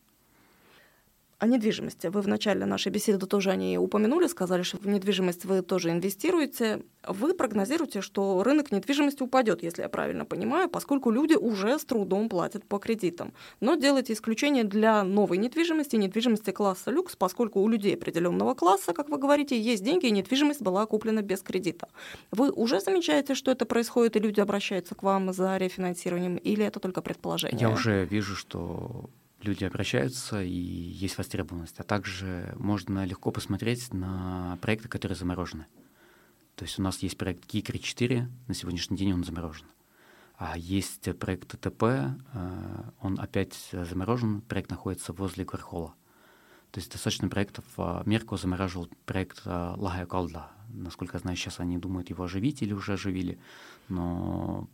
о 1.40 1.46
недвижимости. 1.46 2.06
Вы 2.06 2.20
в 2.20 2.28
начале 2.28 2.66
нашей 2.66 2.92
беседы 2.92 3.26
тоже 3.26 3.50
о 3.50 3.56
ней 3.56 3.78
упомянули, 3.78 4.26
сказали, 4.26 4.62
что 4.62 4.76
в 4.76 4.86
недвижимость 4.86 5.46
вы 5.46 5.62
тоже 5.62 5.90
инвестируете. 5.90 6.82
Вы 7.08 7.32
прогнозируете, 7.32 8.02
что 8.02 8.42
рынок 8.42 8.70
недвижимости 8.70 9.22
упадет, 9.22 9.62
если 9.62 9.80
я 9.80 9.88
правильно 9.88 10.26
понимаю, 10.26 10.68
поскольку 10.68 11.10
люди 11.10 11.34
уже 11.34 11.78
с 11.78 11.84
трудом 11.86 12.28
платят 12.28 12.66
по 12.66 12.78
кредитам. 12.78 13.32
Но 13.60 13.74
делаете 13.74 14.12
исключение 14.12 14.64
для 14.64 15.02
новой 15.02 15.38
недвижимости, 15.38 15.96
недвижимости 15.96 16.50
класса 16.50 16.90
люкс, 16.90 17.16
поскольку 17.16 17.60
у 17.60 17.68
людей 17.68 17.94
определенного 17.94 18.54
класса, 18.54 18.92
как 18.92 19.08
вы 19.08 19.16
говорите, 19.16 19.58
есть 19.58 19.82
деньги, 19.82 20.06
и 20.06 20.10
недвижимость 20.10 20.60
была 20.60 20.84
куплена 20.84 21.22
без 21.22 21.40
кредита. 21.40 21.88
Вы 22.30 22.50
уже 22.50 22.80
замечаете, 22.80 23.34
что 23.34 23.50
это 23.50 23.64
происходит, 23.64 24.16
и 24.16 24.18
люди 24.18 24.40
обращаются 24.40 24.94
к 24.94 25.02
вам 25.02 25.32
за 25.32 25.56
рефинансированием, 25.56 26.36
или 26.36 26.66
это 26.66 26.80
только 26.80 27.00
предположение? 27.00 27.60
Я 27.60 27.70
уже 27.70 28.04
вижу, 28.04 28.36
что 28.36 29.08
люди 29.44 29.64
обращаются 29.64 30.42
и 30.42 30.50
есть 30.50 31.18
востребованность. 31.18 31.78
А 31.78 31.82
также 31.82 32.54
можно 32.56 33.04
легко 33.04 33.30
посмотреть 33.30 33.92
на 33.92 34.58
проекты, 34.60 34.88
которые 34.88 35.16
заморожены. 35.16 35.66
То 36.56 36.64
есть 36.64 36.78
у 36.78 36.82
нас 36.82 36.98
есть 36.98 37.16
проект 37.16 37.46
Кикри 37.46 37.80
4, 37.80 38.28
на 38.48 38.54
сегодняшний 38.54 38.96
день 38.96 39.12
он 39.12 39.24
заморожен. 39.24 39.66
А 40.36 40.56
есть 40.56 41.08
проект 41.18 41.48
ТТП, 41.48 41.82
э, 41.82 42.12
он 43.00 43.20
опять 43.20 43.54
заморожен, 43.72 44.40
проект 44.42 44.70
находится 44.70 45.12
возле 45.12 45.44
Гвархола. 45.44 45.94
То 46.70 46.78
есть 46.78 46.92
достаточно 46.92 47.28
проектов. 47.28 47.64
А, 47.76 48.02
Мерко 48.06 48.36
замораживал 48.36 48.88
проект 49.04 49.42
э, 49.44 49.74
Лагая 49.76 50.06
Калда. 50.06 50.50
Насколько 50.68 51.16
я 51.16 51.20
знаю, 51.20 51.36
сейчас 51.36 51.60
они 51.60 51.78
думают 51.78 52.10
его 52.10 52.24
оживить 52.24 52.62
или 52.62 52.72
уже 52.72 52.92
оживили. 52.92 53.38
Но 53.88 54.68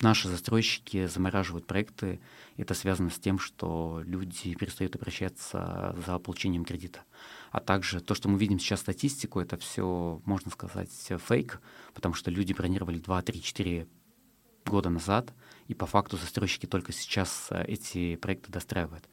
наши 0.00 0.28
застройщики 0.28 1.06
замораживают 1.06 1.66
проекты. 1.66 2.20
Это 2.56 2.74
связано 2.74 3.10
с 3.10 3.18
тем, 3.18 3.38
что 3.38 4.02
люди 4.04 4.54
перестают 4.54 4.96
обращаться 4.96 5.96
за 6.06 6.18
получением 6.18 6.64
кредита. 6.64 7.00
А 7.50 7.60
также 7.60 8.00
то, 8.00 8.14
что 8.14 8.28
мы 8.28 8.38
видим 8.38 8.58
сейчас 8.58 8.80
статистику, 8.80 9.40
это 9.40 9.56
все, 9.56 10.20
можно 10.24 10.50
сказать, 10.50 10.90
фейк, 11.26 11.60
потому 11.94 12.14
что 12.14 12.30
люди 12.30 12.52
бронировали 12.52 12.98
2, 12.98 13.22
3, 13.22 13.42
4 13.42 13.88
года 14.66 14.90
назад, 14.90 15.32
и 15.66 15.74
по 15.74 15.86
факту 15.86 16.16
застройщики 16.16 16.66
только 16.66 16.92
сейчас 16.92 17.48
э, 17.50 17.64
эти 17.66 18.16
проекты 18.16 18.52
достраивают. 18.52 19.04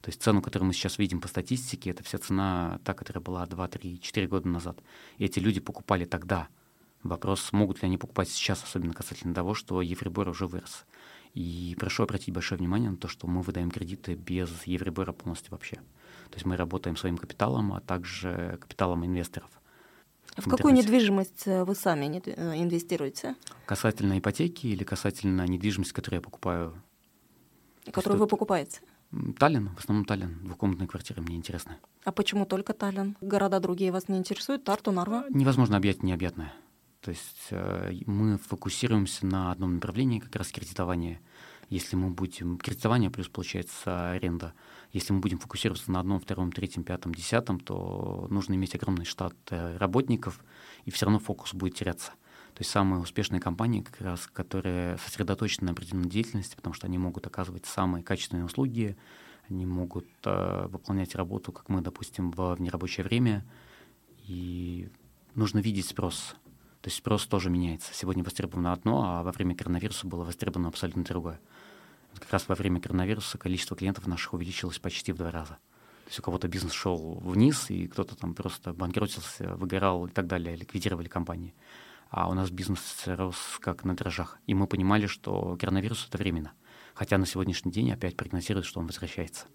То 0.00 0.08
есть 0.08 0.22
цену, 0.22 0.40
которую 0.40 0.68
мы 0.68 0.72
сейчас 0.72 0.98
видим 0.98 1.20
по 1.20 1.28
статистике, 1.28 1.90
это 1.90 2.02
вся 2.02 2.18
цена, 2.18 2.80
та, 2.82 2.94
которая 2.94 3.22
была 3.22 3.44
2, 3.46 3.68
3, 3.68 4.00
4 4.00 4.26
года 4.26 4.48
назад. 4.48 4.80
И 5.18 5.24
эти 5.26 5.38
люди 5.38 5.60
покупали 5.60 6.06
тогда– 6.06 6.48
Вопрос, 7.02 7.52
могут 7.52 7.82
ли 7.82 7.86
они 7.86 7.98
покупать 7.98 8.28
сейчас, 8.28 8.62
особенно 8.62 8.94
касательно 8.94 9.34
того, 9.34 9.54
что 9.54 9.82
Евробор 9.82 10.28
уже 10.28 10.46
вырос. 10.46 10.84
И 11.34 11.76
прошу 11.78 12.04
обратить 12.04 12.34
большое 12.34 12.58
внимание 12.58 12.90
на 12.90 12.96
то, 12.96 13.08
что 13.08 13.26
мы 13.26 13.42
выдаем 13.42 13.70
кредиты 13.70 14.14
без 14.14 14.50
Евробора 14.66 15.12
полностью 15.12 15.50
вообще. 15.50 15.76
То 15.76 16.34
есть 16.34 16.46
мы 16.46 16.56
работаем 16.56 16.96
своим 16.96 17.16
капиталом, 17.16 17.72
а 17.72 17.80
также 17.80 18.58
капиталом 18.60 19.04
инвесторов. 19.04 19.50
В 20.36 20.48
какую 20.48 20.72
недвижимость 20.74 21.46
э, 21.46 21.64
вы 21.64 21.74
сами 21.74 22.22
э, 22.24 22.62
инвестируете? 22.62 23.34
Касательно 23.66 24.18
ипотеки 24.18 24.66
или 24.66 24.84
касательно 24.84 25.46
недвижимости, 25.46 25.92
которую 25.92 26.18
я 26.18 26.22
покупаю? 26.22 26.74
Которую 27.92 28.20
вы 28.20 28.26
покупаете? 28.26 28.80
Таллин, 29.38 29.68
в 29.76 29.78
основном 29.78 30.06
Таллин. 30.06 30.38
Двухкомнатные 30.42 30.88
квартиры 30.88 31.20
мне 31.20 31.36
интересны. 31.36 31.76
А 32.04 32.12
почему 32.12 32.46
только 32.46 32.72
Таллин? 32.72 33.16
Города 33.20 33.60
другие 33.60 33.92
вас 33.92 34.08
не 34.08 34.16
интересуют? 34.16 34.64
Тарту, 34.64 34.90
Нарва? 34.90 35.26
Невозможно 35.28 35.76
объять 35.76 36.02
необъятное. 36.02 36.54
То 37.02 37.10
есть 37.10 37.48
э, 37.50 37.92
мы 38.06 38.38
фокусируемся 38.38 39.26
на 39.26 39.50
одном 39.50 39.74
направлении, 39.74 40.20
как 40.20 40.36
раз 40.36 40.48
кредитование. 40.52 41.20
Если 41.68 41.96
мы 41.96 42.10
будем... 42.10 42.58
Кредитование 42.58 43.10
плюс, 43.10 43.28
получается, 43.28 44.12
аренда. 44.12 44.54
Если 44.92 45.12
мы 45.12 45.18
будем 45.18 45.38
фокусироваться 45.38 45.90
на 45.90 45.98
одном, 45.98 46.20
втором, 46.20 46.52
третьем, 46.52 46.84
пятом, 46.84 47.12
десятом, 47.12 47.58
то 47.58 48.28
нужно 48.30 48.54
иметь 48.54 48.76
огромный 48.76 49.04
штат 49.04 49.34
э, 49.50 49.76
работников, 49.78 50.44
и 50.84 50.92
все 50.92 51.06
равно 51.06 51.18
фокус 51.18 51.54
будет 51.54 51.74
теряться. 51.74 52.12
То 52.54 52.60
есть 52.60 52.70
самые 52.70 53.00
успешные 53.00 53.40
компании, 53.40 53.80
как 53.80 54.00
раз, 54.00 54.28
которые 54.28 54.96
сосредоточены 54.98 55.66
на 55.66 55.72
определенной 55.72 56.08
деятельности, 56.08 56.54
потому 56.54 56.74
что 56.74 56.86
они 56.86 56.98
могут 56.98 57.26
оказывать 57.26 57.66
самые 57.66 58.04
качественные 58.04 58.44
услуги, 58.44 58.96
они 59.48 59.66
могут 59.66 60.06
э, 60.24 60.66
выполнять 60.68 61.16
работу, 61.16 61.50
как 61.50 61.68
мы, 61.68 61.80
допустим, 61.80 62.30
в, 62.30 62.54
нерабочее 62.60 63.02
время, 63.02 63.44
и 64.28 64.88
нужно 65.34 65.58
видеть 65.58 65.86
спрос. 65.86 66.36
То 66.82 66.88
есть 66.88 66.98
спрос 66.98 67.26
тоже 67.26 67.48
меняется. 67.48 67.94
Сегодня 67.94 68.24
востребовано 68.24 68.72
одно, 68.72 69.04
а 69.04 69.22
во 69.22 69.30
время 69.30 69.54
коронавируса 69.54 70.04
было 70.04 70.24
востребовано 70.24 70.68
абсолютно 70.68 71.04
другое. 71.04 71.40
Как 72.18 72.30
раз 72.32 72.48
во 72.48 72.56
время 72.56 72.80
коронавируса 72.80 73.38
количество 73.38 73.76
клиентов 73.76 74.08
наших 74.08 74.34
увеличилось 74.34 74.80
почти 74.80 75.12
в 75.12 75.16
два 75.16 75.30
раза. 75.30 75.58
То 76.04 76.08
есть 76.08 76.18
у 76.18 76.22
кого-то 76.22 76.48
бизнес 76.48 76.72
шел 76.72 77.20
вниз, 77.20 77.70
и 77.70 77.86
кто-то 77.86 78.16
там 78.16 78.34
просто 78.34 78.74
банкротился, 78.74 79.54
выгорал 79.54 80.06
и 80.06 80.10
так 80.10 80.26
далее, 80.26 80.56
ликвидировали 80.56 81.06
компании. 81.06 81.54
А 82.10 82.28
у 82.28 82.34
нас 82.34 82.50
бизнес 82.50 83.04
рос 83.06 83.36
как 83.60 83.84
на 83.84 83.94
дрожжах. 83.94 84.38
И 84.46 84.54
мы 84.54 84.66
понимали, 84.66 85.06
что 85.06 85.56
коронавирус— 85.60 86.06
это 86.08 86.18
временно. 86.18 86.52
Хотя 86.94 87.16
на 87.16 87.26
сегодняшний 87.26 87.70
день 87.70 87.92
опять 87.92 88.16
прогнозируют, 88.16 88.66
что 88.66 88.80
он 88.80 88.86
возвращается. 88.86 89.46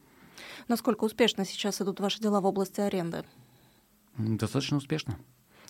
Насколько 0.70 1.04
успешно 1.04 1.44
сейчас 1.44 1.82
идут 1.82 2.00
ваши 2.00 2.22
дела 2.22 2.40
в 2.40 2.46
области 2.46 2.80
аренды? 2.80 3.26
Достаточно 4.18 4.78
успешно. 4.78 5.20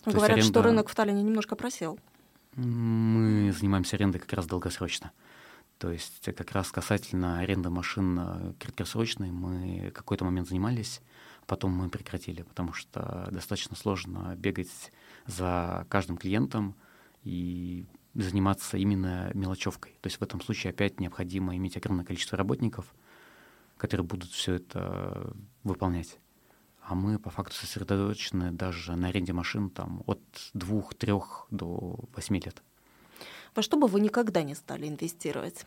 Говорят, 0.04 0.38
аренда... 0.38 0.52
что 0.52 0.62
рынок 0.62 0.88
в 0.88 0.94
Таллине 0.94 1.22
немножко 1.22 1.56
просел. 1.56 1.98
Мы 2.54 3.52
занимаемся 3.52 3.96
арендой 3.96 4.20
как 4.20 4.32
раз 4.32 4.46
долгосрочно. 4.46 5.12
То 5.78 5.92
есть 5.92 6.24
как 6.24 6.52
раз 6.52 6.72
касательно 6.72 7.38
аренды 7.38 7.70
машин 7.70 8.18
э, 8.18 8.52
краткосрочной 8.58 9.30
мы 9.30 9.92
какой-то 9.94 10.24
момент 10.24 10.48
занимались, 10.48 11.00
потом 11.46 11.70
мы 11.70 11.88
прекратили, 11.88 12.42
потому 12.42 12.72
что 12.72 13.28
достаточно 13.30 13.76
сложно 13.76 14.34
бегать 14.36 14.92
за 15.26 15.86
каждым 15.88 16.16
клиентом 16.16 16.74
и 17.22 17.86
заниматься 18.14 18.76
именно 18.76 19.30
мелочевкой. 19.34 19.92
То 20.00 20.08
есть 20.08 20.18
в 20.18 20.22
этом 20.22 20.40
случае 20.40 20.72
опять 20.72 20.98
необходимо 20.98 21.56
иметь 21.56 21.76
огромное 21.76 22.04
количество 22.04 22.36
работников, 22.36 22.92
которые 23.76 24.04
будут 24.04 24.30
все 24.30 24.54
это 24.54 25.32
выполнять 25.62 26.18
а 26.88 26.94
мы 26.94 27.18
по 27.18 27.28
факту 27.28 27.54
сосредоточены 27.54 28.50
даже 28.50 28.96
на 28.96 29.08
аренде 29.08 29.34
машин 29.34 29.68
там, 29.68 30.02
от 30.06 30.20
двух-трех 30.54 31.46
до 31.50 31.98
восьми 32.14 32.40
лет. 32.40 32.62
Во 33.54 33.62
что 33.62 33.76
бы 33.76 33.86
вы 33.86 34.00
никогда 34.00 34.42
не 34.42 34.54
стали 34.54 34.88
инвестировать? 34.88 35.66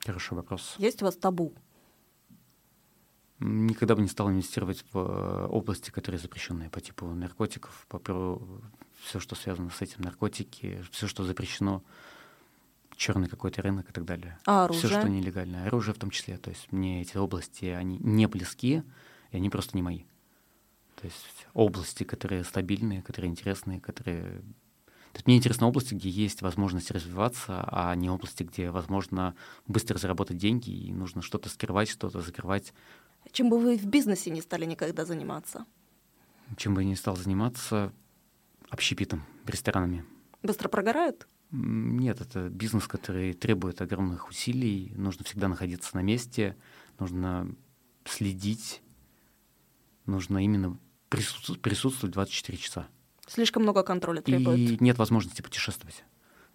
Хороший 0.00 0.34
вопрос. 0.34 0.76
Есть 0.78 1.02
у 1.02 1.04
вас 1.04 1.16
табу? 1.16 1.52
Никогда 3.38 3.94
бы 3.94 4.00
не 4.00 4.08
стал 4.08 4.30
инвестировать 4.30 4.84
в 4.92 5.46
области, 5.48 5.90
которые 5.90 6.18
запрещенные 6.18 6.70
по 6.70 6.80
типу 6.80 7.06
наркотиков, 7.06 7.86
по 7.88 8.00
все, 9.02 9.20
что 9.20 9.34
связано 9.34 9.70
с 9.70 9.82
этим, 9.82 10.02
наркотики, 10.02 10.82
все, 10.90 11.06
что 11.06 11.24
запрещено, 11.24 11.82
черный 12.96 13.28
какой-то 13.28 13.60
рынок 13.60 13.90
и 13.90 13.92
так 13.92 14.06
далее. 14.06 14.38
А 14.46 14.64
оружие? 14.64 14.88
Все, 14.88 15.00
что 15.00 15.08
нелегальное. 15.08 15.66
Оружие 15.66 15.94
в 15.94 15.98
том 15.98 16.08
числе. 16.10 16.38
То 16.38 16.48
есть 16.48 16.72
мне 16.72 17.02
эти 17.02 17.18
области, 17.18 17.66
они 17.66 17.98
не 17.98 18.26
близки, 18.26 18.82
и 19.34 19.36
они 19.36 19.50
просто 19.50 19.76
не 19.76 19.82
мои. 19.82 20.04
То 20.94 21.06
есть 21.06 21.46
области, 21.54 22.04
которые 22.04 22.44
стабильные, 22.44 23.02
которые 23.02 23.30
интересные, 23.30 23.80
которые... 23.80 24.42
То 25.12 25.18
есть 25.18 25.26
мне 25.26 25.36
интересны 25.36 25.66
области, 25.66 25.94
где 25.94 26.08
есть 26.08 26.40
возможность 26.40 26.90
развиваться, 26.92 27.64
а 27.66 27.94
не 27.96 28.08
области, 28.08 28.44
где 28.44 28.70
возможно 28.70 29.34
быстро 29.66 29.98
заработать 29.98 30.36
деньги, 30.36 30.70
и 30.70 30.92
нужно 30.92 31.20
что-то 31.20 31.48
скрывать, 31.48 31.88
что-то 31.88 32.20
закрывать. 32.20 32.72
Чем 33.32 33.50
бы 33.50 33.58
вы 33.58 33.76
в 33.76 33.86
бизнесе 33.86 34.30
не 34.30 34.40
стали 34.40 34.66
никогда 34.66 35.04
заниматься? 35.04 35.66
Чем 36.56 36.74
бы 36.74 36.82
я 36.82 36.88
не 36.88 36.96
стал 36.96 37.16
заниматься? 37.16 37.92
Общепитом, 38.70 39.24
ресторанами. 39.46 40.04
Быстро 40.42 40.68
прогорают? 40.68 41.26
Нет, 41.50 42.20
это 42.20 42.48
бизнес, 42.48 42.86
который 42.86 43.32
требует 43.32 43.80
огромных 43.80 44.28
усилий. 44.28 44.92
Нужно 44.96 45.24
всегда 45.24 45.48
находиться 45.48 45.96
на 45.96 46.02
месте, 46.02 46.56
нужно 46.98 47.52
следить 48.04 48.82
нужно 50.06 50.44
именно 50.44 50.78
присутствовать, 51.08 51.62
присутствовать 51.62 52.12
24 52.14 52.58
часа. 52.58 52.88
Слишком 53.26 53.62
много 53.62 53.82
контроля 53.82 54.20
требует. 54.20 54.58
И 54.58 54.84
нет 54.84 54.98
возможности 54.98 55.42
путешествовать. 55.42 56.04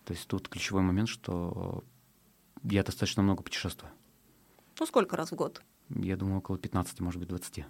То 0.05 0.13
есть 0.13 0.27
тут 0.27 0.49
ключевой 0.49 0.81
момент, 0.81 1.09
что 1.09 1.83
я 2.63 2.83
достаточно 2.83 3.23
много 3.23 3.43
путешествую. 3.43 3.91
Ну, 4.79 4.85
сколько 4.85 5.17
раз 5.17 5.31
в 5.31 5.35
год? 5.35 5.61
Я 5.89 6.15
думаю, 6.17 6.39
около 6.39 6.57
15, 6.57 6.99
может 6.99 7.19
быть, 7.19 7.29
20. 7.29 7.65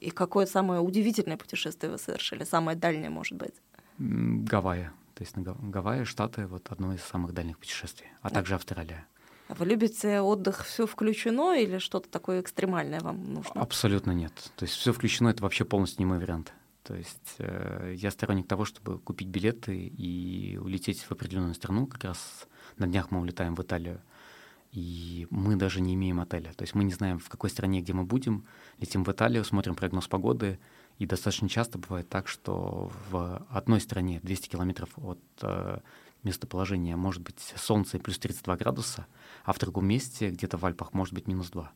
И 0.00 0.10
какое 0.10 0.46
самое 0.46 0.80
удивительное 0.80 1.36
путешествие 1.36 1.90
вы 1.90 1.98
совершили? 1.98 2.44
Самое 2.44 2.76
дальнее, 2.76 3.10
может 3.10 3.36
быть? 3.38 3.54
Гавайи. 3.98 4.90
То 5.14 5.22
есть 5.22 5.36
на 5.36 5.42
Гавайи, 5.42 6.04
Штаты, 6.04 6.46
вот 6.46 6.70
одно 6.70 6.92
из 6.92 7.02
самых 7.02 7.32
дальних 7.32 7.58
путешествий. 7.58 8.08
А 8.20 8.30
также 8.30 8.54
Австралия. 8.54 9.06
А 9.54 9.56
вы 9.56 9.66
любите 9.66 10.20
отдых 10.20 10.64
все 10.64 10.84
включено 10.84 11.56
или 11.56 11.78
что-то 11.78 12.08
такое 12.08 12.40
экстремальное 12.40 13.00
вам 13.00 13.34
нужно? 13.34 13.60
Абсолютно 13.60 14.10
нет. 14.10 14.32
То 14.56 14.64
есть 14.64 14.74
все 14.74 14.92
включено 14.92 15.28
это 15.28 15.42
вообще 15.42 15.64
полностью 15.64 16.00
не 16.00 16.06
мой 16.06 16.18
вариант. 16.18 16.52
То 16.82 16.94
есть 16.94 17.36
э, 17.38 17.94
я 17.96 18.10
сторонник 18.10 18.48
того, 18.48 18.64
чтобы 18.64 18.98
купить 18.98 19.28
билеты 19.28 19.76
и 19.76 20.58
улететь 20.58 21.02
в 21.02 21.12
определенную 21.12 21.54
страну. 21.54 21.86
Как 21.86 22.02
раз 22.02 22.48
на 22.78 22.88
днях 22.88 23.12
мы 23.12 23.20
улетаем 23.20 23.54
в 23.54 23.62
Италию. 23.62 24.02
И 24.72 25.28
мы 25.30 25.54
даже 25.54 25.80
не 25.80 25.94
имеем 25.94 26.18
отеля. 26.18 26.52
То 26.54 26.62
есть 26.62 26.74
мы 26.74 26.82
не 26.82 26.92
знаем, 26.92 27.20
в 27.20 27.28
какой 27.28 27.48
стране, 27.48 27.80
где 27.80 27.92
мы 27.92 28.02
будем. 28.02 28.44
Летим 28.80 29.04
в 29.04 29.12
Италию, 29.12 29.44
смотрим 29.44 29.76
прогноз 29.76 30.08
погоды. 30.08 30.58
И 30.98 31.06
достаточно 31.06 31.48
часто 31.48 31.78
бывает 31.78 32.08
так, 32.08 32.26
что 32.26 32.90
в 33.08 33.46
одной 33.50 33.80
стране 33.80 34.18
200 34.24 34.48
километров 34.48 34.90
от 34.96 35.20
э, 35.42 35.78
местоположения 36.24 36.96
может 36.96 37.22
быть 37.22 37.54
солнце 37.56 37.98
плюс 37.98 38.18
32 38.18 38.56
градуса, 38.56 39.06
а 39.44 39.52
в 39.52 39.58
другом 39.58 39.86
месте, 39.86 40.30
где-то 40.30 40.56
в 40.56 40.64
Альпах, 40.64 40.92
может 40.92 41.14
быть 41.14 41.26
минус 41.26 41.50
2. 41.50 41.72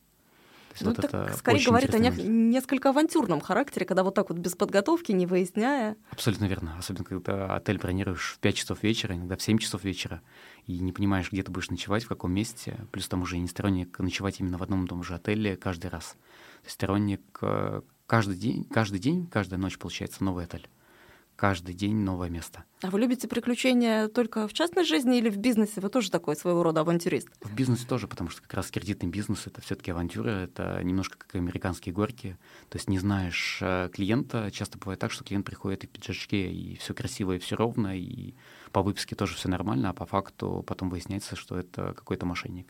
Ну, 0.80 0.90
вот 0.90 0.98
это 0.98 1.32
скорее 1.36 1.64
говорит 1.64 1.94
о 1.94 1.98
не, 1.98 2.10
несколько 2.10 2.90
авантюрном 2.90 3.40
характере, 3.40 3.84
когда 3.86 4.04
вот 4.04 4.14
так 4.14 4.30
вот 4.30 4.38
без 4.38 4.54
подготовки, 4.54 5.12
не 5.12 5.26
выясняя. 5.26 5.96
Абсолютно 6.10 6.44
верно. 6.44 6.76
Особенно, 6.78 7.04
когда 7.04 7.56
отель 7.56 7.78
бронируешь 7.78 8.34
в 8.36 8.38
5 8.38 8.54
часов 8.54 8.82
вечера, 8.82 9.16
иногда 9.16 9.36
в 9.36 9.42
7 9.42 9.58
часов 9.58 9.84
вечера, 9.84 10.22
и 10.66 10.78
не 10.78 10.92
понимаешь, 10.92 11.32
где 11.32 11.42
ты 11.42 11.50
будешь 11.50 11.70
ночевать, 11.70 12.04
в 12.04 12.08
каком 12.08 12.32
месте. 12.32 12.86
Плюс 12.92 13.08
там 13.08 13.22
уже 13.22 13.38
не 13.38 13.48
сторонник 13.48 13.98
ночевать 13.98 14.40
именно 14.40 14.58
в 14.58 14.62
одном 14.62 14.84
и 14.84 14.88
том 14.88 15.02
же 15.02 15.14
отеле 15.14 15.56
каждый 15.56 15.90
раз. 15.90 16.16
То 16.60 16.66
есть 16.66 16.74
сторонник 16.74 17.22
э, 17.42 17.80
каждый 18.06 18.36
день, 18.36 18.64
каждый 18.64 18.98
день, 19.00 19.26
каждая 19.26 19.58
ночь 19.58 19.78
получается 19.78 20.22
новый 20.22 20.44
отель 20.44 20.68
каждый 21.38 21.72
день 21.72 21.94
новое 21.94 22.28
место. 22.28 22.64
А 22.82 22.90
вы 22.90 22.98
любите 22.98 23.28
приключения 23.28 24.08
только 24.08 24.48
в 24.48 24.52
частной 24.52 24.84
жизни 24.84 25.18
или 25.18 25.30
в 25.30 25.36
бизнесе? 25.36 25.80
Вы 25.80 25.88
тоже 25.88 26.10
такой 26.10 26.34
своего 26.34 26.64
рода 26.64 26.80
авантюрист? 26.80 27.28
В 27.40 27.54
бизнесе 27.54 27.86
тоже, 27.86 28.08
потому 28.08 28.28
что 28.28 28.42
как 28.42 28.54
раз 28.54 28.72
кредитный 28.72 29.08
бизнес— 29.08 29.44
это 29.46 29.60
все 29.60 29.76
таки 29.76 29.92
авантюра, 29.92 30.30
это 30.30 30.82
немножко 30.82 31.16
как 31.16 31.36
американские 31.36 31.94
горки. 31.94 32.36
То 32.68 32.76
есть 32.76 32.90
не 32.90 32.98
знаешь 32.98 33.60
э, 33.62 33.88
клиента, 33.92 34.50
часто 34.50 34.78
бывает 34.78 34.98
так, 34.98 35.12
что 35.12 35.22
клиент 35.22 35.46
приходит 35.46 35.84
и 35.84 35.86
в 35.86 35.90
пиджачке, 35.90 36.50
и 36.50 36.76
все 36.76 36.92
красиво, 36.92 37.36
и 37.36 37.38
все 37.38 37.54
ровно, 37.54 37.96
и 37.96 38.34
по 38.72 38.82
выписке 38.82 39.14
тоже 39.14 39.36
все 39.36 39.48
нормально, 39.48 39.90
а 39.90 39.92
по 39.92 40.06
факту 40.06 40.64
потом 40.66 40.90
выясняется, 40.90 41.36
что 41.36 41.56
это 41.56 41.94
какой-то 41.94 42.26
мошенник. 42.26 42.66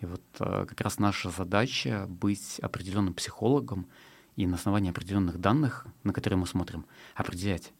И 0.00 0.06
вот 0.06 0.22
э, 0.40 0.66
как 0.68 0.80
раз 0.80 0.98
наша 0.98 1.30
задача 1.30 2.06
быть 2.08 2.58
определенным 2.58 3.14
психологом 3.14 3.86
и 4.34 4.44
на 4.48 4.56
основании 4.56 4.90
определенных 4.90 5.38
данных, 5.38 5.86
на 6.02 6.12
которые 6.12 6.38
мы 6.38 6.48
смотрим, 6.48 6.84
определять, 7.14 7.72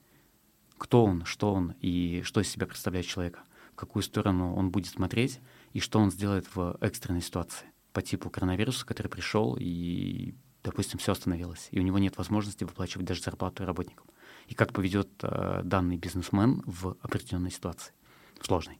кто 0.79 1.05
он, 1.05 1.25
что 1.25 1.53
он 1.53 1.75
и 1.81 2.23
что 2.25 2.41
из 2.41 2.49
себя 2.49 2.67
представляет 2.67 3.07
человека, 3.07 3.41
в 3.73 3.77
какую 3.77 4.03
сторону 4.03 4.55
он 4.55 4.71
будет 4.71 4.89
смотреть 4.89 5.41
и 5.73 5.81
что 5.81 5.99
он 5.99 6.11
сделает 6.11 6.47
в 6.55 6.79
экстренной 6.81 7.21
ситуации 7.21 7.67
по 7.93 8.03
типу 8.03 8.31
коронавируса, 8.31 8.87
который 8.87 9.09
пришел 9.09 9.57
и, 9.59 10.35
допустим, 10.63 10.99
все 10.99 11.13
остановилось, 11.13 11.69
и 11.71 11.81
у 11.81 11.83
него 11.83 11.99
нет 11.99 12.17
возможности 12.17 12.65
выплачивать 12.65 13.07
даже 13.07 13.23
зарплату 13.23 13.65
работникам. 13.67 14.07
И 14.47 14.55
как 14.55 14.73
поведет 14.73 15.09
э, 15.23 15.61
данный 15.65 15.97
бизнесмен 15.97 16.63
в 16.65 16.97
определенной 17.03 17.51
ситуации, 17.51 17.93
сложной. 18.41 18.79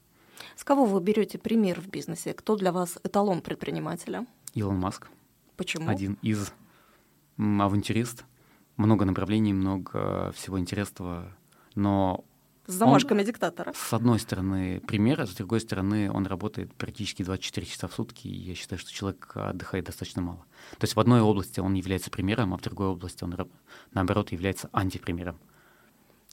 С 0.55 0.63
кого 0.63 0.85
вы 0.85 1.01
берете 1.01 1.37
пример 1.37 1.79
в 1.79 1.87
бизнесе? 1.87 2.33
Кто 2.33 2.55
для 2.55 2.71
вас 2.71 2.97
эталон 3.03 3.41
предпринимателя? 3.41 4.25
Илон 4.53 4.77
Маск. 4.77 5.09
Почему? 5.57 5.89
Один 5.89 6.17
из 6.21 6.53
авантюрист. 7.37 8.25
Много 8.77 9.05
направлений, 9.05 9.51
много 9.51 10.31
всего 10.31 10.57
интересного 10.59 11.35
но 11.75 12.25
с 12.69 12.73
замашками 12.73 13.21
он, 13.21 13.25
диктатора. 13.25 13.73
С 13.75 13.93
одной 13.93 14.19
стороны, 14.19 14.79
пример, 14.81 15.21
а 15.21 15.25
с 15.25 15.33
другой 15.33 15.59
стороны, 15.59 16.11
он 16.11 16.27
работает 16.27 16.71
практически 16.75 17.23
24 17.23 17.65
часа 17.65 17.87
в 17.87 17.93
сутки, 17.93 18.27
и 18.27 18.35
я 18.35 18.53
считаю, 18.53 18.77
что 18.77 18.91
человек 18.91 19.31
отдыхает 19.33 19.85
достаточно 19.85 20.21
мало. 20.21 20.45
То 20.77 20.83
есть 20.83 20.95
в 20.95 20.99
одной 20.99 21.21
области 21.21 21.59
он 21.59 21.73
является 21.73 22.11
примером, 22.11 22.53
а 22.53 22.57
в 22.57 22.61
другой 22.61 22.87
области 22.87 23.23
он, 23.23 23.35
наоборот, 23.91 24.31
является 24.31 24.69
антипримером. 24.71 25.39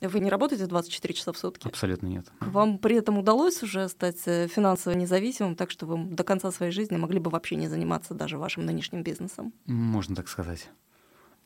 Вы 0.03 0.21
не 0.21 0.29
работаете 0.29 0.67
24 0.67 1.15
часа 1.15 1.33
в 1.33 1.39
сутки? 1.39 1.67
Абсолютно 1.67 2.07
нет. 2.07 2.27
Вам 2.41 2.77
при 2.77 2.97
этом 2.97 3.17
удалось 3.17 3.63
уже 3.63 3.89
стать 3.89 4.21
э, 4.27 4.47
финансово 4.47 4.93
независимым, 4.93 5.57
так 5.57 5.71
что 5.71 5.87
вы 5.87 6.05
до 6.05 6.23
конца 6.23 6.53
своей 6.53 6.71
жизни 6.71 6.97
могли 6.99 7.19
бы 7.19 7.31
вообще 7.31 7.57
не 7.57 7.67
заниматься 7.67 8.13
даже 8.13 8.37
вашим 8.37 8.67
нынешним 8.67 9.03
бизнесом? 9.03 9.55
Можно 9.65 10.15
так 10.15 10.29
сказать. 10.29 10.69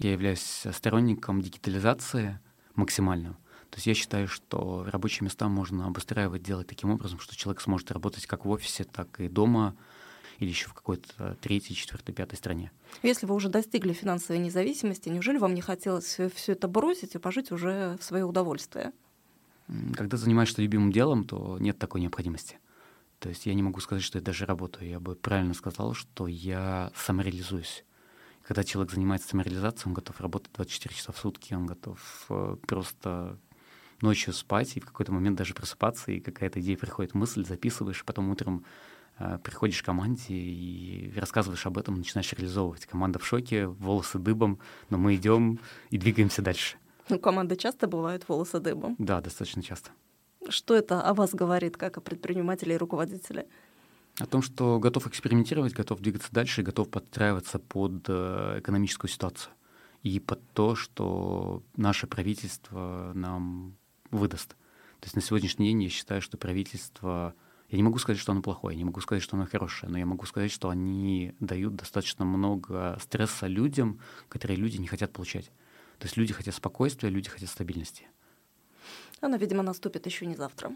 Я 0.00 0.10
являюсь 0.10 0.64
сторонником 0.72 1.42
дигитализации 1.42 2.40
максимального. 2.74 3.36
То 3.70 3.76
есть 3.76 3.86
я 3.86 3.94
считаю, 3.94 4.26
что 4.26 4.84
рабочие 4.90 5.24
места 5.24 5.48
можно 5.48 5.86
обустраивать, 5.86 6.42
делать 6.42 6.66
таким 6.66 6.90
образом, 6.90 7.20
что 7.20 7.36
человек 7.36 7.60
сможет 7.60 7.90
работать 7.92 8.26
как 8.26 8.44
в 8.44 8.50
офисе, 8.50 8.84
так 8.84 9.20
и 9.20 9.28
дома, 9.28 9.76
или 10.38 10.48
еще 10.48 10.68
в 10.68 10.74
какой-то 10.74 11.36
третьей, 11.40 11.76
четвертой, 11.76 12.14
пятой 12.14 12.36
стране. 12.36 12.72
Если 13.02 13.26
вы 13.26 13.34
уже 13.34 13.48
достигли 13.48 13.92
финансовой 13.92 14.42
независимости, 14.42 15.08
неужели 15.08 15.38
вам 15.38 15.54
не 15.54 15.60
хотелось 15.60 16.18
все 16.34 16.52
это 16.52 16.66
бросить 16.66 17.14
и 17.14 17.18
пожить 17.18 17.52
уже 17.52 17.96
в 18.00 18.04
свое 18.04 18.24
удовольствие? 18.24 18.92
Когда 19.94 20.16
занимаешься 20.16 20.62
любимым 20.62 20.90
делом, 20.90 21.24
то 21.24 21.58
нет 21.60 21.78
такой 21.78 22.00
необходимости. 22.00 22.58
То 23.20 23.28
есть 23.28 23.46
я 23.46 23.54
не 23.54 23.62
могу 23.62 23.80
сказать, 23.80 24.02
что 24.02 24.18
я 24.18 24.24
даже 24.24 24.46
работаю. 24.46 24.88
Я 24.88 24.98
бы 24.98 25.14
правильно 25.14 25.54
сказал, 25.54 25.94
что 25.94 26.26
я 26.26 26.90
самореализуюсь. 26.96 27.84
Когда 28.42 28.64
человек 28.64 28.92
занимается 28.92 29.28
самореализацией, 29.28 29.90
он 29.90 29.94
готов 29.94 30.20
работать 30.20 30.50
24 30.54 30.94
часа 30.94 31.12
в 31.12 31.18
сутки, 31.18 31.54
он 31.54 31.66
готов 31.66 32.26
э, 32.30 32.56
просто 32.66 33.38
ночью 34.02 34.32
спать 34.32 34.76
и 34.76 34.80
в 34.80 34.86
какой-то 34.86 35.12
момент 35.12 35.36
даже 35.36 35.54
просыпаться, 35.54 36.12
и 36.12 36.20
какая-то 36.20 36.60
идея 36.60 36.76
приходит, 36.76 37.14
мысль, 37.14 37.44
записываешь, 37.44 38.04
потом 38.04 38.30
утром 38.30 38.64
э, 39.18 39.38
приходишь 39.42 39.82
к 39.82 39.86
команде 39.86 40.34
и 40.34 41.12
рассказываешь 41.16 41.66
об 41.66 41.78
этом, 41.78 41.96
начинаешь 41.96 42.32
реализовывать. 42.32 42.86
Команда 42.86 43.18
в 43.18 43.26
шоке, 43.26 43.66
волосы 43.66 44.18
дыбом, 44.18 44.58
но 44.88 44.98
мы 44.98 45.14
идем 45.16 45.60
и 45.90 45.98
двигаемся 45.98 46.42
дальше. 46.42 46.76
У 47.08 47.18
команды 47.18 47.56
часто 47.56 47.88
бывают 47.88 48.28
волосы 48.28 48.60
дыбом? 48.60 48.94
Да, 48.98 49.20
достаточно 49.20 49.62
часто. 49.62 49.90
Что 50.48 50.74
это 50.74 51.02
о 51.02 51.14
вас 51.14 51.34
говорит, 51.34 51.76
как 51.76 51.98
о 51.98 52.00
предпринимателе 52.00 52.74
и 52.74 52.78
руководителе? 52.78 53.46
О 54.18 54.26
том, 54.26 54.42
что 54.42 54.78
готов 54.78 55.06
экспериментировать, 55.06 55.72
готов 55.72 56.00
двигаться 56.00 56.28
дальше, 56.32 56.62
готов 56.62 56.88
подстраиваться 56.88 57.58
под 57.58 58.04
э, 58.08 58.56
экономическую 58.58 59.10
ситуацию 59.10 59.52
и 60.02 60.18
под 60.18 60.40
то, 60.52 60.74
что 60.74 61.62
наше 61.76 62.06
правительство 62.06 63.12
нам 63.14 63.76
выдаст. 64.10 64.50
То 65.00 65.06
есть 65.06 65.16
на 65.16 65.22
сегодняшний 65.22 65.68
день 65.68 65.84
я 65.84 65.88
считаю, 65.88 66.20
что 66.22 66.36
правительство... 66.36 67.34
Я 67.68 67.76
не 67.76 67.84
могу 67.84 67.98
сказать, 67.98 68.20
что 68.20 68.32
оно 68.32 68.42
плохое, 68.42 68.74
я 68.74 68.78
не 68.78 68.84
могу 68.84 69.00
сказать, 69.00 69.22
что 69.22 69.36
оно 69.36 69.46
хорошее, 69.46 69.92
но 69.92 69.98
я 69.98 70.04
могу 70.04 70.26
сказать, 70.26 70.50
что 70.50 70.70
они 70.70 71.34
дают 71.38 71.76
достаточно 71.76 72.24
много 72.24 72.98
стресса 73.00 73.46
людям, 73.46 74.00
которые 74.28 74.56
люди 74.56 74.76
не 74.78 74.88
хотят 74.88 75.12
получать. 75.12 75.52
То 75.98 76.06
есть 76.06 76.16
люди 76.16 76.32
хотят 76.32 76.54
спокойствия, 76.54 77.10
люди 77.10 77.30
хотят 77.30 77.48
стабильности. 77.48 78.08
Она, 79.20 79.36
видимо, 79.36 79.62
наступит 79.62 80.06
еще 80.06 80.26
не 80.26 80.34
завтра. 80.34 80.72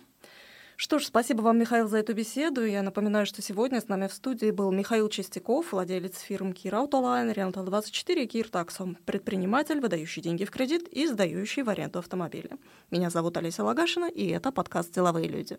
Что 0.77 0.99
ж, 0.99 1.05
спасибо 1.05 1.43
вам, 1.43 1.59
Михаил, 1.59 1.87
за 1.87 1.99
эту 1.99 2.14
беседу. 2.14 2.64
Я 2.64 2.83
напоминаю, 2.83 3.27
что 3.27 3.41
сегодня 3.43 3.81
с 3.81 3.87
нами 3.87 4.09
в 4.09 4.12
студии 4.12 4.51
был 4.51 4.72
Михаил 4.72 5.09
Чистяков, 5.09 5.72
владелец 5.72 6.18
фирм 6.18 6.53
Кир 6.53 6.75
Аутолайн, 6.75 7.31
Рентал 7.31 7.64
24 7.64 8.25
и 8.25 8.27
Кир 8.27 8.49
Таксом, 8.49 8.97
предприниматель, 9.07 9.81
выдающий 9.81 10.20
деньги 10.20 10.45
в 10.45 10.51
кредит 10.51 10.89
и 10.89 11.07
сдающий 11.07 11.62
в 11.62 11.68
аренду 11.68 12.01
автомобили. 12.01 12.51
Меня 12.91 13.11
зовут 13.11 13.37
Олеся 13.37 13.62
Лагашина, 13.62 14.07
и 14.07 14.27
это 14.27 14.51
подкаст 14.51 14.93
«Деловые 14.93 15.29
люди». 15.29 15.59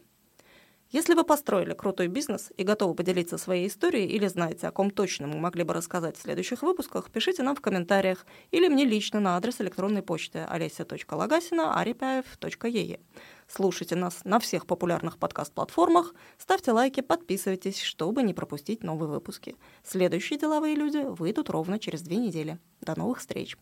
Если 0.91 1.15
вы 1.15 1.23
построили 1.23 1.73
крутой 1.73 2.07
бизнес 2.07 2.51
и 2.57 2.63
готовы 2.63 2.93
поделиться 2.93 3.37
своей 3.37 3.67
историей 3.67 4.07
или 4.07 4.27
знаете, 4.27 4.67
о 4.67 4.71
ком 4.71 4.91
точно 4.91 5.27
мы 5.27 5.37
могли 5.37 5.63
бы 5.63 5.73
рассказать 5.73 6.15
в 6.15 6.21
следующих 6.21 6.61
выпусках, 6.61 7.09
пишите 7.09 7.41
нам 7.43 7.55
в 7.55 7.61
комментариях 7.61 8.25
или 8.51 8.67
мне 8.67 8.85
лично 8.85 9.19
на 9.19 9.35
адрес 9.35 9.59
электронной 9.61 10.03
почты 10.03 10.47
olesia.lagassina.aripyaev.ee. 10.49 12.99
Слушайте 13.47 13.95
нас 13.95 14.21
на 14.23 14.39
всех 14.39 14.67
популярных 14.67 15.17
подкаст-платформах, 15.17 16.13
ставьте 16.37 16.71
лайки, 16.71 17.01
подписывайтесь, 17.01 17.81
чтобы 17.81 18.21
не 18.23 18.33
пропустить 18.33 18.83
новые 18.83 19.09
выпуски. 19.09 19.55
Следующие 19.83 20.39
деловые 20.39 20.75
люди 20.75 20.97
выйдут 20.97 21.49
ровно 21.49 21.79
через 21.79 22.03
две 22.03 22.17
недели. 22.17 22.59
До 22.81 22.97
новых 22.97 23.19
встреч! 23.19 23.57